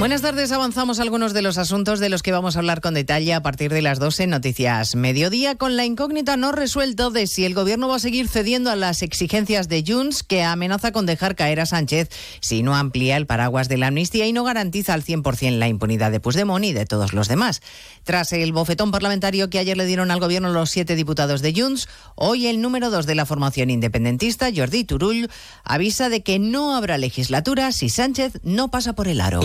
Buenas 0.00 0.22
tardes, 0.22 0.50
avanzamos 0.50 0.98
algunos 0.98 1.34
de 1.34 1.42
los 1.42 1.58
asuntos 1.58 2.00
de 2.00 2.08
los 2.08 2.22
que 2.22 2.32
vamos 2.32 2.56
a 2.56 2.60
hablar 2.60 2.80
con 2.80 2.94
detalle 2.94 3.34
a 3.34 3.42
partir 3.42 3.70
de 3.70 3.82
las 3.82 3.98
12 3.98 4.22
en 4.22 4.30
Noticias 4.30 4.94
Mediodía, 4.94 5.56
con 5.56 5.76
la 5.76 5.84
incógnita 5.84 6.38
no 6.38 6.52
resuelta 6.52 7.10
de 7.10 7.26
si 7.26 7.44
el 7.44 7.52
gobierno 7.52 7.86
va 7.86 7.96
a 7.96 7.98
seguir 7.98 8.26
cediendo 8.26 8.70
a 8.70 8.76
las 8.76 9.02
exigencias 9.02 9.68
de 9.68 9.84
Junts, 9.86 10.22
que 10.22 10.42
amenaza 10.42 10.92
con 10.92 11.04
dejar 11.04 11.36
caer 11.36 11.60
a 11.60 11.66
Sánchez 11.66 12.08
si 12.40 12.62
no 12.62 12.74
amplía 12.74 13.18
el 13.18 13.26
paraguas 13.26 13.68
de 13.68 13.76
la 13.76 13.88
amnistía 13.88 14.26
y 14.26 14.32
no 14.32 14.42
garantiza 14.42 14.94
al 14.94 15.04
100% 15.04 15.58
la 15.58 15.68
impunidad 15.68 16.10
de 16.10 16.18
Puigdemont 16.18 16.64
y 16.64 16.72
de 16.72 16.86
todos 16.86 17.12
los 17.12 17.28
demás. 17.28 17.60
Tras 18.02 18.32
el 18.32 18.52
bofetón 18.52 18.92
parlamentario 18.92 19.50
que 19.50 19.58
ayer 19.58 19.76
le 19.76 19.84
dieron 19.84 20.10
al 20.10 20.18
gobierno 20.18 20.48
los 20.48 20.70
siete 20.70 20.96
diputados 20.96 21.42
de 21.42 21.52
Junts, 21.52 21.90
hoy 22.14 22.46
el 22.46 22.62
número 22.62 22.88
dos 22.88 23.04
de 23.04 23.16
la 23.16 23.26
formación 23.26 23.68
independentista, 23.68 24.48
Jordi 24.56 24.84
Turull, 24.84 25.28
avisa 25.62 26.08
de 26.08 26.22
que 26.22 26.38
no 26.38 26.74
habrá 26.74 26.96
legislatura 26.96 27.70
si 27.70 27.90
Sánchez 27.90 28.40
no 28.44 28.70
pasa 28.70 28.94
por 28.94 29.06
el 29.06 29.20
aro. 29.20 29.40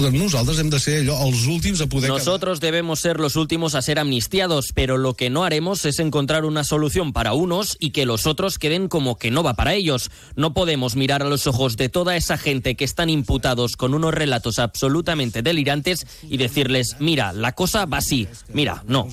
Nosotros 2.13 2.59
debemos 2.59 2.99
ser 2.99 3.19
los 3.19 3.35
últimos 3.35 3.75
a 3.75 3.81
ser 3.81 3.99
amnistiados, 3.99 4.71
pero 4.73 4.97
lo 4.97 5.13
que 5.13 5.29
no 5.29 5.43
haremos 5.43 5.85
es 5.85 5.99
encontrar 5.99 6.45
una 6.45 6.63
solución 6.63 7.13
para 7.13 7.33
unos 7.33 7.77
y 7.79 7.91
que 7.91 8.05
los 8.05 8.27
otros 8.27 8.59
queden 8.59 8.87
como 8.87 9.17
que 9.17 9.31
no 9.31 9.43
va 9.43 9.53
para 9.55 9.73
ellos. 9.73 10.11
No 10.35 10.53
podemos 10.53 10.95
mirar 10.95 11.21
a 11.21 11.29
los 11.29 11.47
ojos 11.47 11.77
de 11.77 11.89
toda 11.89 12.15
esa 12.15 12.37
gente 12.37 12.75
que 12.75 12.85
están 12.85 13.09
imputados 13.09 13.77
con 13.77 13.93
unos 13.93 14.13
relatos 14.13 14.59
absolutamente 14.59 15.41
delirantes 15.41 16.05
y 16.23 16.37
decirles, 16.37 16.97
mira, 16.99 17.33
la 17.33 17.53
cosa 17.53 17.85
va 17.85 17.97
así. 17.97 18.27
Mira, 18.53 18.83
no. 18.87 19.07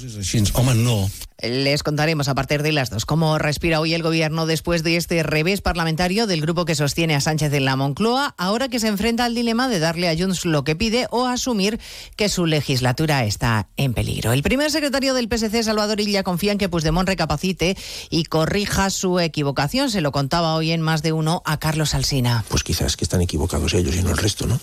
Les 1.43 1.83
contaremos 1.83 2.29
a 2.29 2.37
partir 2.37 2.63
de 2.63 2.71
las 2.71 2.89
dos 2.89 3.05
cómo 3.05 3.37
respira 3.37 3.81
hoy 3.81 3.95
el 3.95 4.03
gobierno 4.05 4.47
después 4.47 4.85
de 4.85 4.97
este 4.97 5.25
revés 5.25 5.61
parlamentario 5.61 6.29
del 6.29 6.41
grupo 6.41 6.65
que 6.65 6.77
sostiene 6.77 7.17
a 7.17 7.21
Sánchez 7.21 7.53
en 7.53 7.65
la 7.65 7.75
Moncloa, 7.75 8.37
ahora 8.39 8.69
que 8.69 8.79
se 8.79 8.87
enfrenta 8.87 9.25
al 9.25 9.35
dilema 9.35 9.69
de 9.69 9.81
darle 9.81 10.09
a 10.09 10.17
Junts 10.17 10.45
lo 10.45 10.63
que 10.63 10.77
pide 10.77 11.09
o 11.11 11.27
asumir 11.27 11.81
que 12.15 12.29
su 12.29 12.47
legislatura 12.47 13.25
está 13.25 13.69
en 13.77 13.93
peligro. 13.93 14.33
El 14.33 14.45
primer 14.45 14.71
secretario 14.71 15.15
del 15.15 15.27
PSC, 15.29 15.65
Salvador 15.65 16.01
Illa, 16.01 16.23
confía 16.23 16.53
en 16.53 16.59
que 16.59 16.69
Puigdemont 16.69 17.09
recapacite 17.09 17.77
y 18.09 18.23
corrija 18.25 18.89
su 18.91 19.19
equivocación. 19.19 19.91
Se 19.91 20.01
lo 20.01 20.13
contaba 20.13 20.55
hoy 20.55 20.71
en 20.71 20.81
más 20.81 21.03
de 21.03 21.13
uno 21.13 21.43
a 21.45 21.59
Carlos 21.59 21.97
Alsina. 21.97 22.45
Pues 22.51 22.63
quizás 22.63 22.97
que 22.97 23.05
están 23.05 23.21
equivocados 23.21 23.75
ellos 23.75 23.97
y 23.97 24.03
no 24.03 24.11
el 24.11 24.17
resto, 24.17 24.47
¿no? 24.47 24.61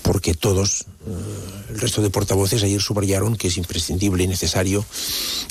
Porque 0.00 0.32
todos, 0.32 0.86
el 1.06 1.80
resto 1.80 2.02
de 2.02 2.10
portavoces 2.10 2.62
ayer 2.62 2.80
subrayaron 2.80 3.36
que 3.36 3.48
es 3.48 3.56
imprescindible 3.56 4.24
y 4.24 4.26
necesario 4.26 4.84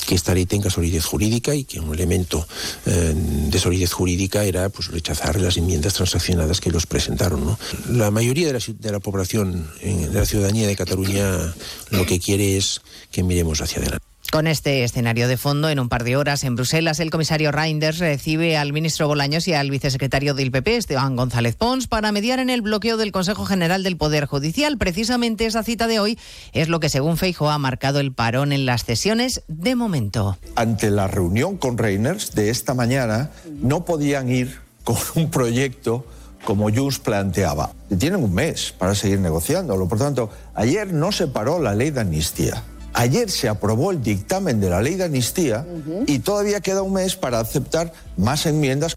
que 0.06 0.14
esta 0.14 0.34
ley 0.34 0.46
tenga 0.46 0.70
solidez 0.70 1.04
jurídica 1.04 1.54
y 1.54 1.64
que 1.64 1.80
un 1.80 1.92
elemento 1.92 2.46
eh, 2.86 3.14
de 3.14 3.58
solidez 3.58 3.92
jurídica 3.92 4.44
era 4.44 4.68
pues, 4.68 4.88
rechazar 4.88 5.40
las 5.40 5.56
enmiendas 5.56 5.94
transaccionadas 5.94 6.60
que 6.60 6.70
los 6.70 6.86
presentaron. 6.86 7.56
La 7.90 8.10
mayoría 8.10 8.52
de 8.52 8.92
la 8.92 9.00
población, 9.00 9.70
de 9.82 10.08
la 10.12 10.26
ciudadanía 10.26 10.66
de 10.66 10.76
Cataluña, 10.76 11.54
lo 11.90 12.06
que 12.06 12.20
quiere 12.20 12.56
es 12.56 12.80
que 13.10 13.22
miremos 13.22 13.60
hacia 13.60 13.78
adelante. 13.78 14.15
Con 14.30 14.46
este 14.46 14.84
escenario 14.84 15.28
de 15.28 15.36
fondo, 15.36 15.68
en 15.68 15.78
un 15.78 15.88
par 15.88 16.02
de 16.04 16.16
horas 16.16 16.44
en 16.44 16.56
Bruselas, 16.56 17.00
el 17.00 17.10
comisario 17.10 17.52
Reinders 17.52 17.98
recibe 17.98 18.56
al 18.56 18.72
ministro 18.72 19.06
Bolaños 19.08 19.46
y 19.48 19.54
al 19.54 19.70
vicesecretario 19.70 20.34
del 20.34 20.50
PP, 20.50 20.76
Esteban 20.76 21.16
González 21.16 21.54
Pons, 21.54 21.86
para 21.86 22.12
mediar 22.12 22.38
en 22.38 22.50
el 22.50 22.60
bloqueo 22.60 22.96
del 22.96 23.12
Consejo 23.12 23.46
General 23.46 23.82
del 23.82 23.96
Poder 23.96 24.26
Judicial. 24.26 24.78
Precisamente 24.78 25.46
esa 25.46 25.62
cita 25.62 25.86
de 25.86 26.00
hoy 26.00 26.18
es 26.52 26.68
lo 26.68 26.80
que, 26.80 26.88
según 26.88 27.16
Feijo, 27.16 27.50
ha 27.50 27.58
marcado 27.58 28.00
el 28.00 28.12
parón 28.12 28.52
en 28.52 28.66
las 28.66 28.82
sesiones 28.82 29.42
de 29.48 29.74
momento. 29.74 30.36
Ante 30.56 30.90
la 30.90 31.06
reunión 31.06 31.56
con 31.56 31.78
Reinders 31.78 32.34
de 32.34 32.50
esta 32.50 32.74
mañana, 32.74 33.30
no 33.62 33.84
podían 33.84 34.28
ir 34.28 34.58
con 34.84 34.96
un 35.14 35.30
proyecto 35.30 36.04
como 36.44 36.70
Junts 36.70 36.98
planteaba. 36.98 37.72
Tienen 37.98 38.22
un 38.22 38.34
mes 38.34 38.74
para 38.76 38.94
seguir 38.94 39.20
negociándolo. 39.20 39.88
Por 39.88 39.98
tanto, 39.98 40.30
ayer 40.54 40.92
no 40.92 41.12
se 41.12 41.26
paró 41.26 41.60
la 41.60 41.74
ley 41.74 41.90
de 41.90 42.00
amnistía. 42.00 42.62
Ayer 42.98 43.30
se 43.30 43.46
aprobó 43.46 43.90
el 43.90 44.02
dictamen 44.02 44.58
de 44.58 44.70
la 44.70 44.80
ley 44.80 44.94
de 44.94 45.04
amnistía 45.04 45.66
y 46.06 46.20
todavía 46.20 46.60
queda 46.62 46.80
un 46.80 46.94
mes 46.94 47.14
para 47.14 47.40
aceptar 47.40 47.92
más 48.16 48.46
enmiendas. 48.46 48.96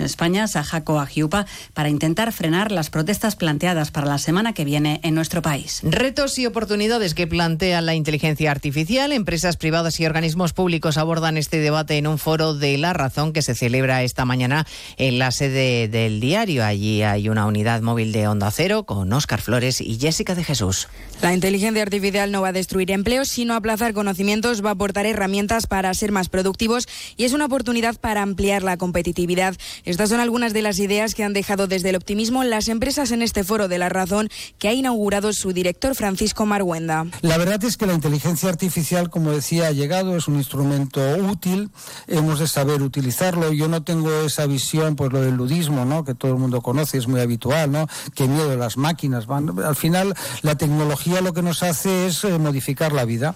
España, 0.01 0.47
Sajaco 0.47 0.99
Agiupa, 0.99 1.45
para 1.73 1.89
intentar 1.89 2.33
frenar 2.33 2.71
las 2.71 2.89
protestas 2.89 3.35
planteadas 3.35 3.91
para 3.91 4.07
la 4.07 4.17
semana 4.17 4.53
que 4.53 4.65
viene 4.65 4.99
en 5.03 5.15
nuestro 5.15 5.41
país. 5.41 5.81
Retos 5.83 6.37
y 6.37 6.45
oportunidades 6.45 7.13
que 7.13 7.27
plantea 7.27 7.81
la 7.81 7.95
inteligencia 7.95 8.51
artificial. 8.51 9.11
Empresas 9.11 9.57
privadas 9.57 9.99
y 9.99 10.05
organismos 10.05 10.53
públicos 10.53 10.97
abordan 10.97 11.37
este 11.37 11.59
debate 11.59 11.97
en 11.97 12.07
un 12.07 12.17
foro 12.17 12.53
de 12.53 12.77
La 12.77 12.93
Razón 12.93 13.33
que 13.33 13.41
se 13.41 13.55
celebra 13.55 14.03
esta 14.03 14.25
mañana 14.25 14.65
en 14.97 15.19
la 15.19 15.31
sede 15.31 15.87
del 15.87 16.19
diario. 16.19 16.65
Allí 16.65 17.03
hay 17.03 17.29
una 17.29 17.45
unidad 17.45 17.81
móvil 17.81 18.11
de 18.11 18.27
Onda 18.27 18.51
Cero 18.51 18.83
con 18.83 19.11
Óscar 19.13 19.41
Flores 19.41 19.81
y 19.81 19.97
Jessica 19.99 20.35
de 20.35 20.43
Jesús. 20.43 20.87
La 21.21 21.33
inteligencia 21.33 21.83
artificial 21.83 22.31
no 22.31 22.41
va 22.41 22.49
a 22.49 22.53
destruir 22.53 22.91
empleos, 22.91 23.27
sino 23.27 23.53
aplazar 23.53 23.93
conocimientos, 23.93 24.63
va 24.65 24.69
a 24.69 24.73
aportar 24.73 25.05
herramientas 25.05 25.67
para 25.67 25.93
ser 25.93 26.11
más 26.11 26.29
productivos 26.29 26.87
y 27.17 27.25
es 27.25 27.33
una 27.33 27.45
oportunidad 27.45 27.95
para 27.99 28.21
ampliar 28.21 28.63
la 28.63 28.77
competitividad. 28.77 29.55
Estas 29.91 30.09
son 30.09 30.21
algunas 30.21 30.53
de 30.53 30.61
las 30.61 30.79
ideas 30.79 31.13
que 31.13 31.25
han 31.25 31.33
dejado 31.33 31.67
desde 31.67 31.89
el 31.89 31.97
optimismo 31.97 32.45
las 32.45 32.69
empresas 32.69 33.11
en 33.11 33.21
este 33.21 33.43
foro 33.43 33.67
de 33.67 33.77
la 33.77 33.89
razón 33.89 34.29
que 34.57 34.69
ha 34.69 34.73
inaugurado 34.73 35.33
su 35.33 35.51
director 35.51 35.95
Francisco 35.95 36.45
Marguenda. 36.45 37.07
La 37.21 37.37
verdad 37.37 37.61
es 37.65 37.75
que 37.75 37.85
la 37.85 37.93
inteligencia 37.93 38.47
artificial, 38.47 39.09
como 39.09 39.31
decía, 39.31 39.67
ha 39.67 39.71
llegado, 39.71 40.15
es 40.15 40.29
un 40.29 40.37
instrumento 40.37 41.01
útil, 41.17 41.71
hemos 42.07 42.39
de 42.39 42.47
saber 42.47 42.81
utilizarlo. 42.81 43.51
Yo 43.51 43.67
no 43.67 43.83
tengo 43.83 44.09
esa 44.21 44.45
visión, 44.45 44.95
pues 44.95 45.11
lo 45.11 45.19
del 45.19 45.35
ludismo, 45.35 45.83
¿no? 45.83 46.05
que 46.05 46.15
todo 46.15 46.31
el 46.31 46.37
mundo 46.37 46.61
conoce, 46.61 46.97
es 46.97 47.09
muy 47.09 47.19
habitual, 47.19 47.69
¿no? 47.69 47.87
que 48.15 48.29
miedo 48.29 48.55
las 48.55 48.77
máquinas. 48.77 49.25
Van. 49.25 49.59
Al 49.59 49.75
final, 49.75 50.15
la 50.41 50.55
tecnología 50.55 51.19
lo 51.19 51.33
que 51.33 51.41
nos 51.41 51.63
hace 51.63 52.07
es 52.07 52.23
eh, 52.23 52.39
modificar 52.39 52.93
la 52.93 53.03
vida. 53.03 53.35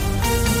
Thank 0.31 0.55
you. 0.55 0.60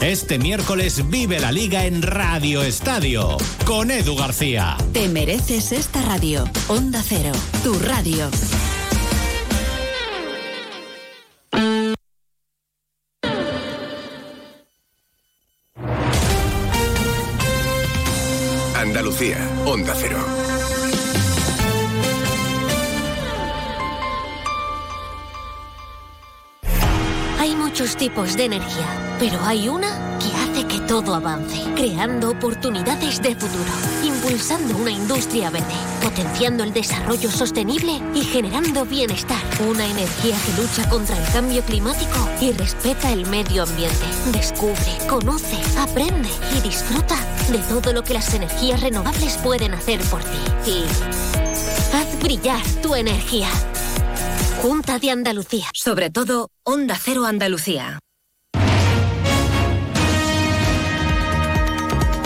Este 0.00 0.38
miércoles 0.38 1.08
vive 1.08 1.40
la 1.40 1.50
liga 1.50 1.86
en 1.86 2.02
Radio 2.02 2.62
Estadio 2.62 3.38
con 3.64 3.90
Edu 3.90 4.14
García. 4.14 4.76
Te 4.92 5.08
mereces 5.08 5.72
esta 5.72 6.02
radio. 6.02 6.44
Onda 6.68 7.02
Cero, 7.02 7.32
tu 7.64 7.78
radio. 7.78 8.28
Tipos 28.08 28.36
de 28.36 28.44
energía, 28.44 28.86
pero 29.18 29.36
hay 29.44 29.68
una 29.68 29.88
que 30.20 30.32
hace 30.36 30.64
que 30.68 30.78
todo 30.86 31.12
avance, 31.12 31.60
creando 31.74 32.30
oportunidades 32.30 33.20
de 33.20 33.34
futuro, 33.34 33.72
impulsando 34.04 34.76
una 34.76 34.92
industria 34.92 35.50
verde, 35.50 35.74
potenciando 36.00 36.62
el 36.62 36.72
desarrollo 36.72 37.28
sostenible 37.28 38.00
y 38.14 38.20
generando 38.20 38.84
bienestar. 38.84 39.42
Una 39.68 39.84
energía 39.84 40.36
que 40.46 40.62
lucha 40.62 40.88
contra 40.88 41.18
el 41.18 41.32
cambio 41.32 41.62
climático 41.62 42.28
y 42.40 42.52
respeta 42.52 43.10
el 43.10 43.26
medio 43.26 43.64
ambiente. 43.64 44.06
Descubre, 44.32 44.96
conoce, 45.08 45.58
aprende 45.76 46.30
y 46.56 46.60
disfruta 46.60 47.16
de 47.50 47.58
todo 47.58 47.92
lo 47.92 48.04
que 48.04 48.14
las 48.14 48.32
energías 48.34 48.82
renovables 48.82 49.36
pueden 49.38 49.74
hacer 49.74 50.00
por 50.02 50.22
ti. 50.22 50.70
Y 50.70 50.84
haz 51.92 52.20
brillar 52.20 52.62
tu 52.80 52.94
energía. 52.94 53.48
Junta 54.62 54.98
de 54.98 55.10
Andalucía. 55.10 55.66
Sobre 55.74 56.10
todo, 56.10 56.50
Onda 56.64 56.96
Cero 57.02 57.26
Andalucía. 57.26 57.98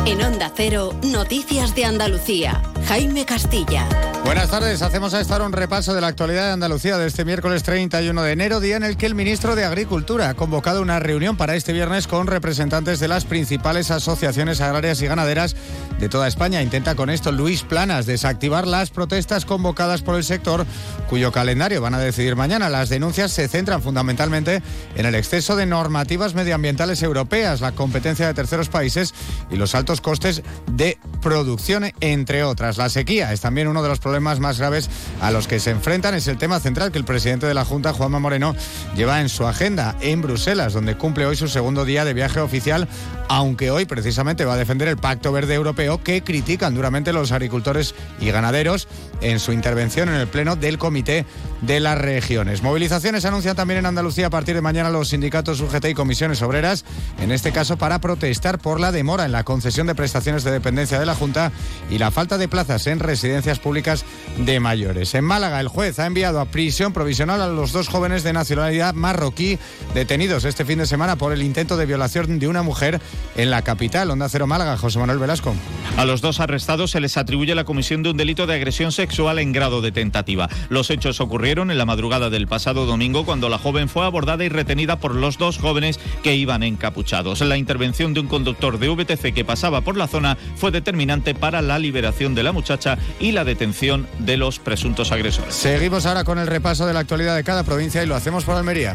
En 0.06 0.22
Onda 0.22 0.52
Cero, 0.54 0.94
Noticias 1.02 1.74
de 1.74 1.84
Andalucía. 1.84 2.62
Jaime 2.86 3.24
Castilla. 3.24 4.09
Buenas 4.24 4.50
tardes, 4.50 4.82
hacemos 4.82 5.14
a 5.14 5.20
estar 5.20 5.40
un 5.40 5.52
repaso 5.52 5.94
de 5.94 6.00
la 6.00 6.08
actualidad 6.08 6.46
de 6.46 6.52
Andalucía 6.52 6.98
de 6.98 7.06
este 7.06 7.24
miércoles 7.24 7.62
31 7.62 8.22
de 8.22 8.32
enero, 8.32 8.60
día 8.60 8.76
en 8.76 8.84
el 8.84 8.96
que 8.96 9.06
el 9.06 9.14
ministro 9.14 9.56
de 9.56 9.64
Agricultura 9.64 10.28
ha 10.28 10.34
convocado 10.34 10.82
una 10.82 11.00
reunión 11.00 11.36
para 11.36 11.56
este 11.56 11.72
viernes 11.72 12.06
con 12.06 12.26
representantes 12.26 13.00
de 13.00 13.08
las 13.08 13.24
principales 13.24 13.90
asociaciones 13.90 14.60
agrarias 14.60 15.00
y 15.00 15.06
ganaderas 15.06 15.56
de 15.98 16.08
toda 16.08 16.28
España. 16.28 16.62
Intenta 16.62 16.94
con 16.94 17.08
esto 17.08 17.32
Luis 17.32 17.62
Planas 17.62 18.06
desactivar 18.06 18.66
las 18.66 18.90
protestas 18.90 19.46
convocadas 19.46 20.02
por 20.02 20.16
el 20.16 20.24
sector, 20.24 20.66
cuyo 21.08 21.32
calendario 21.32 21.80
van 21.80 21.94
a 21.94 21.98
decidir 21.98 22.36
mañana. 22.36 22.68
Las 22.68 22.88
denuncias 22.88 23.32
se 23.32 23.48
centran 23.48 23.82
fundamentalmente 23.82 24.62
en 24.96 25.06
el 25.06 25.14
exceso 25.14 25.56
de 25.56 25.66
normativas 25.66 26.34
medioambientales 26.34 27.02
europeas, 27.02 27.60
la 27.60 27.72
competencia 27.72 28.26
de 28.26 28.34
terceros 28.34 28.68
países 28.68 29.14
y 29.50 29.56
los 29.56 29.74
altos 29.74 30.00
costes 30.00 30.42
de 30.70 30.98
producción, 31.22 31.90
entre 32.00 32.44
otras. 32.44 32.76
La 32.76 32.90
sequía 32.90 33.32
es 33.32 33.40
también 33.40 33.66
uno 33.66 33.82
de 33.82 33.88
los 33.88 33.98
problemas 33.98 34.09
más 34.18 34.58
graves 34.58 34.90
a 35.20 35.30
los 35.30 35.46
que 35.46 35.60
se 35.60 35.70
enfrentan. 35.70 36.14
Es 36.14 36.26
el 36.26 36.38
tema 36.38 36.58
central 36.58 36.90
que 36.90 36.98
el 36.98 37.04
presidente 37.04 37.46
de 37.46 37.54
la 37.54 37.64
Junta, 37.64 37.92
Juanma 37.92 38.18
Moreno, 38.18 38.56
lleva 38.96 39.20
en 39.20 39.28
su 39.28 39.46
agenda 39.46 39.94
en 40.00 40.22
Bruselas, 40.22 40.72
donde 40.72 40.96
cumple 40.96 41.26
hoy 41.26 41.36
su 41.36 41.46
segundo 41.46 41.84
día 41.84 42.04
de 42.04 42.14
viaje 42.14 42.40
oficial, 42.40 42.88
aunque 43.30 43.70
hoy 43.70 43.84
precisamente 43.84 44.44
va 44.44 44.54
a 44.54 44.56
defender 44.56 44.88
el 44.88 44.96
Pacto 44.96 45.30
Verde 45.30 45.54
Europeo 45.54 46.02
que 46.02 46.24
critican 46.24 46.74
duramente 46.74 47.12
los 47.12 47.30
agricultores 47.30 47.94
y 48.20 48.28
ganaderos 48.32 48.88
en 49.20 49.38
su 49.38 49.52
intervención 49.52 50.08
en 50.08 50.16
el 50.16 50.26
Pleno 50.26 50.56
del 50.56 50.78
Comité 50.78 51.24
de 51.60 51.78
las 51.78 51.96
Regiones. 51.96 52.64
Movilizaciones 52.64 53.24
anuncian 53.24 53.54
también 53.54 53.78
en 53.78 53.86
Andalucía 53.86 54.26
a 54.26 54.30
partir 54.30 54.56
de 54.56 54.62
mañana 54.62 54.90
los 54.90 55.10
sindicatos 55.10 55.60
UGT 55.60 55.90
y 55.90 55.94
comisiones 55.94 56.42
obreras, 56.42 56.84
en 57.20 57.30
este 57.30 57.52
caso 57.52 57.76
para 57.76 58.00
protestar 58.00 58.58
por 58.58 58.80
la 58.80 58.90
demora 58.90 59.26
en 59.26 59.32
la 59.32 59.44
concesión 59.44 59.86
de 59.86 59.94
prestaciones 59.94 60.42
de 60.42 60.50
dependencia 60.50 60.98
de 60.98 61.06
la 61.06 61.14
Junta 61.14 61.52
y 61.88 61.98
la 61.98 62.10
falta 62.10 62.36
de 62.36 62.48
plazas 62.48 62.88
en 62.88 62.98
residencias 62.98 63.60
públicas 63.60 64.04
de 64.38 64.58
mayores. 64.58 65.14
En 65.14 65.24
Málaga, 65.24 65.60
el 65.60 65.68
juez 65.68 66.00
ha 66.00 66.06
enviado 66.06 66.40
a 66.40 66.46
prisión 66.46 66.92
provisional 66.92 67.40
a 67.40 67.46
los 67.46 67.70
dos 67.70 67.86
jóvenes 67.86 68.24
de 68.24 68.32
nacionalidad 68.32 68.94
marroquí 68.94 69.56
detenidos 69.94 70.44
este 70.44 70.64
fin 70.64 70.80
de 70.80 70.86
semana 70.86 71.14
por 71.14 71.32
el 71.32 71.42
intento 71.42 71.76
de 71.76 71.86
violación 71.86 72.40
de 72.40 72.48
una 72.48 72.64
mujer 72.64 73.00
en 73.36 73.50
la 73.50 73.62
capital. 73.62 74.10
Onda 74.10 74.28
Cero 74.28 74.46
Málaga, 74.46 74.76
José 74.76 74.98
Manuel 74.98 75.18
Velasco. 75.18 75.54
A 75.96 76.04
los 76.04 76.20
dos 76.20 76.40
arrestados 76.40 76.90
se 76.90 77.00
les 77.00 77.16
atribuye 77.16 77.54
la 77.54 77.64
comisión 77.64 78.02
de 78.02 78.10
un 78.10 78.16
delito 78.16 78.46
de 78.46 78.54
agresión 78.54 78.92
sexual 78.92 79.38
en 79.38 79.52
grado 79.52 79.80
de 79.80 79.92
tentativa. 79.92 80.48
Los 80.68 80.90
hechos 80.90 81.20
ocurrieron 81.20 81.70
en 81.70 81.78
la 81.78 81.84
madrugada 81.84 82.30
del 82.30 82.46
pasado 82.46 82.86
domingo 82.86 83.24
cuando 83.24 83.48
la 83.48 83.58
joven 83.58 83.88
fue 83.88 84.04
abordada 84.04 84.44
y 84.44 84.48
retenida 84.48 84.96
por 84.96 85.14
los 85.14 85.38
dos 85.38 85.58
jóvenes 85.58 85.98
que 86.22 86.34
iban 86.34 86.62
encapuchados. 86.62 87.40
La 87.40 87.56
intervención 87.56 88.14
de 88.14 88.20
un 88.20 88.28
conductor 88.28 88.78
de 88.78 88.88
VTC 88.88 89.34
que 89.34 89.44
pasaba 89.44 89.80
por 89.80 89.96
la 89.96 90.08
zona 90.08 90.38
fue 90.56 90.70
determinante 90.70 91.34
para 91.34 91.62
la 91.62 91.78
liberación 91.78 92.34
de 92.34 92.42
la 92.42 92.52
muchacha 92.52 92.98
y 93.18 93.32
la 93.32 93.44
detención 93.44 94.06
de 94.18 94.36
los 94.36 94.58
presuntos 94.58 95.12
agresores. 95.12 95.54
Seguimos 95.54 96.06
ahora 96.06 96.24
con 96.24 96.38
el 96.38 96.46
repaso 96.46 96.86
de 96.86 96.94
la 96.94 97.00
actualidad 97.00 97.36
de 97.36 97.44
cada 97.44 97.64
provincia 97.64 98.02
y 98.02 98.06
lo 98.06 98.14
hacemos 98.14 98.44
por 98.44 98.56
Almería. 98.56 98.94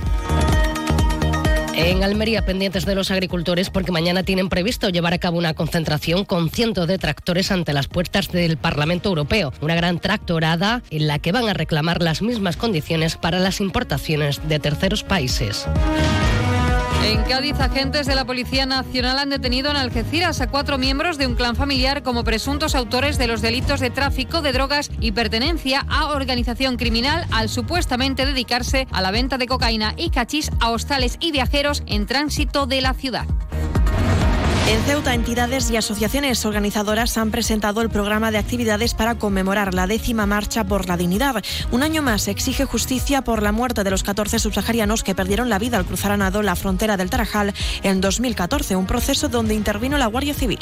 En 1.77 2.03
Almería, 2.03 2.45
pendientes 2.45 2.85
de 2.85 2.95
los 2.95 3.11
agricultores, 3.11 3.69
porque 3.69 3.91
mañana 3.91 4.23
tienen 4.23 4.47
previsto 4.47 4.87
llevar 4.87 5.13
a 5.13 5.17
cabo 5.17 5.37
una 5.37 5.53
concentración 5.53 6.23
con 6.23 6.49
cientos 6.49 6.87
de 6.87 6.97
tractores 6.97 7.51
ante 7.51 7.73
las 7.73 7.87
puertas 7.87 8.29
del 8.29 8.55
Parlamento 8.55 9.09
Europeo. 9.09 9.51
Una 9.59 9.75
gran 9.75 9.99
tractorada 9.99 10.83
en 10.89 11.07
la 11.07 11.19
que 11.19 11.33
van 11.33 11.49
a 11.49 11.53
reclamar 11.53 12.01
las 12.01 12.21
mismas 12.21 12.55
condiciones 12.55 13.17
para 13.17 13.39
las 13.39 13.59
importaciones 13.59 14.47
de 14.47 14.59
terceros 14.59 15.03
países. 15.03 15.67
En 17.05 17.21
Cádiz, 17.21 17.59
agentes 17.59 18.07
de 18.07 18.15
la 18.15 18.25
Policía 18.25 18.65
Nacional 18.65 19.19
han 19.19 19.29
detenido 19.29 19.69
en 19.69 19.77
Algeciras 19.77 20.41
a 20.41 20.49
cuatro 20.49 20.79
miembros 20.79 21.19
de 21.19 21.27
un 21.27 21.35
clan 21.35 21.55
familiar 21.55 22.01
como 22.01 22.23
presuntos 22.23 22.73
autores 22.73 23.19
de 23.19 23.27
los 23.27 23.43
delitos 23.43 23.79
de 23.79 23.91
tráfico 23.91 24.41
de 24.41 24.51
drogas 24.51 24.89
y 24.99 25.11
pertenencia 25.11 25.85
a 25.87 26.07
organización 26.07 26.77
criminal 26.77 27.27
al 27.31 27.49
supuestamente 27.49 28.25
dedicarse 28.25 28.87
a 28.91 29.03
la 29.03 29.11
venta 29.11 29.37
de 29.37 29.45
cocaína 29.45 29.93
y 29.97 30.09
cachís 30.09 30.49
a 30.59 30.71
hostales 30.71 31.17
y 31.19 31.31
viajeros 31.31 31.83
en 31.85 32.07
tránsito 32.07 32.65
de 32.65 32.81
la 32.81 32.95
ciudad. 32.95 33.27
En 34.67 34.81
Ceuta, 34.81 35.13
entidades 35.13 35.69
y 35.69 35.77
asociaciones 35.77 36.43
organizadoras 36.43 37.19
han 37.19 37.29
presentado 37.29 37.81
el 37.81 37.91
programa 37.91 38.31
de 38.31 38.39
actividades 38.39 38.95
para 38.95 39.13
conmemorar 39.13 39.75
la 39.75 39.85
décima 39.85 40.25
marcha 40.25 40.63
por 40.63 40.87
la 40.87 40.97
dignidad. 40.97 41.43
Un 41.69 41.83
año 41.83 42.01
más 42.01 42.27
exige 42.27 42.65
justicia 42.65 43.21
por 43.21 43.43
la 43.43 43.51
muerte 43.51 43.83
de 43.83 43.91
los 43.91 44.01
14 44.01 44.39
subsaharianos 44.39 45.03
que 45.03 45.13
perdieron 45.13 45.49
la 45.49 45.59
vida 45.59 45.77
al 45.77 45.85
cruzar 45.85 46.13
a 46.13 46.17
nado 46.17 46.41
la 46.41 46.55
frontera 46.55 46.97
del 46.97 47.11
Tarajal 47.11 47.53
en 47.83 48.01
2014, 48.01 48.75
un 48.75 48.87
proceso 48.87 49.29
donde 49.29 49.53
intervino 49.53 49.99
la 49.99 50.07
Guardia 50.07 50.33
Civil. 50.33 50.59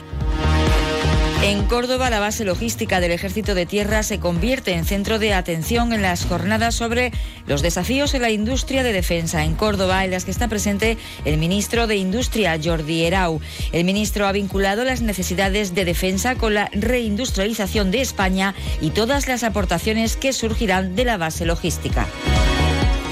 En 1.43 1.65
Córdoba, 1.65 2.09
la 2.09 2.21
base 2.21 2.45
logística 2.45 3.01
del 3.01 3.11
Ejército 3.11 3.53
de 3.53 3.65
Tierra 3.65 4.03
se 4.03 4.17
convierte 4.17 4.75
en 4.75 4.85
centro 4.85 5.19
de 5.19 5.33
atención 5.33 5.91
en 5.91 6.01
las 6.01 6.23
jornadas 6.23 6.73
sobre 6.73 7.11
los 7.47 7.61
desafíos 7.61 8.13
en 8.13 8.21
la 8.21 8.29
industria 8.29 8.81
de 8.81 8.93
defensa 8.93 9.43
en 9.43 9.53
Córdoba, 9.53 10.05
en 10.05 10.11
las 10.11 10.23
que 10.23 10.31
está 10.31 10.47
presente 10.47 10.97
el 11.25 11.37
ministro 11.37 11.85
de 11.85 11.97
Industria, 11.97 12.57
Jordi 12.63 13.03
Erau. 13.03 13.41
El 13.73 13.83
ministro 13.83 14.25
ha 14.25 14.31
vinculado 14.31 14.85
las 14.85 15.01
necesidades 15.01 15.75
de 15.75 15.83
defensa 15.83 16.35
con 16.35 16.53
la 16.53 16.69
reindustrialización 16.71 17.91
de 17.91 17.99
España 17.99 18.55
y 18.79 18.91
todas 18.91 19.27
las 19.27 19.43
aportaciones 19.43 20.15
que 20.15 20.31
surgirán 20.31 20.95
de 20.95 21.03
la 21.03 21.17
base 21.17 21.45
logística. 21.45 22.07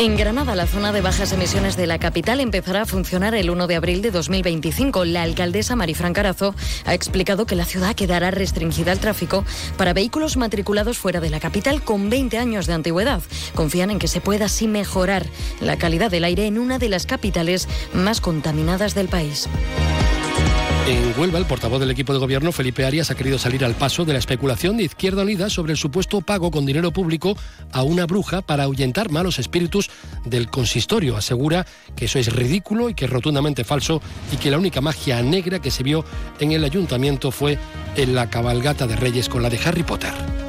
En 0.02 0.18
Granada, 0.18 0.56
la 0.56 0.66
zona 0.66 0.92
de 0.92 1.02
bajas 1.02 1.32
emisiones 1.32 1.78
de 1.78 1.86
la 1.86 2.00
capital 2.00 2.40
empezará 2.40 2.82
a 2.82 2.86
funcionar 2.88 3.36
el 3.36 3.52
1 3.52 3.68
de 3.68 3.76
abril 3.76 4.02
de 4.02 4.10
2025. 4.10 5.06
La 5.06 5.22
alcaldesa 5.22 5.76
Marifran 5.76 6.14
Carazo 6.14 6.56
ha 6.86 6.96
explicado 6.96 7.46
que 7.46 7.56
la 7.56 7.66
ciudad 7.66 7.94
quedará 7.94 8.32
restringida 8.32 8.94
al 8.94 9.00
tráfico 9.00 9.46
para 9.78 9.94
vehículos 9.94 10.38
matriculados 10.38 10.98
fuera 10.98 11.20
de 11.20 11.30
la 11.30 11.40
capital 11.40 11.84
con 11.84 12.10
20 12.10 12.40
años 12.40 12.66
de 12.66 12.74
antigüedad. 12.74 13.22
Confían 13.54 13.92
en 13.92 14.00
que 14.00 14.08
se 14.08 14.22
pueda 14.22 14.46
así 14.46 14.68
mejorar 14.68 15.28
la 15.60 15.78
calidad 15.78 16.10
del 16.10 16.24
aire 16.24 16.48
en 16.48 16.58
una 16.58 16.80
de 16.80 16.90
las 16.90 17.06
capitales 17.06 17.68
más 17.94 18.22
contaminadas 18.22 18.96
del 18.96 19.08
país. 19.08 19.48
En 20.92 21.18
Huelva, 21.18 21.40
el 21.40 21.46
portavoz 21.46 21.80
del 21.80 21.90
equipo 21.90 22.12
de 22.12 22.20
gobierno, 22.20 22.52
Felipe 22.52 22.84
Arias, 22.84 23.12
ha 23.12 23.16
querido 23.16 23.40
salir 23.40 23.64
al 23.64 23.76
paso 23.76 24.04
de 24.04 24.12
la 24.12 24.20
especulación 24.20 24.76
de 24.76 24.84
Izquierda 24.84 25.22
Unida 25.22 25.50
sobre 25.50 25.72
el 25.72 25.78
supuesto 25.78 26.20
pago 26.20 26.52
con 26.52 26.66
dinero 26.66 26.92
público 26.92 27.38
a 27.72 27.82
una 27.84 28.06
bruja 28.06 28.42
para 28.42 28.64
ahuyentar 28.64 29.10
malos 29.10 29.40
espíritus 29.40 29.90
del 30.26 30.50
consistorio. 30.50 31.16
Asegura 31.16 31.66
que 31.96 32.06
eso 32.06 32.20
es 32.20 32.34
ridículo 32.36 32.90
y 32.90 32.94
que 32.94 33.06
es 33.06 33.12
rotundamente 33.12 33.64
falso 33.64 34.02
y 34.34 34.36
que 34.36 34.52
la 34.52 34.58
única 34.58 34.82
magia 34.82 35.22
negra 35.22 35.60
que 35.60 35.72
se 35.72 35.82
vio 35.82 36.04
en 36.42 36.52
el 36.52 36.66
ayuntamiento 36.66 37.32
fue 37.32 37.58
en 37.96 38.14
la 38.14 38.30
cabalgata 38.30 38.86
de 38.86 38.98
Reyes 38.98 39.30
con 39.30 39.42
la 39.42 39.50
de 39.50 39.62
Harry 39.64 39.84
Potter. 39.84 40.41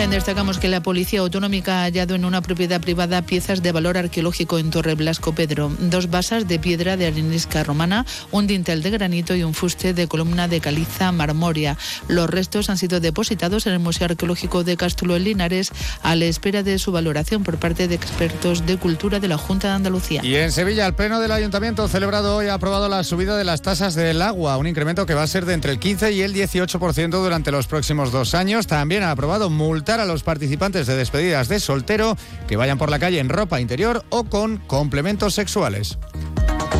Destacamos 0.00 0.58
que 0.58 0.68
la 0.68 0.82
Policía 0.82 1.20
Autonómica 1.20 1.80
ha 1.80 1.82
hallado 1.84 2.14
en 2.14 2.24
una 2.24 2.40
propiedad 2.40 2.80
privada 2.80 3.22
piezas 3.22 3.62
de 3.62 3.70
valor 3.70 3.98
arqueológico 3.98 4.58
en 4.58 4.70
Torre 4.70 4.94
Blasco 4.94 5.34
Pedro, 5.34 5.70
dos 5.78 6.10
basas 6.10 6.48
de 6.48 6.58
piedra 6.58 6.96
de 6.96 7.06
arenisca 7.06 7.62
romana, 7.64 8.06
un 8.30 8.46
dintel 8.46 8.82
de 8.82 8.90
granito 8.90 9.36
y 9.36 9.44
un 9.44 9.54
fuste 9.54 9.94
de 9.94 10.08
columna 10.08 10.48
de 10.48 10.60
caliza 10.60 11.12
marmoria. 11.12 11.76
Los 12.08 12.28
restos 12.28 12.70
han 12.70 12.78
sido 12.78 12.98
depositados 12.98 13.66
en 13.66 13.74
el 13.74 13.78
Museo 13.78 14.06
Arqueológico 14.06 14.64
de 14.64 14.76
Castulo 14.76 15.16
en 15.16 15.24
Linares 15.24 15.70
a 16.02 16.16
la 16.16 16.24
espera 16.24 16.62
de 16.62 16.78
su 16.78 16.92
valoración 16.92 17.44
por 17.44 17.58
parte 17.58 17.86
de 17.86 17.94
expertos 17.94 18.66
de 18.66 18.78
cultura 18.78 19.20
de 19.20 19.28
la 19.28 19.38
Junta 19.38 19.68
de 19.68 19.74
Andalucía. 19.74 20.22
Y 20.24 20.34
en 20.34 20.50
Sevilla, 20.50 20.86
el 20.86 20.94
Pleno 20.94 21.20
del 21.20 21.32
Ayuntamiento 21.32 21.86
celebrado 21.88 22.36
hoy 22.36 22.48
ha 22.48 22.54
aprobado 22.54 22.88
la 22.88 23.04
subida 23.04 23.36
de 23.36 23.44
las 23.44 23.62
tasas 23.62 23.94
del 23.94 24.22
agua, 24.22 24.56
un 24.56 24.66
incremento 24.66 25.06
que 25.06 25.14
va 25.14 25.22
a 25.22 25.26
ser 25.26 25.44
de 25.46 25.54
entre 25.54 25.72
el 25.72 25.78
15 25.78 26.12
y 26.12 26.22
el 26.22 26.34
18% 26.34 27.10
durante 27.10 27.52
los 27.52 27.66
próximos 27.66 28.12
dos 28.12 28.34
años. 28.34 28.66
También 28.66 29.02
ha 29.02 29.12
aprobado 29.12 29.50
a 29.98 30.04
los 30.04 30.22
participantes 30.22 30.86
de 30.86 30.94
despedidas 30.94 31.48
de 31.48 31.58
soltero 31.58 32.16
que 32.46 32.56
vayan 32.56 32.78
por 32.78 32.90
la 32.90 33.00
calle 33.00 33.18
en 33.18 33.28
ropa 33.28 33.60
interior 33.60 34.04
o 34.10 34.24
con 34.24 34.58
complementos 34.58 35.34
sexuales. 35.34 35.98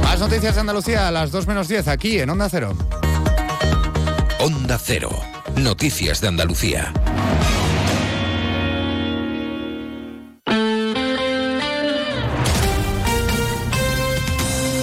Más 0.03 0.21
noticias 0.21 0.55
de 0.55 0.61
Andalucía 0.61 1.09
a 1.09 1.11
las 1.11 1.33
2 1.33 1.47
menos 1.47 1.67
10 1.67 1.89
aquí 1.89 2.21
en 2.21 2.31
Onda 2.31 2.49
Cero. 2.49 2.77
Onda 4.39 4.79
Cero. 4.79 5.11
Noticias 5.57 6.21
de 6.21 6.29
Andalucía. 6.29 6.93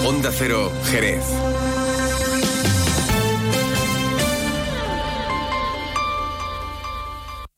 Onda 0.05 0.31
Cero, 0.31 0.71
Jerez. 0.85 1.46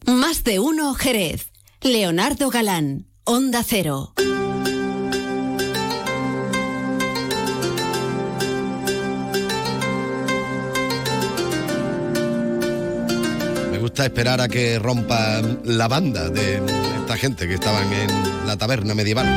Más 0.10 0.44
de 0.44 0.58
uno 0.60 0.96
Jerez. 0.96 1.52
Leonardo 1.82 2.50
Galán, 2.50 3.06
Onda 3.26 3.64
Cero. 3.64 4.16
Me 13.72 13.78
gusta 13.78 14.06
esperar 14.06 14.42
a 14.42 14.48
que 14.48 14.80
rompa 14.80 15.42
la 15.64 15.88
banda 15.88 16.30
de 16.30 16.60
esta 17.02 17.16
gente 17.16 17.48
que 17.48 17.54
estaban 17.54 17.94
en 17.94 18.48
la 18.48 18.58
taberna 18.58 18.96
medieval. 18.96 19.28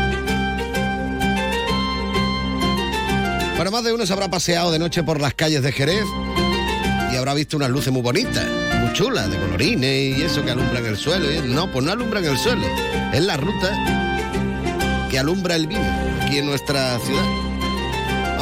Bueno, 3.57 3.71
más 3.71 3.85
de 3.85 3.93
uno 3.93 4.07
se 4.07 4.13
habrá 4.15 4.31
paseado 4.31 4.73
de 4.73 4.79
noche 4.79 5.03
por 5.03 5.21
las 5.21 5.35
calles 5.35 5.63
de 5.63 5.71
Jerez 5.71 6.07
y 7.13 7.17
habrá 7.17 7.35
visto 7.35 7.59
unas 7.59 7.69
luces 7.69 7.93
muy 7.93 8.01
bonitas, 8.01 8.47
chulas, 8.93 9.31
de 9.31 9.39
colorines 9.39 10.19
y 10.19 10.23
eso 10.23 10.45
que 10.45 10.51
alumbran 10.51 10.85
el 10.87 10.97
suelo. 10.97 11.27
No, 11.47 11.71
pues 11.71 11.85
no 11.85 11.93
alumbran 11.93 12.25
el 12.25 12.37
suelo, 12.37 12.67
es 13.13 13.23
la 13.23 13.37
ruta 13.37 15.09
que 15.11 15.19
alumbra 15.19 15.57
el 15.57 15.67
vino 15.67 15.85
aquí 16.23 16.39
en 16.39 16.47
nuestra 16.47 16.99
ciudad. 17.01 17.52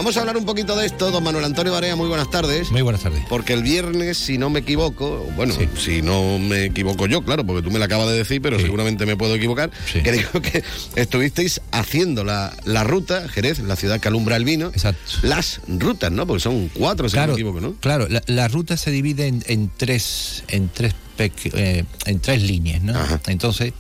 Vamos 0.01 0.17
a 0.17 0.21
hablar 0.21 0.39
un 0.39 0.47
poquito 0.47 0.75
de 0.77 0.87
esto, 0.87 1.11
don 1.11 1.23
Manuel 1.23 1.45
Antonio 1.45 1.75
Barea, 1.75 1.95
muy 1.95 2.09
buenas 2.09 2.31
tardes. 2.31 2.71
Muy 2.71 2.81
buenas 2.81 3.03
tardes. 3.03 3.23
Porque 3.29 3.53
el 3.53 3.63
viernes, 3.63 4.17
si 4.17 4.39
no 4.39 4.49
me 4.49 4.61
equivoco, 4.61 5.29
bueno, 5.37 5.55
si 5.77 6.01
no 6.01 6.39
me 6.39 6.65
equivoco 6.65 7.07
yo, 7.07 7.21
claro, 7.23 7.45
porque 7.45 7.61
tú 7.61 7.71
me 7.71 7.79
lo 7.79 7.85
acabas 7.85 8.09
de 8.09 8.15
decir, 8.17 8.41
pero 8.41 8.59
seguramente 8.59 9.05
me 9.05 9.19
puedo 9.19 9.35
equivocar, 9.35 9.71
que 9.93 10.11
digo 10.11 10.41
que 10.41 10.65
estuvisteis 10.97 11.61
haciendo 11.71 12.25
la, 12.25 12.57
la 12.65 12.83
ruta, 12.83 13.29
Jerez, 13.29 13.59
la 13.59 13.77
ciudad 13.77 14.01
que 14.01 14.09
alumbra 14.09 14.37
el 14.37 14.45
vino. 14.47 14.69
Exacto. 14.69 15.03
Las 15.21 15.61
rutas, 15.69 16.11
¿no? 16.11 16.27
Porque 16.27 16.41
son 16.41 16.71
cuatro, 16.73 17.07
si 17.11 17.19
no 17.19 17.27
me 17.27 17.33
equivoco, 17.35 17.61
¿no? 17.61 17.75
Claro, 17.75 18.09
la, 18.09 18.23
la 18.27 18.49
ruta 18.49 18.79
se 18.79 18.91
divide 18.91 19.27
en, 19.27 19.45
en 19.49 19.71
tres, 19.77 20.45
en 20.49 20.71
tres, 20.71 20.95
eh, 21.25 21.85
en 22.07 22.21
tres 22.21 22.43
líneas, 22.43 22.83
¿no? 22.83 22.95
Entonces. 23.27 23.73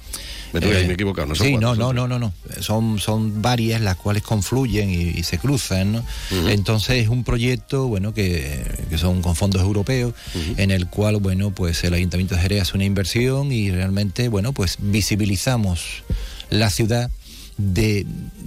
Me 0.52 0.60
tuve 0.60 0.80
eh, 0.80 0.84
me 0.84 0.90
he 0.90 0.94
equivocado, 0.94 1.28
no 1.28 1.34
son 1.36 1.46
Sí, 1.46 1.52
cuatro, 1.52 1.68
no, 1.76 1.76
son 1.86 1.94
no, 1.94 2.08
no, 2.08 2.18
no, 2.18 2.32
no. 2.48 2.60
Son, 2.60 2.98
son 2.98 3.40
varias 3.40 3.80
las 3.80 3.94
cuales 3.94 4.24
confluyen 4.24 4.90
y, 4.90 4.96
y 5.16 5.22
se 5.22 5.38
cruzan, 5.38 5.92
¿no? 5.92 6.04
Entonces 6.48 6.96
es 7.04 7.08
un 7.08 7.22
proyecto, 7.22 7.86
bueno, 7.86 8.12
que, 8.12 8.60
que 8.90 8.98
son 8.98 9.22
con 9.22 9.36
fondos 9.36 9.62
europeos, 9.62 10.12
en 10.56 10.72
el 10.72 10.88
cual, 10.88 11.18
bueno, 11.18 11.52
pues 11.52 11.84
el 11.84 11.94
Ayuntamiento 11.94 12.34
de 12.34 12.40
Jerez 12.42 12.62
hace 12.62 12.76
una 12.76 12.84
inversión 12.84 13.52
y 13.52 13.70
realmente, 13.70 14.26
bueno, 14.28 14.52
pues 14.52 14.78
visibilizamos 14.80 16.02
la 16.50 16.68
ciudad 16.70 17.10
de, 17.56 18.06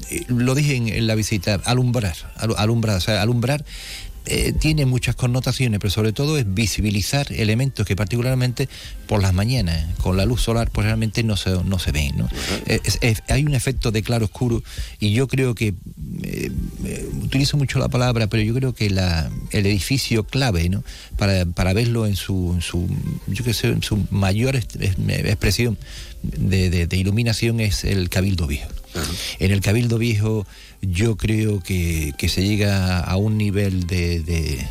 eh, 0.09 0.23
lo 0.27 0.55
dije 0.55 0.75
en, 0.75 1.07
la 1.07 1.15
visita, 1.15 1.61
alumbrar, 1.63 2.15
alu- 2.37 2.55
alumbrar, 2.57 2.97
o 2.97 3.01
sea, 3.01 3.21
alumbrar 3.21 3.63
eh, 4.25 4.53
tiene 4.59 4.85
muchas 4.85 5.15
connotaciones, 5.15 5.79
pero 5.79 5.91
sobre 5.91 6.13
todo 6.13 6.37
es 6.37 6.51
visibilizar 6.53 7.31
elementos 7.31 7.85
que 7.85 7.95
particularmente 7.95 8.69
por 9.07 9.21
las 9.21 9.33
mañanas, 9.33 9.85
con 9.97 10.15
la 10.17 10.25
luz 10.25 10.41
solar, 10.41 10.69
pues 10.71 10.85
realmente 10.85 11.23
no 11.23 11.35
se, 11.37 11.51
no 11.63 11.77
se 11.79 11.91
ven. 11.91 12.17
¿no? 12.17 12.29
Eh, 12.65 12.79
es- 12.83 12.97
es- 13.01 13.21
hay 13.29 13.43
un 13.45 13.53
efecto 13.53 13.91
de 13.91 14.01
claro 14.03 14.25
oscuro 14.25 14.63
y 14.99 15.11
yo 15.11 15.27
creo 15.27 15.55
que, 15.55 15.73
eh, 16.23 16.51
utilizo 17.21 17.57
mucho 17.57 17.79
la 17.79 17.89
palabra, 17.89 18.27
pero 18.27 18.43
yo 18.43 18.53
creo 18.53 18.73
que 18.73 18.89
la, 18.89 19.29
el 19.51 19.65
edificio 19.65 20.23
clave 20.25 20.69
¿no? 20.69 20.83
para, 21.17 21.45
para 21.45 21.73
verlo 21.73 22.05
en 22.07 22.15
su, 22.15 22.53
en 22.55 22.61
su, 22.61 22.87
yo 23.27 23.43
qué 23.43 23.53
sé, 23.53 23.67
en 23.67 23.83
su 23.83 24.05
mayor 24.11 24.55
expresión 24.55 25.77
de, 26.23 26.69
de- 26.69 26.87
de 26.87 26.97
iluminación 26.97 27.59
es 27.59 27.83
el 27.83 28.09
Cabildo 28.09 28.47
Viejo. 28.47 28.69
En 29.39 29.51
el 29.51 29.59
Cabildo 29.61 29.97
Viejo 29.97 30.45
yo 30.83 31.15
creo 31.17 31.59
que, 31.59 32.13
que 32.17 32.29
se 32.29 32.43
llega 32.47 32.99
a 32.99 33.15
un 33.17 33.37
nivel 33.37 33.87
de, 33.87 34.19
de- 34.21 34.67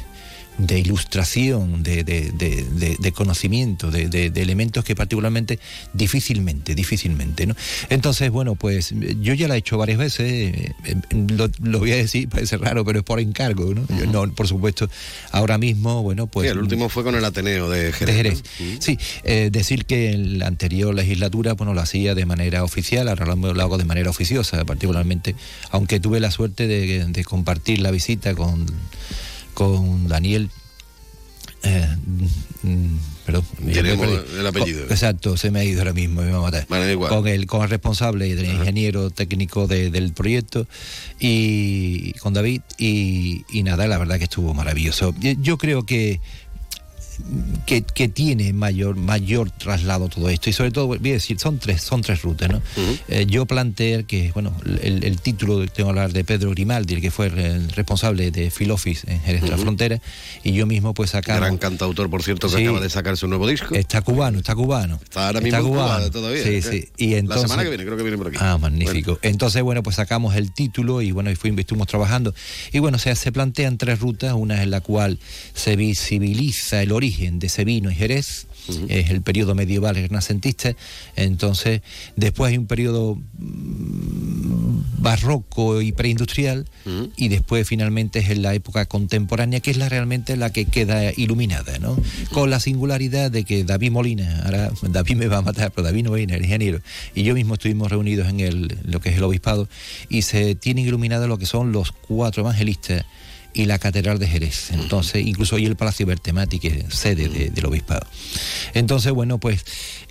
de 0.59 0.79
ilustración, 0.79 1.83
de, 1.83 2.05
de- 2.05 2.31
de- 2.33 3.13
conocimiento, 3.13 3.91
de, 3.91 4.27
elementos 4.37 4.85
que 4.85 4.95
particularmente 4.95 5.59
difícilmente, 5.93 6.75
difícilmente, 6.75 7.47
¿no? 7.47 7.55
Entonces, 7.91 8.31
bueno, 8.31 8.55
pues 8.55 8.95
yo 9.21 9.35
ya 9.35 9.49
la 9.49 9.55
he 9.55 9.59
hecho 9.59 9.77
varias 9.79 9.99
veces, 9.99 10.21
eh, 10.55 10.73
eh, 10.85 10.97
lo, 11.29 11.51
lo 11.63 11.79
voy 11.79 11.93
a 11.93 11.97
decir, 11.97 12.29
parece 12.31 12.57
raro, 12.59 12.85
pero 12.85 13.01
es 13.01 13.05
por 13.05 13.21
encargo, 13.21 13.75
¿no? 13.75 13.87
Yo 13.99 14.07
no, 14.07 14.33
por 14.35 14.49
supuesto, 14.49 14.89
ahora 15.31 15.59
mismo, 15.59 16.03
bueno, 16.03 16.27
pues... 16.27 16.47
Sí, 16.49 16.53
el 16.53 16.59
último 16.59 16.89
fue 16.89 17.05
con 17.05 17.15
el 17.15 17.25
Ateneo 17.25 17.69
de 17.71 17.93
Jerez. 17.93 18.07
De 18.07 18.23
Jerez. 18.23 18.43
Sí, 18.81 18.99
eh, 19.25 19.51
decir 19.53 19.85
que 19.85 20.13
en 20.13 20.39
la 20.39 20.47
anterior 20.47 20.95
legislatura, 20.95 21.55
bueno, 21.55 21.75
lo 21.75 21.81
hacía 21.81 22.15
de 22.15 22.27
manera 22.27 22.65
oficial, 22.65 23.09
ahora 23.09 23.27
lo 23.27 23.53
lo 23.53 23.63
hago 23.63 23.79
de 23.79 23.85
manera 23.85 24.11
oficiosa, 24.11 24.65
particularmente, 24.65 25.35
aunque 25.71 26.01
tuve 26.01 26.21
la 26.21 26.31
suerte 26.31 26.67
de 26.67 27.25
compartir 27.25 27.81
la 27.81 27.91
visita 27.91 28.35
con, 28.35 28.67
con 29.55 30.09
Daniel. 30.09 30.51
eh, 31.65 31.87
mm, 32.63 32.97
perdón, 33.25 33.45
Tenemos 33.73 34.09
el 34.37 34.47
apellido. 34.47 34.83
Con- 34.83 34.93
exacto, 34.93 35.37
se 35.37 35.51
me 35.53 35.61
ha 35.61 35.65
ido 35.65 35.81
ahora 35.81 35.93
mismo, 35.93 36.23
me 36.23 36.33
va 36.33 36.39
a 36.39 36.43
matar. 36.43 36.67
Vale. 36.69 36.97
Con 36.97 37.29
el, 37.29 37.47
con 37.47 37.63
el 37.63 37.71
responsable 37.71 38.33
el 38.33 38.45
ingeniero 38.45 39.11
técnico 39.11 39.69
de- 39.69 39.91
del 39.91 40.13
proyecto 40.13 40.67
y 41.21 42.13
con 42.15 42.35
David 42.35 42.63
y, 42.79 43.45
y 43.51 43.63
nada, 43.63 43.87
la 43.87 43.99
verdad 43.99 44.19
que 44.19 44.25
estuvo 44.25 44.53
maravilloso. 44.55 45.15
Yo 45.21 45.57
creo 45.57 45.85
que 45.87 46.21
que, 47.66 47.83
que 47.83 48.09
tiene 48.09 48.53
mayor 48.53 48.97
mayor 48.97 49.51
traslado 49.51 50.09
todo 50.09 50.29
esto 50.29 50.51
y 50.51 50.53
sobre 50.53 50.70
todo 50.70 50.87
voy 50.89 50.99
a 51.11 51.12
decir 51.14 51.39
son 51.39 51.59
tres 51.59 51.83
son 51.83 52.03
tres 52.03 52.23
rutas 52.23 52.51
no 52.51 52.61
Eh, 53.09 53.27
yo 53.29 53.47
planteé 53.47 54.05
que 54.05 54.31
bueno 54.35 54.55
el, 54.83 55.05
el 55.05 55.20
título 55.20 55.59
tengo 55.66 55.73
que 55.75 55.83
hablar 55.91 56.12
de 56.12 56.25
Pedro 56.25 56.51
Grimaldi 56.51 56.95
el 56.95 57.01
que 57.01 57.11
fue 57.11 57.27
el 57.27 57.70
responsable 57.70 58.31
de 58.31 58.51
Filofis 58.51 59.05
en 59.07 59.20
Jerez 59.20 59.43
de 59.43 59.49
la 59.49 59.55
Ujú. 59.55 59.62
Frontera 59.64 60.01
y 60.43 60.53
yo 60.53 60.66
mismo 60.66 60.95
pues 60.95 61.11
sacamos 61.11 61.41
Gran 61.41 61.59
cantautor, 61.59 62.09
por 62.11 62.23
cierto, 62.23 62.49
que 62.49 62.57
Sí. 62.57 62.62
acaba 62.64 62.81
de 62.81 62.91
sacar 62.91 63.16
su 63.16 63.27
nuevo 63.29 63.47
disco. 63.47 63.75
está 63.75 64.03
cubano 64.03 64.39
está 64.39 64.55
cubano 64.55 64.99
Está 65.03 65.27
ahora 65.29 65.41
mismo 65.41 65.59
en 65.59 65.64
Cuba 65.68 66.11
todavía. 66.11 66.43
sí 66.43 66.49
¿eh? 66.57 66.62
sí 66.62 66.89
y 66.97 67.14
entonces 67.14 67.43
La 67.43 67.49
semana 67.49 67.62
que 67.64 67.68
viene, 67.70 67.85
creo 67.85 67.97
que 67.97 68.03
viene 68.03 68.18
por 68.18 68.29
aquí. 68.29 68.37
Ah, 68.41 68.59
magnífico. 68.59 69.18
Entonces, 69.23 69.62
bueno, 69.62 69.83
pues 69.83 69.97
sacamos 69.97 70.35
el 70.37 70.53
título 70.53 71.03
y 71.03 71.11
bueno, 71.12 71.31
y 71.31 71.35
fuimos, 71.37 71.61
estuvimos 71.61 71.87
trabajando. 71.89 72.35
Y 72.73 72.79
bueno, 72.79 72.97
o 72.97 72.99
sea, 72.99 73.14
se 73.14 73.33
plantean 73.33 73.79
tres 73.79 73.99
rutas, 74.01 74.33
una 74.35 74.62
en 74.62 74.70
la 74.70 74.81
cual 74.81 75.18
se 75.55 75.77
visibiliza 75.77 76.83
el 76.83 76.93
origen 76.93 77.12
de 77.19 77.47
ese 77.47 77.65
vino 77.65 77.91
en 77.91 77.97
Jerez, 77.97 78.47
es 78.89 79.11
el 79.11 79.23
periodo 79.23 79.55
medieval 79.55 79.97
renacentista, 79.97 80.75
entonces 81.17 81.83
después 82.17 82.51
hay 82.51 82.59
un 82.59 82.67
periodo 82.67 83.17
mm, 83.17 85.03
barroco 85.03 85.83
y 85.83 85.93
preindustrial 85.93 86.67
y 87.17 87.29
después 87.29 87.67
finalmente 87.67 88.21
es 88.21 88.31
en 88.31 88.43
la 88.43 88.55
época 88.55 88.87
contemporánea 88.87 89.61
que 89.61 89.73
es 89.73 89.77
la 89.77 89.89
realmente 89.89 90.37
la 90.37 90.51
que 90.51 90.67
queda 90.67 91.13
iluminada, 91.17 91.79
¿no? 91.79 91.99
Con 92.31 92.51
la 92.51 92.61
singularidad 92.61 93.31
de 93.31 93.45
que 93.45 93.65
David 93.65 93.91
Molina, 93.91 94.43
ahora 94.45 94.71
David 94.83 95.17
me 95.17 95.27
va 95.27 95.39
a 95.39 95.43
matar, 95.43 95.73
pero 95.73 95.85
David 95.85 96.07
Molina, 96.07 96.37
el 96.37 96.43
ingeniero, 96.43 96.81
y 97.15 97.25
yo 97.25 97.35
mismo 97.35 97.55
estuvimos 97.55 97.91
reunidos 97.91 98.29
en 98.29 98.41
el, 98.41 98.79
lo 98.85 99.01
que 99.01 99.11
es 99.11 99.17
el 99.17 99.25
obispado 99.25 99.69
y 100.09 100.23
se 100.23 100.55
tienen 100.55 100.87
iluminados 100.87 101.29
lo 101.29 101.39
que 101.39 101.47
son 101.47 101.73
los 101.73 101.93
cuatro 101.93 102.43
evangelistas 102.43 103.05
y 103.55 103.67
la 103.67 103.79
Catedral 103.79 104.19
de 104.19 104.27
Jerez. 104.29 104.71
Entonces, 104.71 105.27
incluso 105.27 105.57
hoy 105.57 105.67
el 105.67 105.77
Palacio 105.77 106.07
Bertemati, 106.07 106.59
que 106.59 106.69
es 106.89 106.95
sede 106.95 107.29
de- 107.29 107.51
del 107.51 107.67
Obispado. 107.67 108.07
Entonces, 108.75 109.13
bueno, 109.13 109.39
pues 109.39 109.65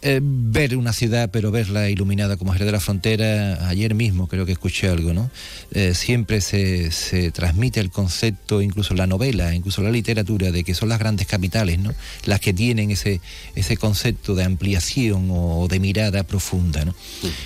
eh, 0.03 0.19
ver 0.23 0.75
una 0.77 0.93
ciudad, 0.93 1.29
pero 1.31 1.51
verla 1.51 1.89
iluminada 1.89 2.35
como 2.37 2.53
Jerez 2.53 2.65
de 2.67 2.71
la 2.71 2.79
Frontera, 2.79 3.67
ayer 3.67 3.93
mismo 3.93 4.27
creo 4.27 4.45
que 4.45 4.51
escuché 4.51 4.89
algo, 4.89 5.13
¿no? 5.13 5.29
Eh, 5.73 5.93
siempre 5.93 6.41
se, 6.41 6.91
se 6.91 7.31
transmite 7.31 7.79
el 7.79 7.91
concepto, 7.91 8.61
incluso 8.61 8.93
la 8.95 9.05
novela, 9.07 9.53
incluso 9.53 9.81
la 9.83 9.91
literatura, 9.91 10.51
de 10.51 10.63
que 10.63 10.73
son 10.73 10.89
las 10.89 10.97
grandes 10.99 11.27
capitales, 11.27 11.77
¿no? 11.79 11.93
Las 12.25 12.39
que 12.39 12.51
tienen 12.53 12.89
ese, 12.91 13.21
ese 13.55 13.77
concepto 13.77 14.33
de 14.35 14.43
ampliación 14.43 15.27
o, 15.31 15.67
de 15.69 15.79
mirada 15.79 16.23
profunda, 16.23 16.83
¿no? 16.85 16.95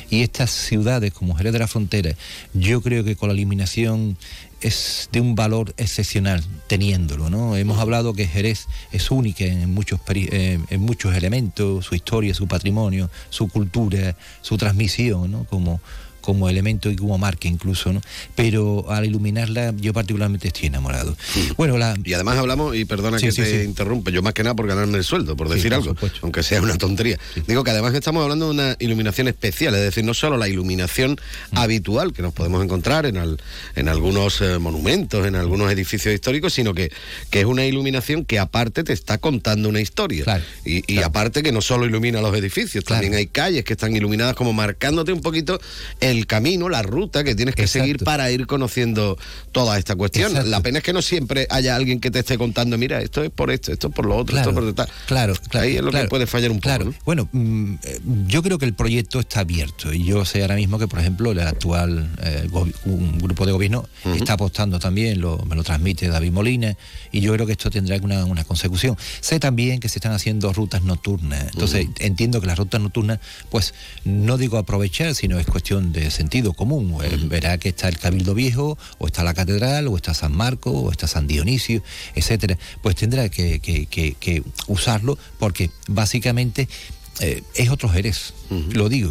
Y 0.10 0.22
estas 0.22 0.50
ciudades 0.52 1.12
como 1.14 1.36
Jerez 1.36 1.52
de 1.54 1.60
la 1.60 1.68
Frontera, 1.68 2.16
yo 2.54 2.82
creo 2.82 3.04
que 3.04 3.16
con 3.18 3.30
la 3.30 3.36
iluminación 3.36 4.18
es 4.62 5.10
de 5.12 5.22
un 5.22 5.36
valor 5.36 5.74
excepcional 5.78 6.44
teniéndolo, 6.68 7.30
¿no? 7.30 7.56
Hemos 7.56 7.80
hablado 7.80 8.14
que 8.14 8.28
Jerez 8.28 8.68
es 8.92 9.12
única 9.12 9.46
en 9.46 9.74
muchos, 9.74 10.00
eh, 10.10 10.60
en 10.70 10.82
muchos 10.82 11.16
elementos, 11.16 11.86
su 11.86 11.96
historia, 11.96 12.34
su 12.34 12.48
patrimonio, 12.48 13.10
su 13.30 13.48
cultura, 13.48 14.16
su 14.42 14.58
transmisión, 14.58 15.32
¿no? 15.32 15.44
Como, 15.46 15.82
como 16.26 16.50
elemento 16.50 16.90
y 16.90 16.96
como 16.96 17.18
marca 17.18 17.48
incluso, 17.48 17.94
¿no? 17.94 18.02
Pero 18.36 18.86
al 18.90 19.06
iluminarla 19.06 19.74
yo 19.78 19.94
particularmente 19.94 20.48
estoy 20.48 20.68
enamorado. 20.68 21.16
Bueno, 21.58 21.78
la... 21.78 21.96
Y 22.04 22.14
además 22.14 22.38
hablamos, 22.38 22.76
y 22.76 22.86
perdona 22.86 23.20
Sí, 23.20 23.28
que 23.28 23.32
sí, 23.32 23.42
te 23.44 23.60
sí. 23.62 23.66
interrumpe, 23.66 24.12
yo 24.12 24.22
más 24.22 24.34
que 24.34 24.44
nada 24.44 24.56
por 24.56 24.68
ganarme 24.68 24.98
el 24.98 25.04
sueldo, 25.04 25.36
por 25.36 25.48
decir 25.50 25.66
por 25.70 25.74
algo, 25.76 25.90
supuesto. 25.90 26.20
aunque 26.24 26.42
sea 26.44 26.62
una 26.62 26.78
tontería. 26.78 27.20
Digo 27.48 27.64
que 27.64 27.72
además 27.72 27.94
estamos 27.94 28.24
hablando 28.24 28.46
de 28.46 28.52
una 28.52 28.76
iluminación 28.80 29.28
especial, 29.28 29.76
es 29.76 29.82
decir, 29.82 30.04
no 30.04 30.14
solo 30.14 30.38
la 30.38 30.48
iluminación 30.50 31.18
Mm. 31.52 31.58
habitual 31.58 32.14
que 32.14 32.22
nos 32.22 32.34
podemos 32.34 32.64
encontrar 32.64 33.06
en, 33.06 33.18
al- 33.18 33.40
en 33.76 33.90
algunos 33.90 34.42
eh, 34.42 34.58
monumentos, 34.60 35.26
en 35.28 35.36
algunos 35.36 35.72
edificios 35.72 36.14
históricos, 36.14 36.54
sino 36.54 36.74
que, 36.74 36.92
que 37.30 37.40
es 37.42 37.46
una 37.46 37.66
iluminación 37.66 38.26
que 38.26 38.40
aparte 38.40 38.84
te 38.84 38.94
está 38.94 39.18
contando 39.18 39.70
una 39.70 39.82
historia. 39.82 40.26
y 40.66 40.82
y 40.88 41.00
aparte 41.04 41.44
que 41.44 41.52
no 41.52 41.62
solo 41.62 41.86
ilumina 41.86 42.22
los 42.22 42.36
edificios, 42.36 42.84
también 42.86 43.14
hay 43.16 43.28
calles 43.28 43.64
que 43.66 43.74
están 43.74 43.96
iluminadas 43.96 44.36
como 44.36 44.54
marcándote 44.54 45.12
un 45.12 45.22
poquito 45.22 45.60
el 46.00 46.15
camino, 46.24 46.70
la 46.70 46.82
ruta 46.82 47.24
que 47.24 47.36
tienes 47.36 47.56
que 47.56 47.68
seguir 47.68 48.04
para 48.04 48.32
ir 48.32 48.48
conociendo 48.48 49.18
toda 49.52 49.78
esta 49.78 49.96
cuestión. 49.96 50.32
Exacto. 50.32 50.50
La 50.50 50.62
pena 50.62 50.80
es 50.80 50.84
que 50.84 50.94
no 50.94 51.02
siempre 51.02 51.48
haya 51.50 51.76
alguien 51.76 52.00
que 52.00 52.12
te 52.12 52.20
esté 52.20 52.38
contando, 52.38 52.78
mira, 52.78 53.02
esto 53.02 53.24
es 53.24 53.30
por 53.30 53.52
esto, 53.52 53.72
esto 53.72 53.88
es 53.88 53.94
por 53.94 54.06
lo 54.06 54.16
otro, 54.16 54.38
esto 54.38 54.50
es 54.50 54.56
por 54.56 54.74
tal. 54.74 54.88
Claro, 55.08 55.34
claro. 55.50 55.66
Ahí 55.66 55.76
es 55.76 55.82
lo 55.82 55.92
claro, 55.92 56.06
que 56.06 56.10
puede 56.10 56.28
fallar 56.28 56.52
un 56.52 56.58
poco. 56.58 56.70
Claro. 56.70 56.86
¿no? 56.86 56.94
Bueno, 57.06 57.30
mm, 57.32 57.76
yo 58.28 58.42
creo 58.42 58.58
que 58.58 58.66
el 58.66 58.74
proyecto 58.74 59.20
está 59.20 59.42
abierto 59.42 59.94
y 59.94 60.04
yo 60.04 60.26
sé 60.26 60.42
ahora 60.42 60.56
mismo 60.56 60.80
que, 60.80 60.88
por 60.88 61.00
ejemplo, 61.00 61.32
el 61.32 61.40
actual 61.40 62.10
eh, 62.24 62.48
un 62.86 63.18
grupo 63.20 63.46
de 63.46 63.52
gobierno 63.52 63.88
está 64.16 64.34
apostando 64.34 64.80
también, 64.80 65.20
lo, 65.20 65.38
me 65.46 65.56
lo 65.56 65.64
transmite 65.64 66.08
David 66.08 66.32
Molina, 66.32 66.76
y 67.12 67.22
yo 67.22 67.34
creo 67.34 67.46
que 67.46 67.54
esto 67.54 67.70
tendrá 67.70 67.98
una, 67.98 68.26
una 68.26 68.44
consecución. 68.44 68.98
Sé 69.20 69.40
también 69.40 69.80
que 69.80 69.90
se 69.90 70.00
están 70.00 70.14
haciendo 70.14 70.52
rutas 70.54 70.84
nocturnas, 70.84 71.46
entonces 71.54 71.88
entiendo 72.00 72.42
que 72.42 72.48
las 72.48 72.58
rutas 72.58 72.82
nocturnas, 72.82 73.20
pues 73.50 73.74
no 74.04 74.38
digo 74.38 74.58
aprovechar, 74.58 75.16
sino 75.16 75.40
es 75.40 75.48
cuestión 75.48 75.92
de 75.92 76.05
sentido 76.12 76.54
común. 76.54 76.98
Eh, 77.04 77.18
Verá 77.26 77.58
que 77.58 77.70
está 77.70 77.88
el 77.88 77.98
Cabildo 77.98 78.34
Viejo, 78.34 78.78
o 78.98 79.08
está 79.08 79.24
la 79.24 79.34
Catedral, 79.34 79.88
o 79.88 79.96
está 79.96 80.14
San 80.14 80.34
Marco, 80.36 80.72
o 80.72 80.92
está 80.92 81.08
San 81.08 81.28
Dionisio, 81.28 81.84
etcétera. 82.16 82.58
Pues 82.82 82.96
tendrá 82.96 83.30
que, 83.30 83.60
que- 83.60 83.86
que- 83.86 84.14
que 84.20 84.44
usarlo 84.68 85.18
porque 85.40 85.70
básicamente 85.88 86.68
eh, 87.20 87.44
es 87.54 87.70
otro 87.70 87.90
Jerez. 87.90 88.34
Lo 88.74 88.90
digo. 88.90 89.10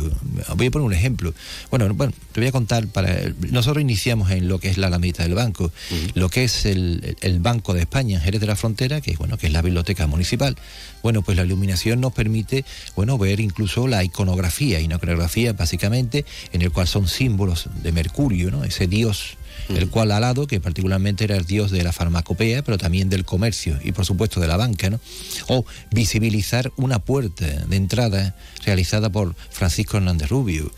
Voy 0.56 0.66
a 0.66 0.70
poner 0.70 0.86
un 0.86 0.92
ejemplo. 0.92 1.34
Bueno, 1.70 1.92
bueno, 1.94 2.12
te 2.32 2.40
voy 2.40 2.48
a 2.48 2.52
contar 2.52 2.86
para. 2.86 3.32
Nosotros 3.50 3.82
iniciamos 3.82 4.30
en 4.30 4.48
lo 4.48 4.58
que 4.58 4.68
es 4.68 4.78
la 4.78 4.86
Alameda 4.86 5.24
del 5.24 5.34
Banco, 5.34 5.72
lo 6.14 6.28
que 6.28 6.44
es 6.44 6.66
el, 6.66 7.16
el 7.20 7.40
Banco 7.40 7.74
de 7.74 7.80
España 7.80 8.16
en 8.16 8.22
Jerez 8.22 8.40
de 8.40 8.46
la 8.46 8.56
Frontera, 8.56 9.00
que 9.00 9.10
es 9.10 9.18
bueno, 9.18 9.36
que 9.36 9.48
es 9.48 9.52
la 9.52 9.62
biblioteca 9.62 10.06
municipal. 10.06 10.56
Bueno, 11.02 11.22
pues 11.22 11.36
la 11.36 11.44
iluminación 11.44 12.00
nos 12.00 12.12
permite, 12.12 12.64
bueno, 12.94 13.18
ver 13.18 13.40
incluso 13.40 13.88
la 13.88 14.04
iconografía, 14.04 14.80
iconografía 14.80 15.52
básicamente, 15.52 16.24
en 16.52 16.62
el 16.62 16.70
cual 16.70 16.86
son 16.86 17.08
símbolos 17.08 17.68
de 17.82 17.92
Mercurio, 17.92 18.50
¿no? 18.50 18.64
Ese 18.64 18.86
dios 18.86 19.36
el 19.68 19.88
cual 19.88 20.10
alado, 20.12 20.46
que 20.46 20.60
particularmente 20.60 21.24
era 21.24 21.36
el 21.36 21.44
dios 21.46 21.70
de 21.70 21.82
la 21.82 21.92
farmacopea, 21.92 22.62
pero 22.62 22.78
también 22.78 23.08
del 23.08 23.24
comercio 23.24 23.78
y 23.82 23.92
por 23.92 24.04
supuesto 24.04 24.40
de 24.40 24.46
la 24.48 24.56
banca, 24.56 24.90
¿no? 24.90 25.00
O 25.48 25.64
visibilizar 25.90 26.72
una 26.76 26.98
puerta 26.98 27.46
de 27.46 27.76
entrada 27.76 28.34
realizada 28.64 29.10
por 29.10 29.34
Francisco 29.50 29.96
Hernández 29.96 30.28
Rubio. 30.28 30.70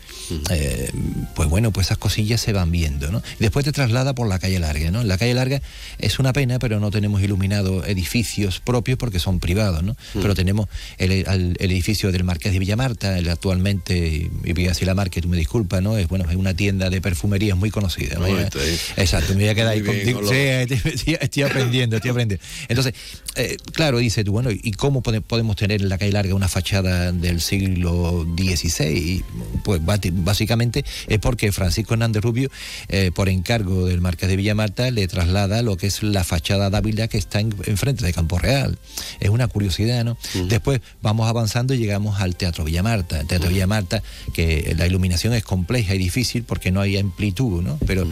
Eh, 0.49 0.91
pues 1.35 1.47
bueno, 1.49 1.71
pues 1.71 1.87
esas 1.87 1.97
cosillas 1.97 2.41
se 2.41 2.51
van 2.53 2.71
viendo, 2.71 3.11
¿no? 3.11 3.21
Y 3.39 3.43
después 3.43 3.63
te 3.65 3.71
traslada 3.71 4.13
por 4.13 4.27
la 4.27 4.39
calle 4.39 4.59
larga, 4.59 4.91
¿no? 4.91 5.03
La 5.03 5.17
calle 5.17 5.33
larga 5.33 5.61
es 5.99 6.19
una 6.19 6.33
pena, 6.33 6.59
pero 6.59 6.79
no 6.79 6.91
tenemos 6.91 7.21
iluminados 7.21 7.87
edificios 7.87 8.59
propios 8.59 8.97
porque 8.97 9.19
son 9.19 9.39
privados, 9.39 9.83
¿no? 9.83 9.95
Pero 10.13 10.35
tenemos 10.35 10.67
el, 10.97 11.11
el- 11.11 11.55
el 11.59 11.71
edificio 11.71 12.11
del 12.11 12.23
Marqués 12.23 12.51
de 12.53 12.59
Villamarta, 12.59 13.17
el 13.17 13.29
actualmente, 13.29 14.29
y 14.43 14.53
voy 14.53 14.65
a 14.65 14.69
decir 14.69 14.87
la 14.87 14.95
marca, 14.95 15.21
tú 15.21 15.29
me 15.29 15.37
disculpas, 15.37 15.81
¿no? 15.81 15.97
Es 15.97 16.07
bueno, 16.07 16.29
es 16.29 16.35
una 16.35 16.53
tienda 16.53 16.89
de 16.89 16.99
perfumería 17.01 17.55
muy 17.55 17.69
conocida, 17.71 18.15
¿no? 18.15 18.27
No, 18.27 18.61
Exacto, 18.97 19.33
me 19.33 19.41
voy 19.41 19.49
a 19.49 19.55
quedar 19.55 19.69
ahí 19.73 19.81
bien, 19.81 19.95
contigo. 20.13 20.21
Sí, 20.27 20.35
estoy, 20.89 21.17
estoy- 21.19 21.43
aprendiendo, 21.43 21.95
estoy 21.97 22.11
aprendiendo. 22.11 22.43
Entonces, 22.67 22.93
eh, 23.35 23.57
claro, 23.73 23.97
dice 23.99 24.23
tú, 24.23 24.31
bueno, 24.31 24.49
¿y 24.51 24.71
cómo 24.73 25.01
pode- 25.03 25.21
podemos 25.21 25.55
tener 25.55 25.81
en 25.81 25.89
la 25.89 25.97
calle 25.97 26.11
larga 26.11 26.33
una 26.35 26.47
fachada 26.47 27.11
del 27.11 27.41
siglo 27.41 28.25
XVI? 28.37 29.23
Pues 29.63 29.81
básicamente 29.83 30.83
es 31.07 31.19
porque 31.19 31.51
Francisco 31.51 31.93
Hernández 31.93 32.23
Rubio, 32.23 32.49
eh, 32.89 33.11
por 33.13 33.29
encargo 33.29 33.85
del 33.85 34.01
Marqués 34.01 34.29
de 34.29 34.35
Villamarta, 34.35 34.89
le 34.91 35.07
traslada 35.07 35.61
lo 35.61 35.77
que 35.77 35.87
es 35.87 36.03
la 36.03 36.23
fachada 36.23 36.69
Dávila 36.69 37.07
que 37.07 37.17
está 37.17 37.39
en- 37.39 37.55
enfrente 37.65 38.05
de 38.05 38.13
Campo 38.13 38.39
Real. 38.39 38.77
Es 39.19 39.29
una 39.29 39.47
curiosidad, 39.47 40.03
¿no? 40.03 40.17
Después 40.47 40.81
vamos 41.01 41.27
avanzando 41.29 41.73
y 41.73 41.77
llegamos 41.77 42.19
al 42.21 42.35
Teatro 42.35 42.63
Villamarta. 42.63 43.21
El 43.21 43.27
Teatro 43.27 43.49
Villamarta, 43.49 44.01
que 44.33 44.73
la 44.77 44.87
iluminación 44.87 45.33
es 45.33 45.43
compleja 45.43 45.95
y 45.95 45.97
difícil 45.97 46.43
porque 46.43 46.71
no 46.71 46.81
hay 46.81 46.97
amplitud, 46.97 47.61
¿no? 47.61 47.77
Pero 47.85 48.07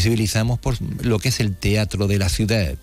visibilizamos 0.00 0.58
por 0.58 0.76
lo 1.04 1.18
que 1.18 1.28
es 1.28 1.40
el 1.40 1.54
teatro 1.54 2.06
de 2.06 2.16
la 2.18 2.30
ciudad, 2.30 2.74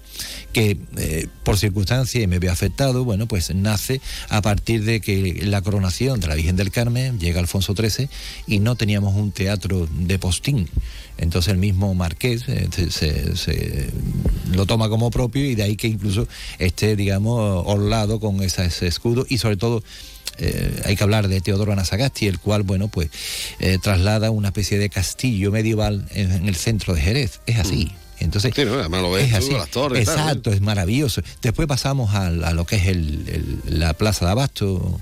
que 0.54 0.78
eh, 0.98 1.28
por 1.44 1.58
circunstancias, 1.58 2.24
y 2.24 2.28
me 2.28 2.38
veo 2.38 2.52
afectado, 2.52 3.04
bueno, 3.04 3.28
pues 3.28 3.54
nace 3.56 4.02
a 4.30 4.42
partir 4.44 4.84
de 4.84 5.02
que 5.02 5.40
la 5.46 5.62
coronación 5.64 6.20
de 6.20 6.28
la 6.28 6.36
Virgen 6.36 6.56
del 6.56 6.70
Carmen 6.70 7.20
llega 7.20 7.40
Alfonso 7.40 7.74
XIII 7.76 8.08
y 8.46 8.60
no 8.60 8.76
teníamos 8.76 9.16
un 9.16 9.32
teatro 9.32 9.88
de 9.92 10.20
postín. 10.20 10.70
Entonces 11.18 11.52
el 11.52 11.58
mismo 11.58 11.96
Marqués 11.96 12.44
eh, 12.48 12.70
se, 12.92 13.36
se- 13.36 13.90
lo 14.52 14.68
toma 14.68 14.88
como 14.88 15.10
propio 15.10 15.44
y 15.44 15.56
de 15.56 15.64
ahí 15.64 15.76
que 15.76 15.88
incluso 15.88 16.28
esté, 16.60 16.96
digamos, 16.96 17.64
orlado 17.66 18.20
con 18.20 18.44
esa- 18.44 18.66
ese 18.66 18.86
escudo 18.86 19.26
y 19.28 19.40
sobre 19.40 19.58
todo 19.58 19.84
eh, 20.40 20.82
hay 20.86 20.96
que 20.96 21.04
hablar 21.04 21.28
de 21.28 21.42
Teodoro 21.42 21.72
Anasagasti, 21.74 22.28
el 22.28 22.40
cual, 22.40 22.64
bueno, 22.64 22.88
pues 22.88 23.10
eh, 23.60 23.78
traslada 23.82 24.32
una 24.32 24.50
especie 24.50 24.78
de 24.78 24.90
castillo 24.90 25.52
medieval 25.52 26.08
en, 26.12 26.32
en 26.32 26.48
el 26.48 26.56
centro 26.56 26.94
de 26.94 27.02
Jerez. 27.02 27.40
Es 27.46 27.60
así. 27.60 27.92
Entonces, 28.20 28.52
Sí, 28.56 28.66
¿no? 28.66 28.74
Además 28.76 29.02
lo 29.04 29.12
ves 29.12 29.26
es 29.26 29.32
tú, 29.32 29.46
así. 29.46 29.54
las 29.54 29.70
torres 29.70 30.02
y 30.02 30.06
tal, 30.06 30.16
¿no? 30.18 30.22
Exacto, 30.24 30.52
es 30.52 30.62
maravilloso. 30.62 31.22
Después 31.42 31.68
pasamos 31.68 32.16
a, 32.16 32.32
lo 32.32 32.66
que 32.66 32.78
es 32.78 32.88
el- 32.88 33.30
el- 33.68 33.80
la 33.80 33.94
Plaza 33.94 34.26
de 34.26 34.32
Abasto 34.32 35.00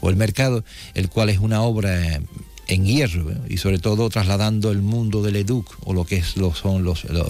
o 0.00 0.08
el 0.10 0.16
mercado, 0.16 0.64
el 0.94 1.08
cual 1.10 1.28
es 1.28 1.38
una 1.38 1.60
obra 1.62 2.20
en 2.66 2.86
hierro 2.86 3.30
¿eh? 3.30 3.36
y 3.50 3.58
sobre 3.58 3.78
todo 3.78 4.08
trasladando 4.08 4.70
el 4.70 4.80
mundo 4.80 5.20
del 5.22 5.36
Educ 5.36 5.66
o 5.84 5.92
lo 5.92 6.06
que 6.06 6.16
es 6.16 6.38
lo 6.38 6.54
son 6.54 6.82
los 6.82 7.04
los, 7.04 7.28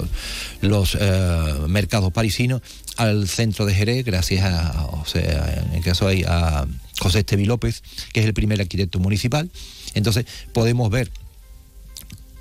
los, 0.60 0.96
eh, 1.00 1.54
mercados 1.66 2.12
parisinos 2.12 2.62
al 2.96 3.28
centro 3.28 3.66
de 3.66 3.74
Jerez 3.74 4.04
gracias 4.04 4.44
a, 4.44 4.88
en 5.14 5.74
el 5.74 5.82
caso 5.82 6.08
a 6.08 6.66
José 6.98 7.20
Estevi 7.20 7.44
López 7.44 7.82
que 8.12 8.20
es 8.20 8.26
el 8.26 8.34
primer 8.34 8.60
arquitecto 8.60 8.98
municipal. 8.98 9.50
Entonces 9.94 10.26
podemos 10.52 10.90
ver 10.90 11.10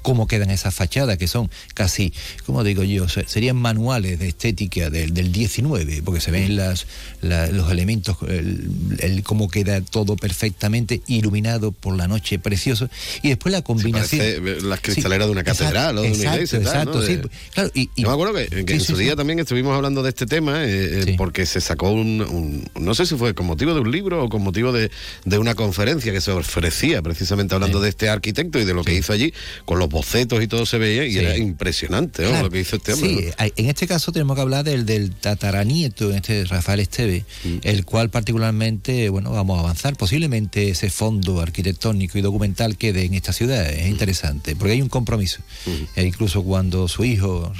cómo 0.04 0.28
quedan 0.28 0.52
esas 0.52 0.76
fachadas 0.76 1.18
que 1.18 1.28
son 1.28 1.50
casi, 1.74 2.14
como 2.46 2.64
digo 2.64 2.84
yo, 2.84 3.08
serían 3.10 3.56
manuales 3.56 4.20
de 4.20 4.28
estética 4.28 4.92
del, 4.92 5.14
del 5.14 5.32
19, 5.32 6.04
porque 6.04 6.22
se 6.22 6.30
ven 6.30 6.56
las, 6.56 6.86
los 7.22 7.72
elementos, 7.72 8.18
el, 8.28 9.24
cómo 9.24 9.50
queda 9.50 9.82
todo 9.82 10.16
perfectamente 10.16 11.02
iluminado 11.08 11.72
por 11.72 11.98
la 11.98 12.08
noche, 12.08 12.38
precioso. 12.38 12.90
Y 13.22 13.30
después 13.30 13.52
la 13.52 13.62
combinación. 13.62 14.70
las 14.70 14.82
cristaleras 14.82 15.28
de 15.28 15.32
una 15.32 15.44
catedral 15.44 15.98
o 15.98 16.02
de 16.04 16.12
una 16.12 16.36
iglesia. 16.36 16.60
Exacto, 16.60 17.06
sí. 17.06 17.20
Claro, 17.54 17.72
y, 17.74 17.90
yo 17.96 18.08
me 18.10 18.14
acuerdo 18.14 18.34
que, 18.34 18.74
en 18.74 18.82
su 18.82 18.98
día 18.98 19.16
también 19.16 19.40
estuvimos 19.40 19.76
hablando 19.76 20.04
de 20.04 20.10
este 20.10 20.26
tema, 20.26 20.66
eh, 20.66 21.04
eh, 21.10 21.16
porque 21.18 21.46
se 21.46 21.62
sacó 21.62 21.92
un, 21.92 22.70
No 22.80 22.94
sé 22.94 23.06
si 23.06 23.16
fue 23.16 23.34
con 23.34 23.46
motivo 23.46 23.74
de 23.74 23.80
un 23.80 23.92
libro 23.92 24.26
o 24.26 24.30
con 24.30 24.44
motivo 24.44 24.74
de, 24.74 24.92
de 25.24 25.38
una 25.38 25.56
conferencia 25.56 26.12
que 26.12 26.20
se 26.20 26.32
ofrecía, 26.32 27.02
precisamente 27.02 27.56
hablando 27.56 27.80
de 27.80 27.90
este 27.90 28.10
arquitecto 28.10 28.60
y 28.60 28.66
de 28.66 28.74
lo 28.74 28.84
que 28.84 28.94
hizo 28.94 29.14
allí, 29.14 29.34
con 29.66 29.80
los 29.80 29.90
bocetos 29.94 30.44
y 30.44 30.48
todo 30.48 30.66
se 30.66 30.78
veía, 30.78 31.06
y 31.06 31.18
era 31.18 31.38
impresionante 31.38 32.30
lo 32.42 32.50
que 32.50 32.60
hizo 32.60 32.76
este 32.76 32.94
hombre. 32.94 33.10
Sí, 33.10 33.52
en 33.56 33.70
este 33.70 33.88
caso 33.88 34.12
tenemos 34.12 34.36
que 34.36 34.42
hablar 34.42 34.66
del, 34.66 34.86
del 34.86 35.12
tataranieto, 35.12 36.12
este 36.14 36.44
Rafael 36.46 36.82
Esteve, 36.82 37.24
mm. 37.44 37.58
el 37.62 37.86
cual 37.86 38.10
particularmente, 38.10 39.10
bueno, 39.10 39.32
vamos 39.32 39.58
a 39.58 39.62
avanzar. 39.62 39.96
Posiblemente 39.96 40.70
ese 40.70 40.90
fondo 40.90 41.40
arquitectónico 41.40 42.18
y 42.18 42.22
documental 42.22 42.78
quede 42.78 43.06
en 43.06 43.14
esta 43.14 43.32
ciudad. 43.32 43.70
Es 43.70 43.86
mm. 43.86 43.92
interesante, 43.92 44.56
porque 44.56 44.74
hay 44.74 44.82
un 44.82 44.90
compromiso. 44.90 45.42
Mm. 45.66 46.00
E 46.00 46.06
incluso 46.06 46.44
cuando 46.44 46.88
su 46.88 47.06
hijo, 47.06 47.54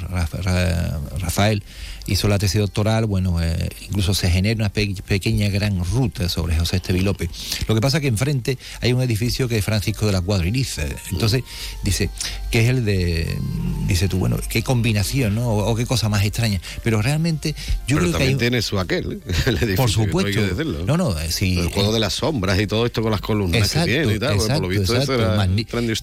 Rafael, 1.18 1.62
hizo 2.06 2.28
la 2.28 2.38
tesis 2.38 2.60
doctoral, 2.60 3.06
bueno, 3.06 3.42
eh, 3.42 3.68
incluso 3.88 4.14
se 4.14 4.30
genera 4.30 4.56
una 4.56 4.70
pequeña 4.70 5.48
gran 5.48 5.82
ruta 5.84 6.28
sobre 6.28 6.56
José 6.56 6.76
Estevi 6.76 7.00
López. 7.00 7.30
Lo 7.66 7.74
que 7.74 7.80
pasa 7.80 7.98
es 7.98 8.02
que 8.02 8.08
enfrente 8.08 8.58
hay 8.80 8.92
un 8.92 9.02
edificio 9.02 9.48
que 9.48 9.58
es 9.58 9.64
Francisco 9.64 10.06
de 10.06 10.12
la 10.12 10.20
Cuadriliza. 10.20 10.82
Entonces, 11.10 11.42
dice, 11.82 12.10
que 12.50 12.60
es 12.62 12.68
el 12.68 12.84
de, 12.84 13.38
dice 13.86 14.08
tú, 14.08 14.18
bueno, 14.18 14.38
qué 14.48 14.62
combinación, 14.62 15.34
¿no? 15.34 15.50
O, 15.50 15.74
qué 15.74 15.86
cosa 15.86 16.08
más 16.08 16.24
extraña. 16.24 16.60
Pero 16.82 17.02
realmente 17.02 17.54
yo 17.86 17.98
creo 17.98 18.12
que 18.12 18.22
hay... 18.22 18.34
tiene 18.36 18.62
su 18.62 18.78
aquel, 18.78 19.20
¿eh? 19.46 19.74
por 19.76 19.90
supuesto. 19.90 20.40
No, 20.86 20.96
no, 20.96 21.18
eh, 21.18 21.30
sí. 21.30 21.58
El 21.58 21.68
juego 21.68 21.92
de 21.92 22.00
las 22.00 22.14
sombras 22.14 22.60
y 22.60 22.66
todo 22.66 22.86
esto 22.86 23.02
con 23.02 23.10
las 23.10 23.20
columnas 23.20 23.72
que 23.72 23.84
tiene 23.84 24.14
y 24.14 24.18
tal, 24.18 24.36
por 24.36 24.60
lo 24.60 24.68
visto 24.68 24.96
eso 24.96 25.14
era 25.14 25.46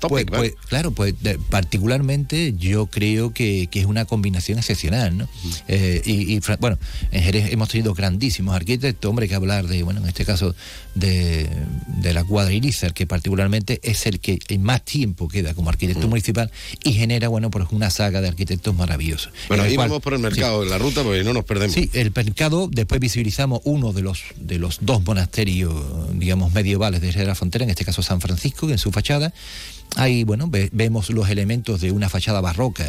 pues, 0.08 0.26
pues, 0.26 0.54
claro, 0.68 0.92
pues 0.92 1.16
particularmente 1.50 2.54
yo 2.58 2.88
creo 2.88 3.34
que, 3.34 3.68
que, 3.72 3.80
es 3.80 3.86
una 3.86 4.06
combinación 4.06 4.60
excepcional, 4.60 5.18
¿no? 5.18 5.28
y, 5.68 6.40
bueno, 6.60 6.78
en 7.12 7.24
Jerez 7.24 7.52
hemos 7.52 7.70
tenido 7.70 7.94
grandísimos 7.94 8.56
arquitectos, 8.56 9.10
hombre, 9.10 9.28
que 9.28 9.36
hablar 9.36 9.68
de, 9.68 9.84
bueno, 9.84 10.02
en 10.02 10.08
este 10.08 10.26
caso 10.26 10.56
de, 10.96 11.50
de 11.88 12.14
la 12.14 12.24
Cuadrilizar, 12.24 12.94
que 12.94 13.08
particularmente 13.08 13.80
es 13.84 14.06
el 14.06 14.20
que 14.20 14.40
más 14.60 14.84
tiempo 14.84 15.28
queda 15.28 15.54
como 15.54 15.70
arquitecto 15.70 16.08
municipal 16.12 16.52
y 16.84 16.94
genera, 16.94 17.28
bueno, 17.28 17.50
pues 17.50 17.66
una 17.72 17.90
saga 17.90 18.22
de 18.22 18.28
arquitectos 18.28 18.76
maravillosos. 18.76 19.34
Bueno, 19.48 19.64
ahí 19.64 19.76
vamos 19.76 20.02
por 20.02 20.14
el 20.14 20.20
mercado, 20.20 20.64
la 20.64 20.78
ruta, 20.78 21.02
porque 21.02 21.24
no 21.24 21.34
nos 21.34 21.46
perdemos. 21.46 21.74
Sí, 21.74 21.90
el 21.94 22.12
mercado, 22.16 22.70
después 22.72 23.02
visibilizamos 23.02 23.62
uno 23.64 23.94
de 23.94 24.04
los, 24.04 24.22
de 24.36 24.60
los 24.60 24.78
dos 24.82 25.04
monasterios, 25.04 25.74
digamos, 26.14 26.54
medievales 26.54 27.02
de 27.02 27.26
la 27.26 27.36
frontera, 27.36 27.64
en 27.64 27.72
este 27.72 27.84
caso 27.84 28.04
San 28.04 28.22
Francisco, 28.22 28.68
que 28.68 28.74
en 28.74 28.80
su 28.80 28.92
fachada, 28.92 29.34
ahí, 29.96 30.24
bueno, 30.24 30.50
vemos 30.72 31.10
los 31.10 31.30
elementos 31.30 31.82
de 31.82 31.92
una 31.92 32.10
fachada 32.10 32.42
barroca 32.42 32.86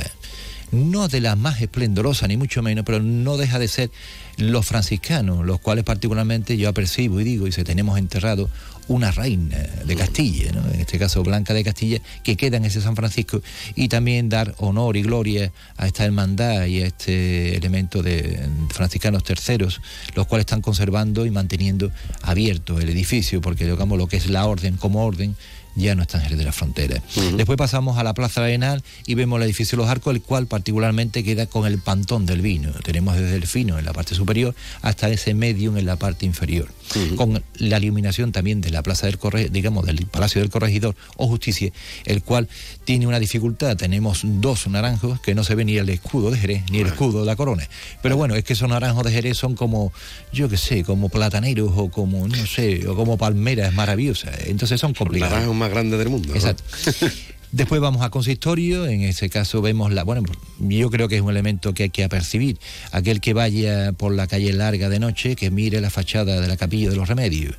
no 0.72 1.08
de 1.08 1.20
las 1.20 1.38
más 1.38 1.60
esplendorosas, 1.60 2.28
ni 2.28 2.36
mucho 2.36 2.62
menos, 2.62 2.84
pero 2.84 3.00
no 3.00 3.36
deja 3.36 3.58
de 3.58 3.68
ser 3.68 3.90
los 4.38 4.66
franciscanos, 4.66 5.44
los 5.44 5.60
cuales 5.60 5.84
particularmente 5.84 6.56
yo 6.56 6.68
apercibo 6.68 7.20
y 7.20 7.24
digo, 7.24 7.46
y 7.46 7.52
se 7.52 7.62
tenemos 7.62 7.98
enterrado 7.98 8.50
una 8.88 9.10
reina 9.10 9.58
de 9.84 9.94
Castilla, 9.94 10.50
en 10.50 10.80
este 10.80 10.98
caso 10.98 11.22
Blanca 11.22 11.54
de 11.54 11.62
Castilla, 11.62 12.00
que 12.24 12.36
queda 12.36 12.56
en 12.56 12.64
ese 12.64 12.80
San 12.80 12.96
Francisco, 12.96 13.40
y 13.76 13.88
también 13.88 14.28
dar 14.28 14.54
honor 14.58 14.96
y 14.96 15.02
gloria 15.02 15.52
a 15.76 15.86
esta 15.86 16.04
hermandad 16.04 16.66
y 16.66 16.82
a 16.82 16.86
este 16.86 17.56
elemento 17.56 18.02
de 18.02 18.48
franciscanos 18.70 19.22
terceros, 19.22 19.80
los 20.14 20.26
cuales 20.26 20.42
están 20.42 20.62
conservando 20.62 21.26
y 21.26 21.30
manteniendo 21.30 21.92
abierto 22.22 22.80
el 22.80 22.88
edificio, 22.88 23.40
porque 23.40 23.66
digamos 23.66 23.98
lo 23.98 24.08
que 24.08 24.16
es 24.16 24.28
la 24.28 24.46
orden 24.46 24.76
como 24.76 25.04
orden 25.04 25.36
ya 25.74 25.94
no 25.94 26.02
están 26.02 26.20
Jerez 26.20 26.38
de 26.38 26.44
la 26.44 26.52
Frontera. 26.52 27.02
Después 27.36 27.56
pasamos 27.56 27.98
a 27.98 28.04
la 28.04 28.14
Plaza 28.14 28.42
Arenal 28.42 28.82
y 29.06 29.14
vemos 29.14 29.38
el 29.38 29.44
edificio 29.44 29.78
Los 29.78 29.88
Arcos, 29.88 30.14
el 30.14 30.22
cual 30.22 30.46
particularmente 30.46 31.24
queda 31.24 31.46
con 31.46 31.66
el 31.66 31.78
pantón 31.78 32.26
del 32.26 32.40
vino. 32.42 32.72
Tenemos 32.84 33.16
desde 33.16 33.36
el 33.36 33.46
fino 33.46 33.78
en 33.78 33.84
la 33.84 33.92
parte 33.92 34.14
superior 34.14 34.54
hasta 34.82 35.08
ese 35.08 35.34
medium 35.34 35.76
en 35.76 35.86
la 35.86 35.96
parte 35.96 36.26
inferior. 36.26 36.68
Con 37.16 37.42
la 37.58 37.78
iluminación 37.78 38.32
también 38.32 38.60
de 38.60 38.70
la 38.70 38.82
Plaza 38.82 39.06
del 39.06 39.18
Corregidor, 39.18 39.52
digamos, 39.52 39.86
del 39.86 40.06
Palacio 40.06 40.40
del 40.40 40.50
Corregidor 40.50 40.94
o 41.16 41.26
Justicia, 41.26 41.72
el 42.04 42.22
cual 42.22 42.48
tiene 42.84 43.06
una 43.06 43.18
dificultad. 43.18 43.76
Tenemos 43.76 44.20
dos 44.24 44.66
naranjos 44.66 45.20
que 45.20 45.34
no 45.34 45.44
se 45.44 45.54
ve 45.54 45.64
ni 45.64 45.76
el 45.76 45.88
escudo 45.88 46.30
de 46.30 46.38
Jerez 46.38 46.62
ni 46.70 46.78
el 46.80 46.88
escudo 46.88 47.20
de 47.20 47.26
la 47.26 47.36
corona. 47.36 47.68
Pero 48.02 48.16
bueno, 48.16 48.34
es 48.34 48.44
que 48.44 48.52
esos 48.52 48.68
naranjos 48.68 49.04
de 49.04 49.12
Jerez 49.12 49.36
son 49.36 49.54
como, 49.54 49.92
yo 50.32 50.48
qué 50.48 50.56
sé, 50.56 50.84
como 50.84 51.08
plataneros 51.08 51.72
o 51.76 51.90
como, 51.90 52.28
no 52.28 52.46
sé, 52.46 52.86
o 52.88 52.96
como 52.96 53.18
palmeras 53.18 53.74
maravillosas. 53.74 54.46
Entonces 54.46 54.80
son 54.80 54.94
complicados 54.94 55.54
más 55.54 55.70
grande 55.70 55.96
del 55.96 56.08
mundo. 56.08 56.34
Exacto. 56.34 56.64
Después 57.52 57.82
vamos 57.82 58.00
a 58.00 58.08
consistorio, 58.08 58.86
en 58.86 59.02
ese 59.02 59.28
caso 59.28 59.60
vemos 59.60 59.92
la, 59.92 60.04
bueno, 60.04 60.22
yo 60.58 60.90
creo 60.90 61.06
que 61.06 61.16
es 61.16 61.22
un 61.22 61.28
elemento 61.28 61.74
que 61.74 61.84
hay 61.84 61.90
que 61.90 62.02
apercibir. 62.02 62.58
Aquel 62.92 63.20
que 63.20 63.34
vaya 63.34 63.92
por 63.92 64.14
la 64.14 64.26
calle 64.26 64.54
larga 64.54 64.88
de 64.88 64.98
noche, 64.98 65.36
que 65.36 65.50
mire 65.50 65.82
la 65.82 65.90
fachada 65.90 66.40
de 66.40 66.48
la 66.48 66.56
capilla 66.56 66.88
de 66.88 66.96
los 66.96 67.08
remedios. 67.08 67.56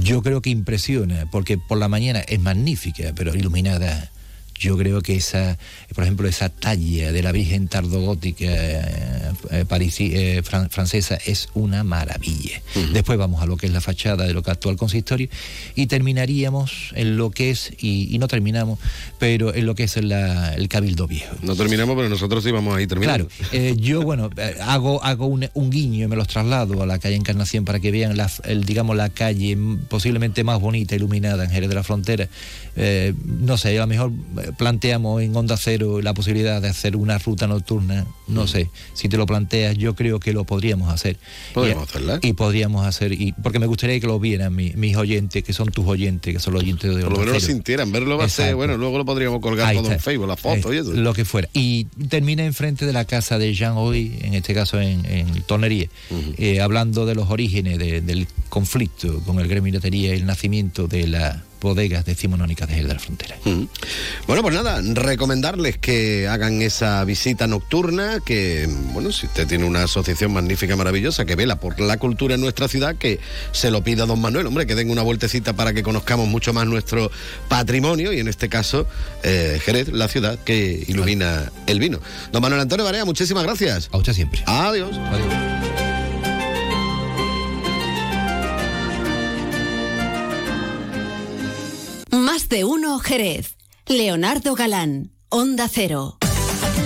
yo 0.00 0.22
creo 0.22 0.42
que 0.42 0.50
impresiona, 0.50 1.24
porque 1.30 1.56
por 1.56 1.78
la 1.78 1.88
mañana 1.88 2.20
es 2.20 2.38
magnífica, 2.38 3.12
pero 3.16 3.34
iluminada 3.34 4.10
yo 4.58 4.76
creo 4.76 5.00
que 5.00 5.16
esa, 5.16 5.58
por 5.94 6.04
ejemplo, 6.04 6.28
esa 6.28 6.48
talla 6.48 7.12
de 7.12 7.22
la 7.22 7.32
Virgen 7.32 7.68
tardogótica 7.68 8.46
eh, 8.46 9.32
eh, 9.50 9.64
eh 9.70 10.42
francesa 10.42 11.18
es 11.26 11.48
una 11.54 11.84
maravilla. 11.84 12.60
Después 12.92 13.18
vamos 13.18 13.42
a 13.42 13.46
lo 13.46 13.56
que 13.56 13.66
es 13.66 13.72
la 13.72 13.80
fachada 13.80 14.26
de 14.26 14.32
lo 14.32 14.42
que 14.42 14.50
actual 14.50 14.76
consistorio 14.76 15.28
y 15.74 15.86
terminaríamos 15.86 16.92
en 16.94 17.16
lo 17.16 17.30
que 17.30 17.50
es, 17.50 17.72
y, 17.78 18.18
no 18.18 18.26
terminamos, 18.26 18.78
pero 19.18 19.54
en 19.54 19.66
lo 19.66 19.74
que 19.74 19.84
es 19.84 19.96
el 19.96 20.68
Cabildo 20.68 21.06
Viejo. 21.06 21.34
No 21.42 21.54
terminamos, 21.54 21.96
pero 21.96 22.08
nosotros 22.08 22.42
sí 22.42 22.50
vamos 22.50 22.76
a 22.76 22.82
ir 22.82 22.88
terminando. 22.88 23.28
Claro, 23.28 23.48
eh, 23.52 23.76
yo, 23.78 24.02
bueno, 24.08 24.30
hago, 24.62 25.02
hago 25.04 25.26
un, 25.26 25.70
guiño 25.70 26.04
y 26.04 26.08
me 26.08 26.16
los 26.16 26.28
traslado 26.28 26.82
a 26.82 26.86
la 26.86 26.98
calle 26.98 27.16
Encarnación 27.16 27.64
para 27.64 27.80
que 27.80 27.90
vean, 27.90 28.16
la, 28.16 28.30
el, 28.44 28.64
digamos, 28.64 28.96
la 28.96 29.10
calle 29.10 29.56
posiblemente 29.88 30.44
más 30.44 30.60
bonita, 30.60 30.94
iluminada 30.96 31.44
en 31.44 31.50
Jerez 31.50 31.68
de 31.68 31.74
la 31.74 31.82
Frontera. 31.82 32.28
No 33.24 33.56
sé, 33.56 33.76
a 33.76 33.80
lo 33.80 33.86
mejor 33.86 34.12
planteamos 34.56 35.22
en 35.22 35.34
Onda 35.34 35.56
Cero 35.56 36.00
la 36.00 36.14
posibilidad 36.14 36.62
de 36.62 36.68
hacer 36.68 36.96
una 36.96 37.18
ruta 37.18 37.46
nocturna, 37.46 38.06
no 38.28 38.44
mm. 38.44 38.48
sé, 38.48 38.70
si 38.94 39.08
te 39.08 39.16
lo 39.16 39.26
planteas, 39.26 39.76
yo 39.76 39.94
creo 39.94 40.20
que 40.20 40.32
lo 40.32 40.44
podríamos 40.44 40.92
hacer. 40.92 41.18
Podríamos 41.54 41.84
y, 41.84 41.88
hacerla. 41.88 42.18
Y 42.22 42.32
podríamos 42.34 42.86
hacer, 42.86 43.12
y 43.12 43.32
porque 43.42 43.58
me 43.58 43.66
gustaría 43.66 43.98
que 44.00 44.06
lo 44.06 44.18
vieran 44.20 44.54
mis 44.54 44.96
oyentes, 44.96 45.42
que 45.42 45.52
son 45.52 45.68
tus 45.70 45.86
oyentes, 45.86 46.34
que 46.34 46.40
son 46.40 46.54
los 46.54 46.62
oyentes 46.62 46.94
de 46.94 47.02
Por 47.02 47.12
lo 47.12 47.18
menos 47.18 47.34
lo 47.34 47.40
sintieran, 47.40 47.90
verlo 47.90 48.16
va 48.16 48.24
a 48.24 48.28
ser, 48.28 48.54
bueno, 48.54 48.76
luego 48.76 48.98
lo 48.98 49.04
podríamos 49.04 49.40
colgar 49.40 49.74
todo 49.74 49.90
en 49.90 50.00
Facebook, 50.00 50.28
la 50.28 50.36
foto 50.36 50.72
y 50.72 50.78
eso. 50.78 50.92
Lo 50.92 51.14
que 51.14 51.24
fuera. 51.24 51.48
Y 51.52 51.84
termina 52.08 52.44
enfrente 52.44 52.86
de 52.86 52.92
la 52.92 53.04
casa 53.04 53.38
de 53.38 53.54
Jean 53.54 53.74
Hoy, 53.76 54.18
en 54.22 54.34
este 54.34 54.54
caso 54.54 54.80
en, 54.80 55.04
en 55.06 55.42
Tonería, 55.42 55.88
eh, 56.36 56.60
hablando 56.60 57.06
de 57.06 57.14
los 57.14 57.30
orígenes 57.30 57.78
del 57.78 58.26
conflicto 58.48 59.20
con 59.24 59.40
el 59.40 59.48
gremio 59.48 59.68
y 59.68 60.06
el 60.06 60.26
nacimiento 60.26 60.88
de 60.88 61.06
la 61.06 61.44
bodegas 61.60 62.04
decimonónicas 62.04 62.68
de 62.68 62.82
la 62.82 62.98
Frontera. 62.98 63.36
Bueno, 64.26 64.42
pues 64.42 64.54
nada, 64.54 64.80
recomendarles 64.82 65.78
que 65.78 66.28
hagan 66.28 66.62
esa 66.62 67.04
visita 67.04 67.46
nocturna, 67.46 68.20
que, 68.24 68.68
bueno, 68.92 69.12
si 69.12 69.26
usted 69.26 69.46
tiene 69.46 69.64
una 69.64 69.84
asociación 69.84 70.32
magnífica, 70.32 70.76
maravillosa, 70.76 71.24
que 71.24 71.34
vela 71.34 71.60
por 71.60 71.80
la 71.80 71.96
cultura 71.96 72.34
en 72.34 72.40
nuestra 72.40 72.68
ciudad, 72.68 72.96
que 72.96 73.20
se 73.52 73.70
lo 73.70 73.82
pida 73.82 74.04
a 74.04 74.06
don 74.06 74.20
Manuel, 74.20 74.46
hombre, 74.46 74.66
que 74.66 74.74
den 74.74 74.90
una 74.90 75.02
vueltecita 75.02 75.54
para 75.54 75.72
que 75.72 75.82
conozcamos 75.82 76.28
mucho 76.28 76.52
más 76.52 76.66
nuestro 76.66 77.10
patrimonio 77.48 78.12
y 78.12 78.20
en 78.20 78.28
este 78.28 78.48
caso 78.48 78.86
eh, 79.22 79.60
Jerez, 79.64 79.88
la 79.88 80.08
ciudad 80.08 80.38
que 80.38 80.84
ilumina 80.86 81.50
el 81.66 81.78
vino. 81.78 82.00
Don 82.32 82.42
Manuel 82.42 82.62
Antonio 82.62 82.84
Barea, 82.84 83.04
muchísimas 83.04 83.44
gracias. 83.44 83.88
A 83.92 83.98
usted 83.98 84.12
siempre. 84.12 84.42
Adiós. 84.46 84.90
Adiós. 84.96 85.97
Más 92.10 92.48
de 92.48 92.64
uno 92.64 92.98
Jerez. 92.98 93.56
Leonardo 93.86 94.54
Galán, 94.54 95.12
Onda 95.28 95.68
Cero. 95.68 96.18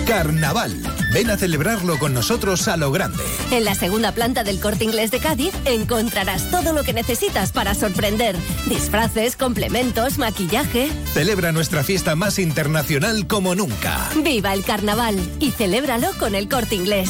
Carnaval. 0.07 0.75
Ven 1.13 1.29
a 1.29 1.37
celebrarlo 1.37 1.97
con 1.97 2.13
nosotros 2.13 2.67
a 2.67 2.75
lo 2.75 2.91
grande. 2.91 3.23
En 3.51 3.63
la 3.63 3.73
segunda 3.73 4.11
planta 4.11 4.43
del 4.43 4.59
Corte 4.59 4.83
Inglés 4.83 5.11
de 5.11 5.19
Cádiz 5.19 5.53
encontrarás 5.65 6.51
todo 6.51 6.73
lo 6.73 6.83
que 6.83 6.91
necesitas 6.91 7.51
para 7.53 7.73
sorprender. 7.73 8.35
Disfraces, 8.67 9.37
complementos, 9.37 10.17
maquillaje. 10.17 10.89
Celebra 11.13 11.51
nuestra 11.53 11.83
fiesta 11.83 12.15
más 12.15 12.37
internacional 12.37 13.27
como 13.27 13.55
nunca. 13.55 14.09
Viva 14.23 14.53
el 14.53 14.65
carnaval 14.65 15.17
y 15.39 15.51
celébralo 15.51 16.09
con 16.19 16.35
el 16.35 16.49
Corte 16.49 16.75
Inglés. 16.75 17.09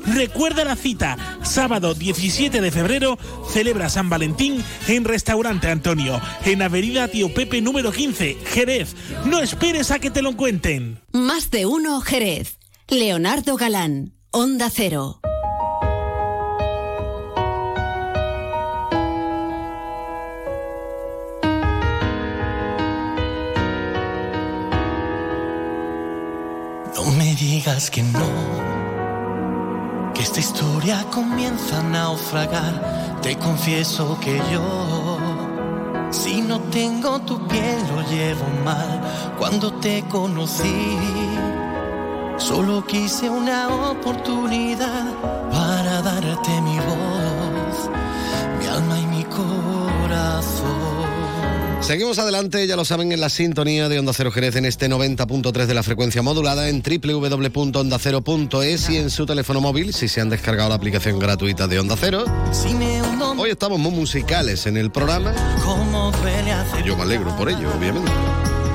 Recuerda 0.05 0.65
la 0.65 0.75
cita, 0.75 1.17
sábado 1.43 1.93
17 1.93 2.61
de 2.61 2.71
febrero, 2.71 3.17
celebra 3.49 3.89
San 3.89 4.09
Valentín 4.09 4.63
en 4.87 5.03
Restaurante 5.03 5.69
Antonio, 5.69 6.19
en 6.45 6.61
Avenida 6.61 7.07
Tío 7.07 7.33
Pepe 7.33 7.61
número 7.61 7.91
15, 7.91 8.37
Jerez. 8.45 8.95
No 9.25 9.39
esperes 9.39 9.91
a 9.91 9.99
que 9.99 10.11
te 10.11 10.21
lo 10.21 10.35
cuenten. 10.35 10.99
Más 11.11 11.51
de 11.51 11.65
uno 11.65 12.01
Jerez. 12.01 12.57
Leonardo 12.87 13.55
Galán, 13.55 14.13
Onda 14.31 14.69
Cero. 14.69 15.21
No 26.95 27.11
me 27.11 27.33
digas 27.35 27.89
que 27.89 28.03
no, 28.03 28.70
esta 30.21 30.39
historia 30.39 31.03
comienza 31.11 31.79
a 31.79 31.83
naufragar. 31.83 33.19
Te 33.21 33.37
confieso 33.37 34.17
que 34.19 34.37
yo, 34.51 35.17
si 36.11 36.41
no 36.41 36.59
tengo 36.59 37.19
tu 37.21 37.47
piel, 37.47 37.79
lo 37.95 38.01
llevo 38.03 38.45
mal. 38.63 39.01
Cuando 39.39 39.73
te 39.73 40.03
conocí, 40.03 40.97
solo 42.37 42.85
quise 42.85 43.29
una 43.29 43.67
oportunidad 43.89 45.05
para 45.51 46.01
darte 46.01 46.61
mi 46.61 46.77
voz, 46.77 47.89
mi 48.59 48.67
alma 48.67 48.99
y 48.99 49.05
mi 49.07 49.23
corazón. 49.23 50.80
Seguimos 51.81 52.19
adelante, 52.19 52.67
ya 52.67 52.75
lo 52.75 52.85
saben, 52.85 53.11
en 53.11 53.19
la 53.19 53.29
sintonía 53.29 53.89
de 53.89 53.97
Onda 53.97 54.13
Cero 54.13 54.31
Jerez 54.31 54.55
en 54.55 54.65
este 54.65 54.87
90.3 54.87 55.65
de 55.65 55.73
la 55.73 55.81
frecuencia 55.83 56.21
modulada 56.21 56.69
en 56.69 56.83
www.ondacero.es 56.83 58.89
y 58.89 58.97
en 58.97 59.09
su 59.09 59.25
teléfono 59.25 59.61
móvil 59.61 59.93
si 59.93 60.07
se 60.07 60.21
han 60.21 60.29
descargado 60.29 60.69
la 60.69 60.75
aplicación 60.75 61.17
gratuita 61.19 61.67
de 61.67 61.79
Onda 61.79 61.95
Cero. 61.99 62.23
Hoy 63.37 63.49
estamos 63.49 63.79
muy 63.79 63.91
musicales 63.91 64.67
en 64.67 64.77
el 64.77 64.91
programa 64.91 65.33
y 66.79 66.83
yo 66.87 66.95
me 66.95 67.03
alegro 67.03 67.35
por 67.35 67.49
ello, 67.49 67.69
obviamente. 67.75 68.11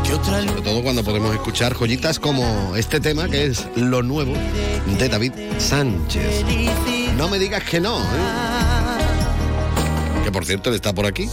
Sobre 0.07 0.63
todo 0.63 0.83
cuando 0.83 1.05
podemos 1.05 1.33
escuchar 1.35 1.75
joyitas 1.75 2.19
como 2.19 2.75
este 2.77 3.01
tema 3.01 3.29
que 3.29 3.47
es 3.47 3.67
lo 3.77 4.03
nuevo 4.03 4.35
de 4.99 5.09
David 5.09 5.33
Sánchez. 5.59 6.45
No 7.17 7.29
me 7.29 7.39
digas 7.39 7.63
que 7.65 7.81
no, 7.81 8.01
¿eh? 8.01 8.76
Que 10.27 10.33
por 10.33 10.45
cierto 10.45 10.70
él 10.70 10.74
está 10.74 10.93
por 10.93 11.07
aquí. 11.07 11.29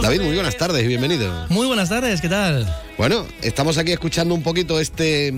David, 0.00 0.20
muy 0.20 0.36
buenas 0.36 0.56
tardes 0.56 0.84
y 0.84 0.86
bienvenido. 0.86 1.46
Muy 1.48 1.66
buenas 1.66 1.88
tardes, 1.88 2.20
¿qué 2.20 2.28
tal? 2.28 2.72
Bueno, 2.96 3.26
estamos 3.42 3.76
aquí 3.76 3.90
escuchando 3.90 4.36
un 4.36 4.44
poquito 4.44 4.78
este, 4.78 5.34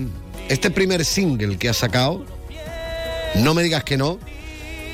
este 0.47 0.69
primer 0.69 1.03
single 1.03 1.57
que 1.57 1.69
has 1.69 1.77
sacado. 1.77 2.23
No 3.33 3.55
me 3.55 3.63
digas 3.63 3.83
que 3.83 3.97
no. 3.97 4.19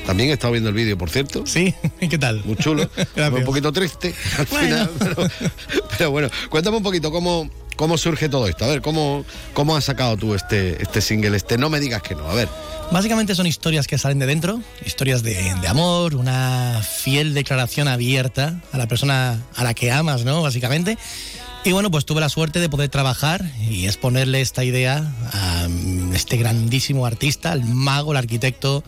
También 0.06 0.30
he 0.30 0.32
estado 0.32 0.54
viendo 0.54 0.70
el 0.70 0.74
vídeo, 0.74 0.96
por 0.96 1.10
cierto. 1.10 1.44
Sí, 1.44 1.74
¿qué 2.08 2.16
tal? 2.16 2.42
Muy 2.46 2.56
chulo. 2.56 2.88
un 3.16 3.44
poquito 3.44 3.70
triste 3.70 4.14
al 4.38 4.46
final, 4.46 4.90
pero, 4.98 5.28
pero, 5.98 6.10
bueno, 6.10 6.30
cuéntame 6.48 6.78
un 6.78 6.82
poquito 6.82 7.10
cómo, 7.10 7.50
cómo 7.76 7.98
surge 7.98 8.28
todo 8.28 8.48
esto. 8.48 8.64
A 8.64 8.68
ver, 8.68 8.82
¿cómo, 8.82 9.24
cómo 9.54 9.76
has 9.76 9.84
sacado 9.84 10.16
tú 10.16 10.34
este, 10.34 10.82
este 10.82 11.00
single, 11.00 11.36
este 11.36 11.58
No 11.58 11.70
me 11.70 11.80
digas 11.80 12.02
que 12.02 12.14
no? 12.14 12.28
A 12.28 12.34
ver. 12.34 12.48
Básicamente 12.90 13.34
son 13.34 13.46
historias 13.46 13.86
que 13.86 13.98
salen 13.98 14.18
de 14.18 14.26
dentro, 14.26 14.60
historias 14.84 15.22
de, 15.22 15.34
de, 15.34 15.68
amor, 15.68 16.14
una 16.14 16.82
fiel 16.82 17.34
declaración 17.34 17.88
abierta 17.88 18.60
a 18.72 18.78
la 18.78 18.86
persona 18.86 19.42
a 19.56 19.64
la 19.64 19.74
que 19.74 19.90
amas, 19.90 20.24
¿no? 20.24 20.42
Básicamente. 20.42 20.96
Y 21.64 21.72
bueno, 21.72 21.90
pues 21.90 22.04
tuve 22.06 22.20
la 22.20 22.28
suerte 22.28 22.60
de 22.60 22.68
poder 22.68 22.88
trabajar 22.88 23.44
y 23.68 23.86
exponerle 23.86 24.40
esta 24.40 24.62
idea 24.62 25.12
a 25.32 25.66
este 26.14 26.36
grandísimo 26.36 27.06
artista, 27.06 27.52
el 27.52 27.64
mago, 27.64 28.12
el 28.12 28.18
arquitecto, 28.18 28.84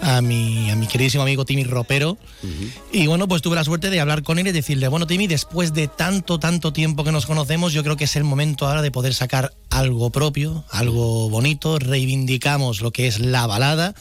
a 0.00 0.20
mi, 0.20 0.70
a 0.70 0.76
mi 0.76 0.86
queridísimo 0.86 1.22
amigo 1.22 1.44
Timmy 1.44 1.64
Ropero. 1.64 2.12
Uh 2.42 2.46
-huh. 2.46 2.70
Y 2.92 3.06
bueno, 3.06 3.28
pues 3.28 3.42
tuve 3.42 3.56
la 3.56 3.64
suerte 3.64 3.90
de 3.90 4.00
hablar 4.00 4.22
con 4.22 4.38
él 4.38 4.46
y 4.46 4.52
decirle, 4.52 4.88
bueno, 4.88 5.06
Timmy, 5.06 5.26
después 5.26 5.72
de 5.72 5.88
tanto, 5.88 6.38
tanto 6.38 6.72
tiempo 6.72 7.04
que 7.04 7.12
nos 7.12 7.26
conocemos, 7.26 7.72
yo 7.72 7.82
creo 7.82 7.96
que 7.96 8.04
es 8.04 8.16
el 8.16 8.24
momento 8.24 8.66
ahora 8.66 8.82
de 8.82 8.90
poder 8.90 9.14
sacar 9.14 9.54
algo 9.70 10.10
propio, 10.10 10.64
algo 10.70 11.28
bonito. 11.30 11.78
Reivindicamos 11.78 12.80
lo 12.80 12.92
que 12.92 13.06
es 13.06 13.18
la 13.18 13.46
balada, 13.46 13.94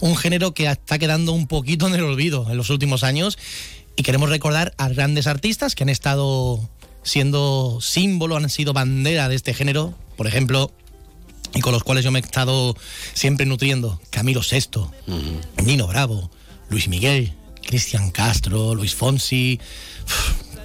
un 0.00 0.16
género 0.16 0.54
que 0.54 0.66
está 0.66 0.98
quedando 0.98 1.32
un 1.32 1.46
poquito 1.46 1.86
en 1.86 1.94
el 1.94 2.02
olvido 2.02 2.46
en 2.50 2.56
los 2.56 2.70
últimos 2.70 3.04
años. 3.04 3.38
Y 3.96 4.02
queremos 4.02 4.28
recordar 4.28 4.74
a 4.76 4.88
grandes 4.88 5.26
artistas 5.26 5.74
que 5.74 5.84
han 5.84 5.88
estado 5.88 6.68
siendo 7.04 7.78
símbolo, 7.80 8.36
han 8.36 8.50
sido 8.50 8.72
bandera 8.72 9.28
de 9.28 9.36
este 9.36 9.54
género. 9.54 9.94
Por 10.16 10.26
ejemplo, 10.26 10.72
y 11.54 11.60
con 11.60 11.72
los 11.72 11.84
cuales 11.84 12.04
yo 12.04 12.10
me 12.10 12.18
he 12.18 12.22
estado 12.22 12.76
siempre 13.12 13.46
nutriendo. 13.46 14.00
Camilo 14.10 14.40
VI, 14.40 14.78
uh 14.78 14.88
-huh. 15.06 15.64
Nino 15.64 15.86
Bravo, 15.86 16.30
Luis 16.68 16.88
Miguel, 16.88 17.32
Cristian 17.66 18.10
Castro, 18.10 18.74
Luis 18.74 18.94
Fonsi, 18.94 19.60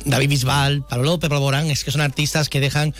David 0.06 0.30
Bisbal, 0.30 0.84
Pablo 0.88 1.06
López, 1.06 1.30
Pablo 1.30 1.42
Borán, 1.42 1.70
es 1.72 1.84
que 1.84 1.92
son 1.92 2.02
artistas 2.02 2.50
que 2.50 2.60
dejan 2.60 2.94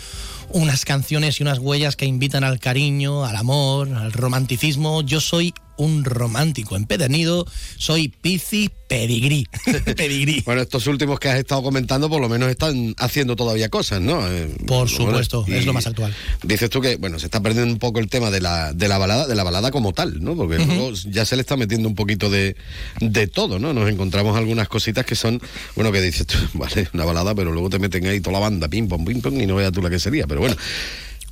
unas 0.50 0.84
canciones 0.84 1.38
y 1.38 1.42
unas 1.42 1.58
huellas 1.58 1.96
que 1.96 2.06
invitan 2.06 2.44
al 2.44 2.58
cariño, 2.58 3.24
al 3.24 3.36
amor, 3.36 3.92
al 3.94 4.12
romanticismo. 4.12 5.02
Yo 5.02 5.20
soy 5.20 5.54
un 5.80 6.04
romántico 6.04 6.76
empedernido, 6.76 7.46
soy 7.78 8.08
Pizzi 8.08 8.70
Pedigrí. 8.86 9.46
Pedigrí. 9.96 10.42
bueno, 10.44 10.60
estos 10.60 10.86
últimos 10.86 11.18
que 11.18 11.30
has 11.30 11.38
estado 11.38 11.62
comentando 11.62 12.10
por 12.10 12.20
lo 12.20 12.28
menos 12.28 12.50
están 12.50 12.94
haciendo 12.98 13.34
todavía 13.34 13.70
cosas, 13.70 14.02
¿no? 14.02 14.28
Eh, 14.28 14.54
por 14.66 14.90
supuesto, 14.90 15.44
es 15.48 15.64
lo 15.64 15.72
más 15.72 15.86
actual. 15.86 16.14
Dices 16.42 16.68
tú 16.68 16.82
que, 16.82 16.96
bueno, 16.96 17.18
se 17.18 17.26
está 17.26 17.40
perdiendo 17.40 17.72
un 17.72 17.78
poco 17.78 17.98
el 17.98 18.08
tema 18.08 18.30
de 18.30 18.42
la, 18.42 18.74
de 18.74 18.88
la 18.88 18.98
balada, 18.98 19.26
de 19.26 19.34
la 19.34 19.42
balada 19.42 19.70
como 19.70 19.94
tal, 19.94 20.22
¿no? 20.22 20.36
Porque 20.36 20.56
uh 20.56 20.60
-huh. 20.60 20.66
luego 20.66 20.92
ya 21.08 21.24
se 21.24 21.36
le 21.36 21.40
está 21.40 21.56
metiendo 21.56 21.88
un 21.88 21.94
poquito 21.94 22.28
de, 22.28 22.56
de 23.00 23.26
todo, 23.26 23.58
¿no? 23.58 23.72
Nos 23.72 23.88
encontramos 23.88 24.36
algunas 24.36 24.68
cositas 24.68 25.06
que 25.06 25.14
son, 25.14 25.40
bueno, 25.76 25.92
que 25.92 26.02
dices 26.02 26.26
tú, 26.26 26.36
vale, 26.54 26.88
una 26.92 27.06
balada, 27.06 27.34
pero 27.34 27.52
luego 27.52 27.70
te 27.70 27.78
meten 27.78 28.06
ahí 28.06 28.20
toda 28.20 28.34
la 28.34 28.40
banda, 28.40 28.68
pim, 28.68 28.86
pom, 28.86 29.02
pim, 29.04 29.22
pom, 29.22 29.40
y 29.40 29.46
no 29.46 29.56
veas 29.56 29.72
tú 29.72 29.80
la 29.80 29.88
que 29.88 29.98
sería. 29.98 30.26
Pero 30.26 30.40
bueno, 30.40 30.56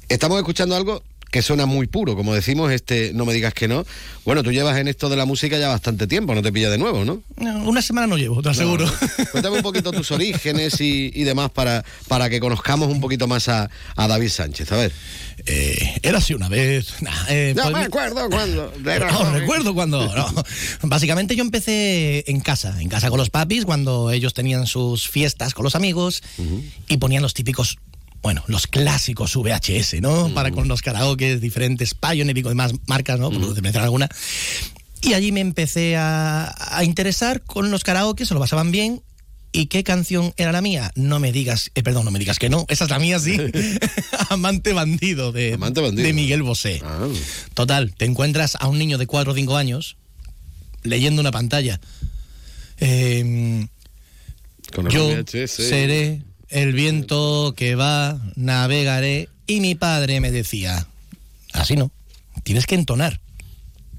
estamos 0.08 0.38
escuchando 0.38 0.74
algo 0.74 1.02
que 1.30 1.42
suena 1.42 1.66
muy 1.66 1.86
puro, 1.86 2.16
como 2.16 2.34
decimos, 2.34 2.72
este 2.72 3.12
No 3.14 3.24
me 3.24 3.34
digas 3.34 3.54
que 3.54 3.68
no. 3.68 3.84
Bueno, 4.24 4.42
tú 4.42 4.52
llevas 4.52 4.78
en 4.78 4.88
esto 4.88 5.08
de 5.08 5.16
la 5.16 5.24
música 5.24 5.58
ya 5.58 5.68
bastante 5.68 6.06
tiempo, 6.06 6.34
no 6.34 6.42
te 6.42 6.52
pilla 6.52 6.70
de 6.70 6.78
nuevo, 6.78 7.04
¿no? 7.04 7.22
no 7.38 7.68
una 7.68 7.82
semana 7.82 8.06
no 8.06 8.16
llevo, 8.16 8.42
te 8.42 8.50
aseguro. 8.50 8.86
No, 8.86 8.92
no. 9.18 9.24
Cuéntame 9.32 9.56
un 9.56 9.62
poquito 9.62 9.92
tus 9.92 10.10
orígenes 10.10 10.80
y, 10.80 11.10
y, 11.14 11.24
demás 11.24 11.50
para, 11.50 11.84
para 12.08 12.28
que 12.28 12.40
conozcamos 12.40 12.88
un 12.88 13.00
poquito 13.00 13.26
más 13.26 13.48
a, 13.48 13.70
a 13.96 14.08
David 14.08 14.28
Sánchez. 14.28 14.72
A 14.72 14.76
ver. 14.76 14.92
Eh, 15.46 15.98
era 16.02 16.18
así 16.18 16.34
una 16.34 16.48
vez. 16.48 17.00
Nah, 17.00 17.12
eh, 17.28 17.54
no 17.56 17.62
pues, 17.64 17.74
me 17.74 17.82
acuerdo 17.84 18.28
cuando. 18.28 18.72
No, 18.82 19.32
recuerdo 19.32 19.74
cuando. 19.74 20.34
Básicamente 20.82 21.36
yo 21.36 21.42
empecé 21.42 22.24
en 22.26 22.40
casa, 22.40 22.80
en 22.80 22.88
casa 22.88 23.10
con 23.10 23.18
los 23.18 23.30
papis, 23.30 23.64
cuando 23.64 24.10
ellos 24.10 24.34
tenían 24.34 24.66
sus 24.66 25.08
fiestas 25.08 25.54
con 25.54 25.64
los 25.64 25.74
amigos 25.74 26.22
uh 26.38 26.42
-huh. 26.42 26.62
y 26.88 26.96
ponían 26.96 27.22
los 27.22 27.34
típicos 27.34 27.78
bueno, 28.22 28.42
los 28.46 28.66
clásicos 28.66 29.36
VHS, 29.36 30.00
¿no? 30.00 30.28
Mm. 30.28 30.34
Para 30.34 30.50
con 30.50 30.68
los 30.68 30.82
karaoke 30.82 31.38
diferentes, 31.38 31.94
Pioneer 31.94 32.36
y 32.36 32.42
demás 32.42 32.72
marcas, 32.86 33.18
¿no? 33.18 33.30
Por 33.30 33.40
mm. 33.40 33.62
mencionar 33.62 33.84
alguna. 33.84 34.08
Y 35.00 35.14
allí 35.14 35.30
me 35.30 35.40
empecé 35.40 35.96
a, 35.96 36.54
a, 36.76 36.84
interesar 36.84 37.42
con 37.42 37.70
los 37.70 37.84
karaoke, 37.84 38.26
se 38.26 38.34
lo 38.34 38.40
pasaban 38.40 38.72
bien. 38.72 39.02
¿Y 39.50 39.66
qué 39.66 39.82
canción 39.82 40.34
era 40.36 40.52
la 40.52 40.60
mía? 40.60 40.92
No 40.94 41.20
me 41.20 41.32
digas, 41.32 41.70
eh, 41.74 41.82
perdón, 41.82 42.04
no 42.04 42.10
me 42.10 42.18
digas 42.18 42.38
que 42.38 42.50
no, 42.50 42.66
esa 42.68 42.84
es 42.84 42.90
la 42.90 42.98
mía, 42.98 43.18
sí. 43.18 43.38
Amante 44.28 44.72
bandido 44.72 45.32
de, 45.32 45.54
Amante 45.54 45.80
bandido. 45.80 46.06
de 46.06 46.12
Miguel 46.12 46.42
Bosé. 46.42 46.82
Ah. 46.84 47.06
Total, 47.54 47.94
te 47.94 48.04
encuentras 48.04 48.56
a 48.60 48.66
un 48.68 48.78
niño 48.78 48.98
de 48.98 49.06
4 49.06 49.32
o 49.32 49.34
5 49.34 49.56
años 49.56 49.96
leyendo 50.82 51.20
una 51.20 51.30
pantalla. 51.30 51.80
Eh, 52.78 53.66
yo 54.90 55.08
VHS. 55.08 55.50
seré 55.50 56.22
el 56.48 56.72
viento 56.72 57.54
que 57.56 57.74
va, 57.74 58.20
navegaré. 58.36 59.28
Y 59.46 59.60
mi 59.60 59.74
padre 59.74 60.20
me 60.20 60.30
decía, 60.30 60.86
así 61.52 61.76
no, 61.76 61.90
tienes 62.42 62.66
que 62.66 62.74
entonar. 62.74 63.20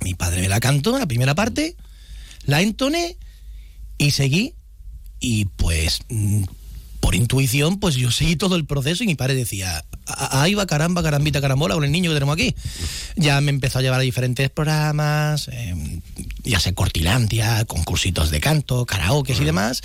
Mi 0.01 0.13
padre 0.13 0.41
me 0.41 0.49
la 0.49 0.59
cantó, 0.59 0.97
la 0.97 1.07
primera 1.07 1.35
parte, 1.35 1.75
la 2.45 2.61
entoné 2.61 3.17
y 3.97 4.11
seguí. 4.11 4.55
Y 5.19 5.45
pues, 5.45 5.99
mm, 6.09 6.43
por 6.99 7.15
intuición, 7.15 7.79
pues 7.79 7.95
yo 7.95 8.11
seguí 8.11 8.35
todo 8.35 8.55
el 8.55 8.65
proceso 8.65 9.03
y 9.03 9.07
mi 9.07 9.15
padre 9.15 9.35
decía, 9.35 9.83
ahí 10.05 10.53
va 10.53 10.67
caramba, 10.67 11.03
carambita, 11.03 11.41
carambola 11.41 11.75
con 11.75 11.83
el 11.83 11.91
niño 11.91 12.11
que 12.11 12.15
tenemos 12.15 12.33
aquí. 12.33 12.55
Ya 13.15 13.41
me 13.41 13.51
empezó 13.51 13.79
a 13.79 13.81
llevar 13.81 13.99
a 13.99 14.03
diferentes 14.03 14.49
programas, 14.49 15.49
eh, 15.51 16.01
ya 16.43 16.59
sé, 16.59 16.73
Cortilandia, 16.73 17.65
concursitos 17.65 18.31
de 18.31 18.39
canto, 18.39 18.85
karaoke 18.85 19.33
y 19.33 19.43
demás. 19.43 19.81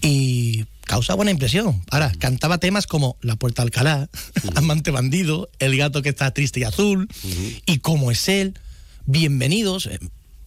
Y 0.00 0.64
causa 0.86 1.14
buena 1.14 1.30
impresión. 1.30 1.82
Ahora, 1.90 2.12
cantaba 2.18 2.58
temas 2.58 2.86
como 2.86 3.16
La 3.20 3.36
Puerta 3.36 3.62
Alcalá, 3.62 4.08
Amante 4.54 4.90
Bandido, 4.90 5.48
El 5.58 5.76
gato 5.76 6.02
que 6.02 6.08
está 6.10 6.30
triste 6.32 6.60
y 6.60 6.64
azul, 6.64 7.08
y 7.66 7.78
Cómo 7.78 8.10
es 8.10 8.28
él, 8.28 8.58
Bienvenidos. 9.06 9.86
eh, 9.86 9.98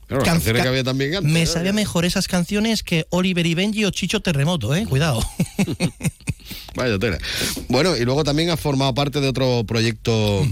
Claro, 0.08 0.22
las 0.22 0.26
can- 0.30 0.36
canciones 0.38 0.62
que 0.62 0.64
ca- 0.66 0.70
había 0.70 0.84
también 0.84 1.16
antes, 1.16 1.32
Me 1.32 1.46
sabía 1.48 1.74
mejor 1.74 2.06
esas 2.06 2.28
canciones 2.28 2.84
que 2.84 3.08
Oliver 3.10 3.46
y 3.48 3.56
Benji 3.56 3.86
o 3.86 3.90
Chicho 3.90 4.20
Terremoto, 4.22 4.76
¿eh? 4.76 4.86
Cuidado. 4.86 5.20
Vaya 6.76 7.00
tela. 7.00 7.18
Bueno, 7.70 7.96
y 7.98 8.04
luego 8.06 8.24
también 8.24 8.50
has 8.50 8.60
formado 8.60 8.94
parte 8.94 9.20
de 9.22 9.28
otro 9.30 9.64
proyecto. 9.66 10.46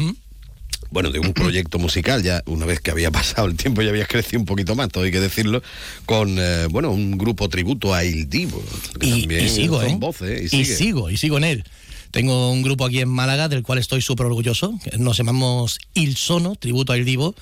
Bueno, 0.92 1.12
de 1.12 1.20
un 1.20 1.34
proyecto 1.34 1.80
musical, 1.80 2.24
ya 2.24 2.44
una 2.46 2.66
vez 2.66 2.80
que 2.80 2.92
había 2.92 3.12
pasado 3.12 3.48
el 3.48 3.56
tiempo 3.56 3.82
ya 3.82 3.90
habías 3.90 4.08
crecido 4.08 4.40
un 4.40 4.46
poquito 4.46 4.76
más, 4.76 4.90
todo 4.90 5.04
hay 5.04 5.12
que 5.12 5.20
decirlo, 5.20 5.62
con, 6.06 6.38
eh, 6.40 6.68
bueno, 6.70 6.92
un 6.92 7.18
grupo 7.18 7.50
tributo 7.50 7.94
a 7.94 8.04
Il 8.04 8.30
Divo. 8.30 8.64
y, 9.02 9.28
sigo, 9.50 9.82
son 9.82 9.90
¿eh? 9.90 9.98
voces, 10.00 10.54
y, 10.54 10.66
sigo, 10.66 11.10
y 11.10 11.18
sigo 11.18 11.38
en 11.38 11.44
él. 11.44 11.64
Tengo 12.14 12.52
un 12.52 12.62
grupo 12.62 12.86
aquí 12.86 13.00
en 13.00 13.10
Málaga 13.10 13.50
del 13.50 13.64
cual 13.64 13.80
estoy 13.80 14.00
súper 14.00 14.28
orgulloso. 14.28 14.80
Nos 15.00 15.18
llamamos 15.18 15.80
Il 15.96 16.16
Sono, 16.16 16.56
tributo 16.56 16.94
a 16.94 16.98
Il 17.00 17.06
Divo. 17.06 17.34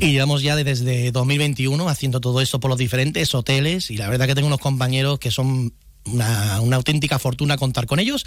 Y 0.00 0.12
llevamos 0.12 0.40
ya 0.40 0.56
desde 0.56 1.12
2021 1.12 1.90
haciendo 1.90 2.22
todo 2.22 2.40
esto 2.40 2.58
por 2.58 2.70
los 2.70 2.78
diferentes 2.78 3.34
hoteles. 3.34 3.90
Y 3.90 3.98
la 3.98 4.08
verdad 4.08 4.26
que 4.26 4.34
tengo 4.34 4.46
unos 4.46 4.60
compañeros 4.60 5.18
que 5.18 5.30
son 5.30 5.74
una, 6.06 6.60
una 6.60 6.76
auténtica 6.76 7.18
fortuna 7.18 7.56
contar 7.56 7.86
con 7.86 7.98
ellos. 8.00 8.24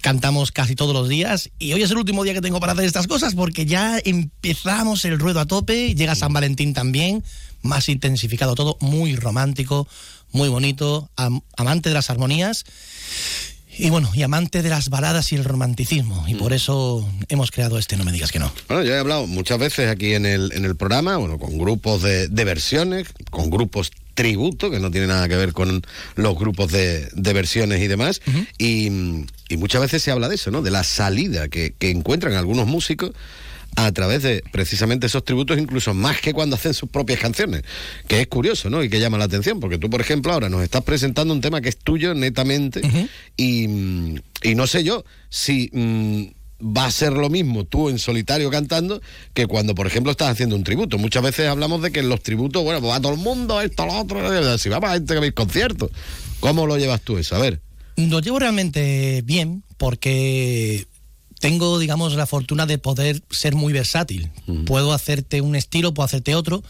Cantamos 0.00 0.52
casi 0.52 0.74
todos 0.74 0.92
los 0.94 1.08
días. 1.08 1.50
Y 1.58 1.72
hoy 1.72 1.82
es 1.82 1.90
el 1.90 1.96
último 1.98 2.24
día 2.24 2.34
que 2.34 2.40
tengo 2.40 2.60
para 2.60 2.72
hacer 2.72 2.84
estas 2.84 3.06
cosas 3.06 3.34
porque 3.34 3.66
ya 3.66 3.98
empezamos 4.04 5.04
el 5.04 5.18
ruedo 5.18 5.40
a 5.40 5.46
tope. 5.46 5.94
Llega 5.94 6.14
San 6.14 6.32
Valentín 6.32 6.74
también. 6.74 7.24
Más 7.62 7.88
intensificado 7.88 8.54
todo. 8.54 8.76
Muy 8.80 9.16
romántico, 9.16 9.88
muy 10.32 10.48
bonito. 10.48 11.08
am- 11.16 11.40
amante 11.56 11.88
de 11.88 11.94
las 11.94 12.10
armonías. 12.10 12.64
Y 13.76 13.90
bueno, 13.90 14.08
y 14.14 14.22
amante 14.22 14.62
de 14.62 14.68
las 14.68 14.88
baladas 14.88 15.32
y 15.32 15.34
el 15.36 15.42
romanticismo. 15.44 16.24
Y 16.28 16.34
por 16.36 16.52
eso 16.52 17.08
hemos 17.28 17.50
creado 17.50 17.76
este 17.76 17.96
No 17.96 18.04
me 18.04 18.12
digas 18.12 18.30
que 18.30 18.38
no. 18.38 18.52
Bueno, 18.68 18.84
yo 18.84 18.92
he 18.94 18.98
hablado 18.98 19.26
muchas 19.26 19.58
veces 19.58 19.90
aquí 19.90 20.14
en 20.14 20.26
el, 20.26 20.52
en 20.52 20.64
el 20.64 20.76
programa, 20.76 21.16
bueno, 21.16 21.38
con 21.40 21.58
grupos 21.58 22.02
de, 22.02 22.28
de 22.28 22.44
versiones, 22.44 23.08
con 23.30 23.50
grupos 23.50 23.90
tributo, 24.14 24.70
que 24.70 24.80
no 24.80 24.90
tiene 24.90 25.06
nada 25.08 25.28
que 25.28 25.36
ver 25.36 25.52
con 25.52 25.82
los 26.14 26.38
grupos 26.38 26.72
de, 26.72 27.08
de 27.12 27.32
versiones 27.32 27.82
y 27.82 27.88
demás. 27.88 28.22
y, 28.58 28.88
y 29.48 29.56
muchas 29.56 29.82
veces 29.82 30.02
se 30.02 30.10
habla 30.10 30.28
de 30.28 30.36
eso, 30.36 30.50
¿no? 30.50 30.62
De 30.62 30.70
la 30.70 30.84
salida 30.84 31.48
que, 31.48 31.74
que 31.78 31.90
encuentran 31.90 32.34
algunos 32.34 32.66
músicos 32.66 33.12
a 33.76 33.90
través 33.92 34.22
de 34.22 34.42
precisamente 34.52 35.06
esos 35.06 35.24
tributos, 35.24 35.58
incluso 35.58 35.94
más 35.94 36.20
que 36.20 36.32
cuando 36.32 36.56
hacen 36.56 36.74
sus 36.74 36.88
propias 36.88 37.18
canciones, 37.18 37.62
que 38.06 38.20
es 38.20 38.26
curioso, 38.28 38.70
¿no? 38.70 38.82
Y 38.82 38.88
que 38.88 39.00
llama 39.00 39.18
la 39.18 39.24
atención, 39.24 39.58
porque 39.60 39.78
tú, 39.78 39.90
por 39.90 40.00
ejemplo, 40.00 40.32
ahora 40.32 40.48
nos 40.48 40.62
estás 40.62 40.82
presentando 40.84 41.34
un 41.34 41.40
tema 41.40 41.60
que 41.60 41.70
es 41.70 41.76
tuyo 41.76 42.14
netamente 42.14 42.82
y, 43.36 43.64
y 44.42 44.54
no 44.54 44.66
sé 44.66 44.84
yo 44.84 45.04
si 45.28 45.70
mm, 45.72 46.24
va 46.64 46.86
a 46.86 46.90
ser 46.90 47.12
lo 47.12 47.28
mismo 47.28 47.64
tú 47.64 47.90
en 47.90 47.98
solitario 47.98 48.50
cantando 48.50 49.02
que 49.34 49.46
cuando, 49.46 49.74
por 49.74 49.86
ejemplo, 49.86 50.12
estás 50.12 50.30
haciendo 50.30 50.56
un 50.56 50.64
tributo. 50.64 50.98
Muchas 50.98 51.22
veces 51.22 51.48
hablamos 51.48 51.82
de 51.82 51.92
que 51.92 52.00
en 52.00 52.08
los 52.08 52.22
tributos, 52.22 52.62
bueno, 52.64 52.80
pues 52.80 52.92
va 52.92 53.00
todo 53.00 53.12
el 53.12 53.18
mundo, 53.18 53.60
esto, 53.60 53.84
lo 53.86 53.94
otro, 53.94 54.58
si 54.58 54.68
va 54.68 54.80
más 54.80 54.94
gente 54.94 55.14
que 55.14 55.20
veis 55.20 55.34
conciertos. 55.34 55.90
¿Cómo 56.40 56.66
lo 56.66 56.78
llevas 56.78 57.00
tú 57.02 57.18
eso? 57.18 57.36
A 57.36 57.38
ver. 57.38 57.60
Lo 57.96 58.20
llevo 58.20 58.38
realmente 58.38 59.22
bien 59.24 59.62
porque 59.76 60.86
tengo, 61.40 61.78
digamos, 61.78 62.14
la 62.14 62.26
fortuna 62.26 62.66
de 62.66 62.78
poder 62.78 63.22
ser 63.30 63.54
muy 63.54 63.72
versátil. 63.72 64.30
Puedo 64.66 64.92
hacerte 64.92 65.40
un 65.42 65.54
estilo, 65.56 65.92
puedo 65.92 66.06
hacerte 66.06 66.34
otro. 66.34 66.62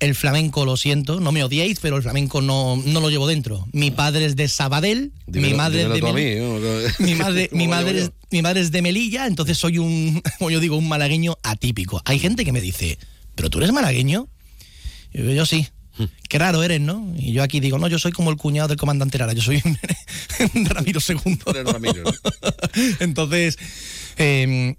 El 0.00 0.14
flamenco, 0.14 0.64
lo 0.64 0.76
siento, 0.78 1.20
no 1.20 1.30
me 1.30 1.44
odiéis, 1.44 1.78
pero 1.80 1.96
el 1.98 2.02
flamenco 2.02 2.40
no, 2.40 2.76
no 2.86 3.00
lo 3.00 3.10
llevo 3.10 3.26
dentro. 3.26 3.66
Mi 3.72 3.90
padre 3.90 4.24
es 4.24 4.34
de 4.34 4.48
Sabadell, 4.48 5.12
mi 5.26 5.52
madre 5.52 5.82
es 5.82 5.88
de 5.90 6.00
tú 6.00 6.06
a 6.06 6.12
Mel- 6.14 6.40
mí, 6.40 6.40
¿no? 6.40 7.06
mi 7.06 7.14
madre, 7.14 7.48
¿Cómo 7.48 7.58
mi 7.62 7.68
madre, 7.68 8.00
es, 8.00 8.10
mi 8.30 8.40
madre 8.42 8.60
es 8.62 8.70
de 8.72 8.80
Melilla, 8.82 9.26
entonces 9.26 9.58
soy 9.58 9.76
un, 9.78 10.22
como 10.38 10.50
yo 10.50 10.58
digo, 10.58 10.76
un 10.76 10.88
malagueño 10.88 11.36
atípico. 11.42 12.00
Hay 12.06 12.18
gente 12.18 12.44
que 12.46 12.52
me 12.52 12.60
dice, 12.62 12.98
¿pero 13.34 13.50
tú 13.50 13.58
eres 13.58 13.72
malagueño? 13.72 14.26
Yo, 15.12 15.30
yo 15.32 15.44
sí. 15.46 15.68
Qué 16.30 16.38
raro 16.38 16.62
eres, 16.62 16.80
¿no? 16.80 17.12
Y 17.18 17.32
yo 17.32 17.42
aquí 17.42 17.60
digo, 17.60 17.78
no, 17.78 17.86
yo 17.86 17.98
soy 17.98 18.10
como 18.12 18.30
el 18.30 18.38
cuñado 18.38 18.68
del 18.68 18.78
comandante 18.78 19.18
Lara, 19.18 19.34
yo 19.34 19.42
soy 19.42 19.62
Ramiro 20.64 20.98
II. 21.06 21.38
Entonces, 23.00 23.58
eh, 24.16 24.76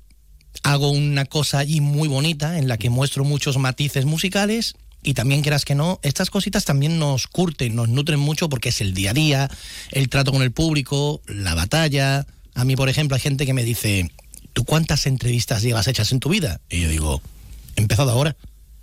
hago 0.63 0.89
una 0.89 1.25
cosa 1.25 1.59
allí 1.59 1.79
muy 1.79 2.07
bonita 2.07 2.57
en 2.57 2.67
la 2.67 2.77
que 2.77 2.89
muestro 2.89 3.23
muchos 3.23 3.57
matices 3.57 4.05
musicales 4.05 4.73
y 5.03 5.13
también 5.13 5.41
quieras 5.41 5.65
que 5.65 5.75
no, 5.75 5.99
estas 6.03 6.29
cositas 6.29 6.65
también 6.65 6.99
nos 6.99 7.27
curten, 7.27 7.75
nos 7.75 7.89
nutren 7.89 8.19
mucho 8.19 8.49
porque 8.49 8.69
es 8.69 8.81
el 8.81 8.93
día 8.93 9.11
a 9.11 9.13
día, 9.13 9.49
el 9.91 10.09
trato 10.09 10.31
con 10.31 10.41
el 10.41 10.51
público, 10.51 11.21
la 11.27 11.55
batalla. 11.55 12.27
A 12.53 12.65
mí, 12.65 12.75
por 12.75 12.89
ejemplo, 12.89 13.15
hay 13.15 13.21
gente 13.21 13.45
que 13.45 13.53
me 13.53 13.63
dice, 13.63 14.11
¿tú 14.53 14.63
cuántas 14.63 15.07
entrevistas 15.07 15.63
llevas 15.63 15.87
hechas 15.87 16.11
en 16.11 16.19
tu 16.19 16.29
vida? 16.29 16.61
Y 16.69 16.81
yo 16.81 16.89
digo, 16.89 17.21
he 17.75 17.81
empezado 17.81 18.11
ahora. 18.11 18.35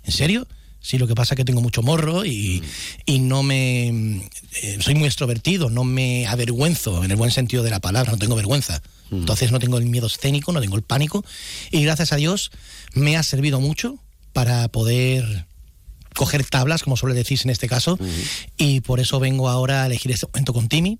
¿En 0.03 0.11
serio? 0.11 0.47
Sí, 0.81 0.97
lo 0.97 1.07
que 1.07 1.15
pasa 1.15 1.33
es 1.33 1.37
que 1.37 1.45
tengo 1.45 1.61
mucho 1.61 1.81
morro 1.81 2.25
y, 2.25 2.63
y 3.05 3.19
no 3.19 3.43
me... 3.43 4.21
eh, 4.61 4.77
soy 4.79 4.95
muy 4.95 5.07
extrovertido, 5.07 5.69
no 5.69 5.83
me 5.83 6.25
avergüenzo 6.25 7.03
en 7.03 7.11
el 7.11 7.17
buen 7.17 7.31
sentido 7.31 7.63
de 7.63 7.69
la 7.69 7.79
palabra, 7.79 8.13
no 8.13 8.17
tengo 8.17 8.35
vergüenza. 8.35 8.81
Entonces 9.11 9.51
no 9.51 9.59
tengo 9.59 9.77
el 9.77 9.85
miedo 9.85 10.07
escénico, 10.07 10.51
no 10.51 10.61
tengo 10.61 10.75
el 10.75 10.83
pánico 10.83 11.25
y 11.71 11.83
gracias 11.83 12.13
a 12.13 12.15
Dios 12.15 12.51
me 12.93 13.17
ha 13.17 13.23
servido 13.23 13.59
mucho 13.59 13.97
para 14.33 14.67
poder 14.67 15.47
coger 16.15 16.43
tablas, 16.45 16.83
como 16.83 16.97
suele 16.97 17.15
decirse 17.15 17.45
en 17.45 17.51
este 17.51 17.67
caso, 17.67 17.97
y 18.57 18.81
por 18.81 18.99
eso 18.99 19.19
vengo 19.19 19.49
ahora 19.49 19.83
a 19.83 19.85
elegir 19.85 20.11
este 20.11 20.27
momento 20.27 20.53
con 20.53 20.67
Timmy 20.67 20.99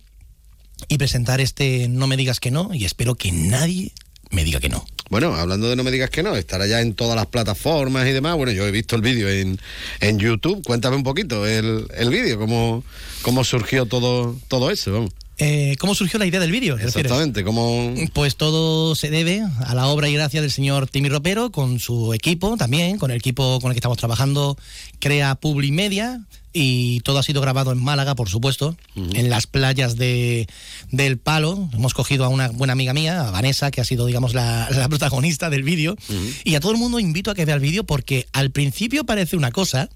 y 0.87 0.97
presentar 0.97 1.41
este 1.41 1.87
No 1.89 2.07
me 2.07 2.17
digas 2.17 2.39
que 2.39 2.51
no 2.51 2.73
y 2.73 2.85
espero 2.85 3.15
que 3.15 3.31
nadie 3.31 3.91
me 4.31 4.43
diga 4.43 4.59
que 4.59 4.69
no. 4.69 4.85
Bueno, 5.09 5.33
hablando 5.33 5.69
de 5.69 5.75
no 5.75 5.83
me 5.83 5.89
digas 5.89 6.11
que 6.11 6.21
no, 6.21 6.35
estará 6.35 6.67
ya 6.67 6.81
en 6.81 6.93
todas 6.93 7.15
las 7.15 7.25
plataformas 7.25 8.07
y 8.07 8.11
demás. 8.11 8.35
Bueno, 8.35 8.51
yo 8.51 8.67
he 8.67 8.71
visto 8.71 8.95
el 8.95 9.01
vídeo 9.01 9.27
en, 9.27 9.59
en 10.01 10.19
YouTube. 10.19 10.63
Cuéntame 10.63 10.95
un 10.95 11.03
poquito 11.03 11.47
el, 11.47 11.87
el 11.95 12.09
vídeo, 12.09 12.37
cómo, 12.37 12.83
cómo 13.23 13.43
surgió 13.43 13.87
todo, 13.87 14.37
todo 14.47 14.69
eso. 14.69 14.91
Vamos. 14.91 15.11
Eh, 15.41 15.75
¿Cómo 15.79 15.95
surgió 15.95 16.19
la 16.19 16.25
idea 16.25 16.41
del 16.41 16.51
vídeo? 16.51 16.77
Exactamente, 16.77 17.45
cómo... 17.45 17.93
Pues 18.13 18.35
todo 18.35 18.93
se 18.95 19.09
debe 19.09 19.41
a 19.65 19.73
la 19.73 19.87
obra 19.87 20.09
y 20.09 20.13
gracia 20.13 20.41
del 20.41 20.51
señor 20.51 20.87
Timmy 20.87 21.07
Ropero 21.07 21.49
con 21.49 21.79
su 21.79 22.13
equipo 22.13 22.57
también, 22.57 22.97
con 22.97 23.09
el 23.09 23.17
equipo 23.17 23.59
con 23.61 23.71
el 23.71 23.75
que 23.75 23.79
estamos 23.79 23.97
trabajando, 23.97 24.57
Crea 24.99 25.35
Publimedia 25.35 26.25
y 26.51 26.99
todo 27.01 27.19
ha 27.19 27.23
sido 27.23 27.39
grabado 27.41 27.71
en 27.71 27.81
Málaga, 27.81 28.15
por 28.15 28.27
supuesto, 28.27 28.75
en 28.95 29.29
las 29.29 29.47
playas 29.47 29.95
de, 29.95 30.47
del 30.91 31.17
Palo. 31.17 31.69
Hemos 31.73 31.93
cogido 31.93 32.25
a 32.25 32.27
una 32.27 32.49
buena 32.49 32.73
amiga 32.73 32.93
mía, 32.93 33.27
a 33.27 33.31
Vanessa, 33.31 33.71
que 33.71 33.81
ha 33.81 33.85
sido, 33.85 34.07
digamos, 34.07 34.33
la, 34.33 34.67
la 34.71 34.89
protagonista 34.89 35.49
del 35.49 35.63
vídeo. 35.63 35.95
Y 36.43 36.55
a 36.55 36.59
todo 36.59 36.71
el 36.71 36.79
mundo 36.79 36.99
invito 36.99 37.31
a 37.31 37.35
que 37.35 37.45
vea 37.45 37.55
el 37.55 37.61
vídeo 37.61 37.83
porque 37.85 38.27
al 38.33 38.49
principio 38.49 39.05
parece 39.05 39.37
una 39.37 39.51
cosa, 39.51 39.89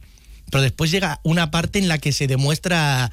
pero 0.51 0.61
después 0.61 0.91
llega 0.91 1.19
una 1.23 1.51
parte 1.51 1.79
en 1.79 1.87
la 1.87 1.97
que 1.97 2.13
se 2.13 2.27
demuestra... 2.27 3.11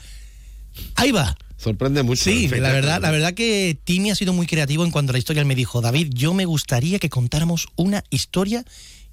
Ahí 0.95 1.11
va. 1.11 1.37
Sorprende 1.61 2.03
mucho. 2.03 2.25
Sí, 2.25 2.49
la 2.49 2.73
verdad, 2.73 3.03
la 3.03 3.11
verdad 3.11 3.35
que 3.35 3.79
Timmy 3.85 4.11
ha 4.11 4.15
sido 4.15 4.33
muy 4.33 4.47
creativo 4.47 4.83
en 4.85 4.91
cuanto 4.91 5.11
a 5.11 5.15
la 5.15 5.19
historia. 5.19 5.41
Él 5.41 5.47
me 5.47 5.55
dijo, 5.55 5.83
David, 5.83 6.09
yo 6.15 6.33
me 6.33 6.47
gustaría 6.47 6.99
que 6.99 7.11
contáramos 7.11 7.69
una 7.77 8.03
historia 8.09 8.65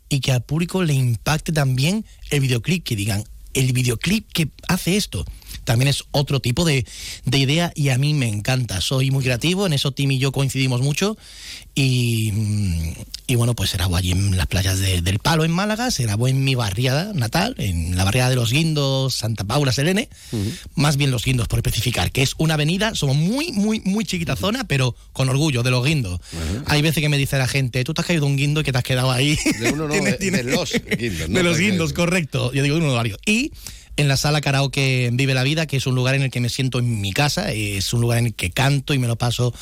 y 0.08 0.22
que 0.22 0.32
al 0.32 0.44
público 0.44 0.82
le 0.84 0.94
impacte 0.94 1.52
también 1.52 2.06
el 2.30 2.40
videoclip, 2.40 2.86
que 2.86 2.96
digan, 2.96 3.26
el 3.54 3.74
videoclip 3.74 4.32
que 4.32 4.48
hace 4.70 4.96
esto. 4.96 5.26
También 5.66 5.90
es 5.90 6.06
otro 6.12 6.40
tipo 6.40 6.64
de, 6.64 6.86
de 7.26 7.38
idea 7.38 7.74
y 7.76 7.90
a 7.90 7.98
mí 7.98 8.14
me 8.14 8.30
encanta. 8.30 8.80
Soy 8.80 9.12
muy 9.12 9.26
creativo, 9.26 9.66
en 9.66 9.74
eso 9.74 9.92
Timmy 9.92 10.16
y 10.16 10.20
yo 10.20 10.32
coincidimos 10.32 10.82
mucho. 10.82 11.18
Y, 11.76 12.32
mm, 12.32 12.94
y 13.30 13.36
bueno, 13.36 13.54
pues 13.56 13.72
se 13.72 13.78
grabó 13.78 13.98
allí 13.98 14.12
en 14.12 14.38
las 14.38 14.48
playas 14.48 14.80
de- 14.80 15.02
del 15.02 15.20
Palo, 15.20 15.44
en 15.44 15.52
Málaga, 15.52 15.92
se 15.92 16.04
grabó 16.04 16.28
en 16.30 16.44
mi 16.46 16.56
barriada 16.56 17.12
natal, 17.14 17.56
en 17.58 17.96
la 17.98 18.06
barriada 18.06 18.30
de 18.30 18.38
los 18.38 18.52
Guindos, 18.52 19.16
Santa 19.16 19.44
Paula, 19.44 19.72
Selene. 19.74 20.08
Más 20.76 20.96
bien 20.98 21.12
los 21.12 21.26
Guindos, 21.26 21.48
por 21.50 21.60
especificar, 21.60 22.12
que 22.12 22.22
es 22.24 22.36
una 22.38 22.54
avenida, 22.54 22.96
somos 22.96 23.18
muy, 23.18 23.52
muy, 23.52 23.82
muy 23.82 24.06
chiquita 24.06 24.36
zona, 24.38 24.64
pero 24.64 24.96
con 25.14 25.28
orgullo, 25.30 25.62
de 25.62 25.72
los 25.72 25.86
Guindos. 25.86 26.20
Hay 26.68 26.82
veces 26.82 27.02
que 27.02 27.10
me 27.10 27.18
dice 27.18 27.38
la 27.38 27.48
gente, 27.48 27.84
tú 27.84 27.94
te 27.94 28.02
has 28.02 28.08
caído 28.08 28.26
de 28.26 28.32
un 28.32 28.38
guindo 28.38 28.62
y 28.62 28.64
que 28.64 28.72
te 28.72 28.78
has 28.78 28.84
quedado 28.84 29.12
ahí. 29.12 29.38
De 29.60 29.72
uno 29.74 29.88
no, 29.88 29.94
de, 30.20 30.44
los 30.44 30.72
guindos. 30.72 30.72
¿no? 31.30 31.38
de 31.38 31.44
los 31.44 31.58
guindos, 31.58 31.94
correcto. 31.94 32.54
Yo 32.54 32.64
digo 32.64 32.76
de 32.76 32.82
uno 32.82 32.92
de 32.92 32.98
varios. 32.98 33.20
Y 33.26 33.52
en 33.98 34.08
la 34.08 34.18
sala 34.18 34.42
karaoke 34.42 35.10
Vive 35.14 35.34
la 35.34 35.44
Vida, 35.44 35.66
que 35.66 35.78
es 35.78 35.88
un 35.88 35.96
lugar 35.96 36.16
en 36.16 36.22
el 36.22 36.32
que 36.32 36.40
me 36.40 36.50
siento 36.50 36.80
en 36.80 37.02
mi 37.02 37.12
casa, 37.12 37.52
es 37.52 37.94
un 37.94 38.02
lugar 38.02 38.20
en 38.20 38.28
el 38.28 38.34
que 38.34 38.52
canto 38.52 38.94
y 38.94 39.00
me 39.00 39.08
lo 39.08 39.16
paso 39.16 39.54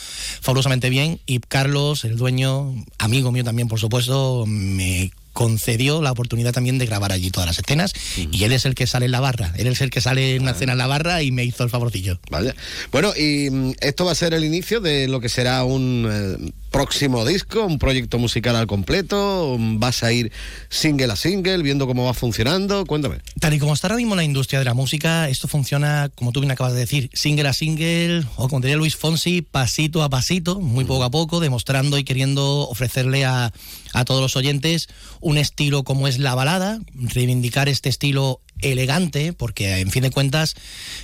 fabulosamente 0.42 0.90
bien. 0.90 1.20
Y 1.26 1.40
Carlos, 1.40 2.06
el 2.06 2.18
dueño, 2.18 2.74
amigo 2.98 3.32
mío 3.32 3.44
también, 3.44 3.68
por 3.68 3.80
supuesto, 3.80 4.46
me 4.48 5.12
concedió 5.36 6.02
la 6.02 6.14
oportunidad 6.14 6.54
también 6.54 6.78
de 6.78 6.86
grabar 6.86 7.12
allí 7.12 7.30
todas 7.30 7.46
las 7.46 7.60
escenas 7.60 7.94
y 8.16 8.46
él 8.46 8.54
es 8.54 8.66
el 8.66 8.74
que 8.74 8.88
sale 8.88 9.08
en 9.08 9.12
la 9.12 9.20
barra, 9.20 9.54
él 9.58 9.68
es 9.68 9.82
el 9.82 9.90
que 9.90 10.00
sale 10.00 10.36
en 10.36 10.44
una 10.44 10.52
escena 10.52 10.72
en 10.72 10.78
la 10.78 10.88
barra 10.88 11.24
y 11.24 11.34
me 11.34 11.44
hizo 11.44 11.66
el 11.66 11.70
favorcillo. 11.70 12.20
Vaya. 12.32 12.56
Bueno, 12.90 13.12
y 13.14 13.50
mm, 13.50 13.74
esto 13.82 14.06
va 14.06 14.14
a 14.14 14.16
ser 14.16 14.34
el 14.34 14.46
inicio 14.46 14.80
de 14.80 15.10
lo 15.10 15.20
que 15.20 15.28
será 15.28 15.66
un 15.66 16.08
eh, 16.10 16.52
próximo 16.76 17.24
disco, 17.24 17.66
un 17.66 17.80
proyecto 17.80 18.20
musical 18.20 18.54
al 18.58 18.68
completo, 18.68 19.56
vas 19.58 20.04
a 20.04 20.12
ir 20.12 20.34
single 20.68 21.10
a 21.10 21.16
single, 21.16 21.64
viendo 21.64 21.88
cómo 21.88 22.04
va 22.04 22.14
funcionando, 22.14 22.86
cuéntame. 22.86 23.20
Tal 23.40 23.54
y 23.54 23.60
como 23.60 23.74
está 23.74 23.88
ahora 23.88 23.96
mismo 23.96 24.14
la 24.14 24.26
industria 24.26 24.60
de 24.60 24.66
la 24.66 24.74
música, 24.74 25.30
esto 25.30 25.48
funciona, 25.48 26.10
como 26.16 26.34
tú 26.34 26.42
bien 26.42 26.52
acabas 26.52 26.74
de 26.74 26.80
decir, 26.80 27.10
single 27.14 27.48
a 27.48 27.54
single, 27.54 28.26
o 28.36 28.50
como 28.50 28.60
diría 28.60 28.76
Luis 28.76 28.98
Fonsi, 28.98 29.42
pasito 29.42 30.04
a 30.04 30.10
pasito, 30.10 30.60
muy 30.60 30.84
poco 30.84 31.06
a 31.06 31.10
poco, 31.10 31.40
demostrando 31.40 31.98
y 31.98 32.04
queriendo 32.04 32.68
ofrecerle 32.68 33.24
a, 33.24 33.54
a 33.94 34.04
todos 34.04 34.20
los 34.20 34.36
oyentes 34.36 34.90
un 35.22 35.38
estilo 35.38 35.86
como 35.86 36.10
es 36.10 36.20
la 36.20 36.36
balada, 36.36 36.82
reivindicar 36.94 37.70
este 37.70 37.88
estilo 37.88 38.42
elegante, 38.62 39.34
porque 39.34 39.80
en 39.80 39.92
fin 39.92 40.04
de 40.04 40.12
cuentas 40.12 40.56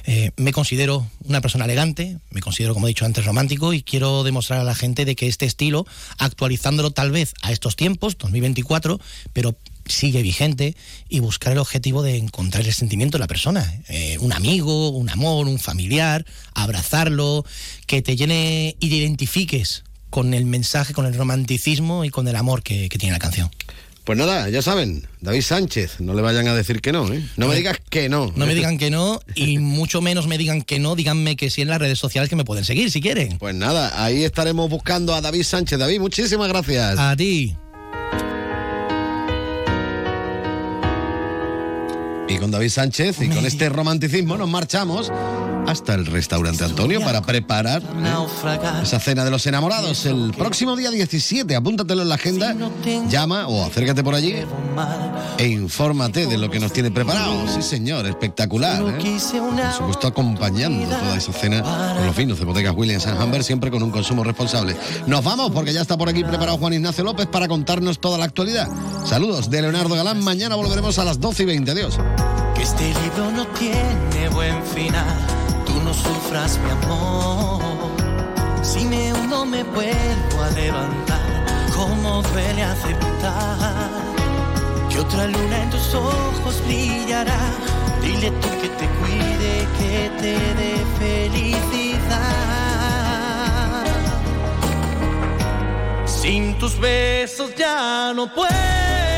eh, 0.05 0.31
me 0.37 0.53
considero 0.53 1.07
una 1.23 1.41
persona 1.41 1.65
elegante, 1.65 2.17
me 2.29 2.41
considero, 2.41 2.73
como 2.73 2.87
he 2.87 2.89
dicho 2.89 3.05
antes, 3.05 3.25
romántico 3.25 3.73
y 3.73 3.83
quiero 3.83 4.23
demostrar 4.23 4.59
a 4.59 4.63
la 4.63 4.75
gente 4.75 5.05
de 5.05 5.15
que 5.15 5.27
este 5.27 5.45
estilo, 5.45 5.85
actualizándolo 6.17 6.91
tal 6.91 7.11
vez 7.11 7.33
a 7.41 7.51
estos 7.51 7.75
tiempos, 7.75 8.17
2024, 8.17 8.99
pero 9.33 9.55
sigue 9.85 10.21
vigente 10.21 10.75
y 11.09 11.19
buscar 11.19 11.53
el 11.53 11.59
objetivo 11.59 12.01
de 12.03 12.17
encontrar 12.17 12.65
el 12.65 12.73
sentimiento 12.73 13.17
de 13.17 13.21
la 13.21 13.27
persona, 13.27 13.81
eh, 13.89 14.17
un 14.19 14.33
amigo, 14.33 14.89
un 14.89 15.09
amor, 15.09 15.47
un 15.47 15.59
familiar, 15.59 16.25
abrazarlo, 16.53 17.45
que 17.87 18.01
te 18.01 18.15
llene 18.15 18.75
y 18.79 18.89
te 18.89 18.95
identifiques 18.95 19.83
con 20.09 20.33
el 20.33 20.45
mensaje, 20.45 20.93
con 20.93 21.05
el 21.05 21.13
romanticismo 21.13 22.05
y 22.05 22.09
con 22.09 22.27
el 22.27 22.35
amor 22.35 22.63
que, 22.63 22.89
que 22.89 22.97
tiene 22.97 23.13
la 23.13 23.19
canción. 23.19 23.49
Pues 24.11 24.19
nada, 24.19 24.49
ya 24.49 24.61
saben, 24.61 25.07
David 25.21 25.41
Sánchez, 25.41 26.01
no 26.01 26.13
le 26.13 26.21
vayan 26.21 26.45
a 26.49 26.53
decir 26.53 26.81
que 26.81 26.91
no, 26.91 27.07
¿eh? 27.13 27.23
No 27.37 27.47
me 27.47 27.55
digas 27.55 27.77
que 27.89 28.09
no. 28.09 28.33
No 28.35 28.45
me 28.45 28.53
digan 28.53 28.77
que 28.77 28.89
no 28.89 29.21
y 29.35 29.57
mucho 29.59 30.01
menos 30.01 30.27
me 30.27 30.37
digan 30.37 30.63
que 30.63 30.79
no, 30.79 30.97
díganme 30.97 31.37
que 31.37 31.49
sí 31.49 31.61
en 31.61 31.69
las 31.69 31.79
redes 31.79 31.97
sociales 31.97 32.29
que 32.29 32.35
me 32.35 32.43
pueden 32.43 32.65
seguir 32.65 32.91
si 32.91 32.99
quieren. 32.99 33.37
Pues 33.37 33.55
nada, 33.55 34.03
ahí 34.03 34.25
estaremos 34.25 34.69
buscando 34.69 35.15
a 35.15 35.21
David 35.21 35.43
Sánchez. 35.43 35.79
David, 35.79 36.01
muchísimas 36.01 36.49
gracias. 36.49 36.99
A 36.99 37.15
ti. 37.15 37.55
Y 42.31 42.37
con 42.37 42.49
David 42.49 42.69
Sánchez 42.69 43.21
y 43.21 43.27
con 43.27 43.45
este 43.45 43.67
romanticismo 43.67 44.37
nos 44.37 44.47
marchamos 44.47 45.11
hasta 45.67 45.93
el 45.93 46.05
restaurante 46.05 46.63
Antonio 46.63 47.01
para 47.01 47.21
preparar 47.21 47.81
esa 48.81 48.99
cena 48.99 49.25
de 49.25 49.31
los 49.31 49.45
enamorados 49.47 50.05
el 50.05 50.33
próximo 50.37 50.75
día 50.75 50.91
17. 50.91 51.55
Apúntatelo 51.55 52.01
en 52.01 52.09
la 52.09 52.15
agenda, 52.15 52.55
llama 53.09 53.47
o 53.47 53.65
acércate 53.65 54.03
por 54.03 54.15
allí 54.15 54.35
e 55.37 55.47
infórmate 55.47 56.25
de 56.27 56.37
lo 56.37 56.49
que 56.49 56.59
nos 56.59 56.71
tiene 56.71 56.91
preparado. 56.91 57.47
Sí, 57.53 57.61
señor, 57.61 58.05
espectacular. 58.05 58.81
¿eh? 58.81 59.19
Por 59.37 59.73
supuesto, 59.73 60.07
acompañando 60.07 60.87
toda 60.87 61.17
esa 61.17 61.33
cena 61.33 61.61
con 61.61 62.05
los 62.05 62.15
vinos 62.15 62.39
de 62.39 62.45
bodegas 62.45 62.73
Williams 62.75 63.05
Humber, 63.05 63.43
siempre 63.43 63.71
con 63.71 63.83
un 63.83 63.91
consumo 63.91 64.23
responsable. 64.23 64.75
Nos 65.07 65.23
vamos 65.23 65.51
porque 65.51 65.73
ya 65.73 65.81
está 65.81 65.97
por 65.97 66.09
aquí 66.09 66.23
preparado 66.23 66.57
Juan 66.57 66.73
Ignacio 66.73 67.03
López 67.03 67.27
para 67.27 67.47
contarnos 67.47 67.99
toda 67.99 68.17
la 68.17 68.25
actualidad. 68.25 68.67
Saludos 69.05 69.49
de 69.49 69.61
Leonardo 69.61 69.95
Galán. 69.95 70.23
Mañana 70.23 70.55
volveremos 70.55 70.97
a 70.99 71.05
las 71.05 71.19
12 71.19 71.43
y 71.43 71.45
20. 71.45 71.71
Adiós. 71.71 71.99
Que 72.55 72.63
este 72.63 72.93
libro 72.93 73.31
no 73.31 73.45
tiene 73.47 74.29
buen 74.29 74.63
final 74.63 75.41
no 75.83 75.93
sufras 75.93 76.59
mi 76.59 76.69
amor. 76.71 77.61
Si 78.63 78.85
me 78.85 79.13
hundo 79.13 79.45
me 79.45 79.63
vuelvo 79.63 80.41
a 80.41 80.49
levantar, 80.51 81.45
como 81.75 82.21
duele 82.21 82.63
aceptar 82.63 83.89
que 84.89 84.99
otra 84.99 85.27
luna 85.27 85.63
en 85.63 85.69
tus 85.69 85.93
ojos 85.93 86.61
brillará. 86.65 87.39
Dile 88.01 88.31
tú 88.41 88.49
que 88.61 88.69
te 88.79 88.87
cuide, 88.99 89.67
que 89.77 90.11
te 90.21 90.33
dé 90.59 90.73
felicidad. 90.99 92.21
Sin 96.05 96.57
tus 96.59 96.79
besos 96.79 97.55
ya 97.55 98.13
no 98.13 98.31
puedo 98.33 99.10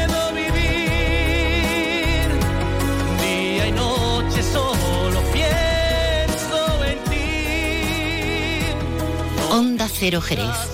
Onda 9.53 9.87
Cero 9.87 10.19
Jerez. 10.19 10.72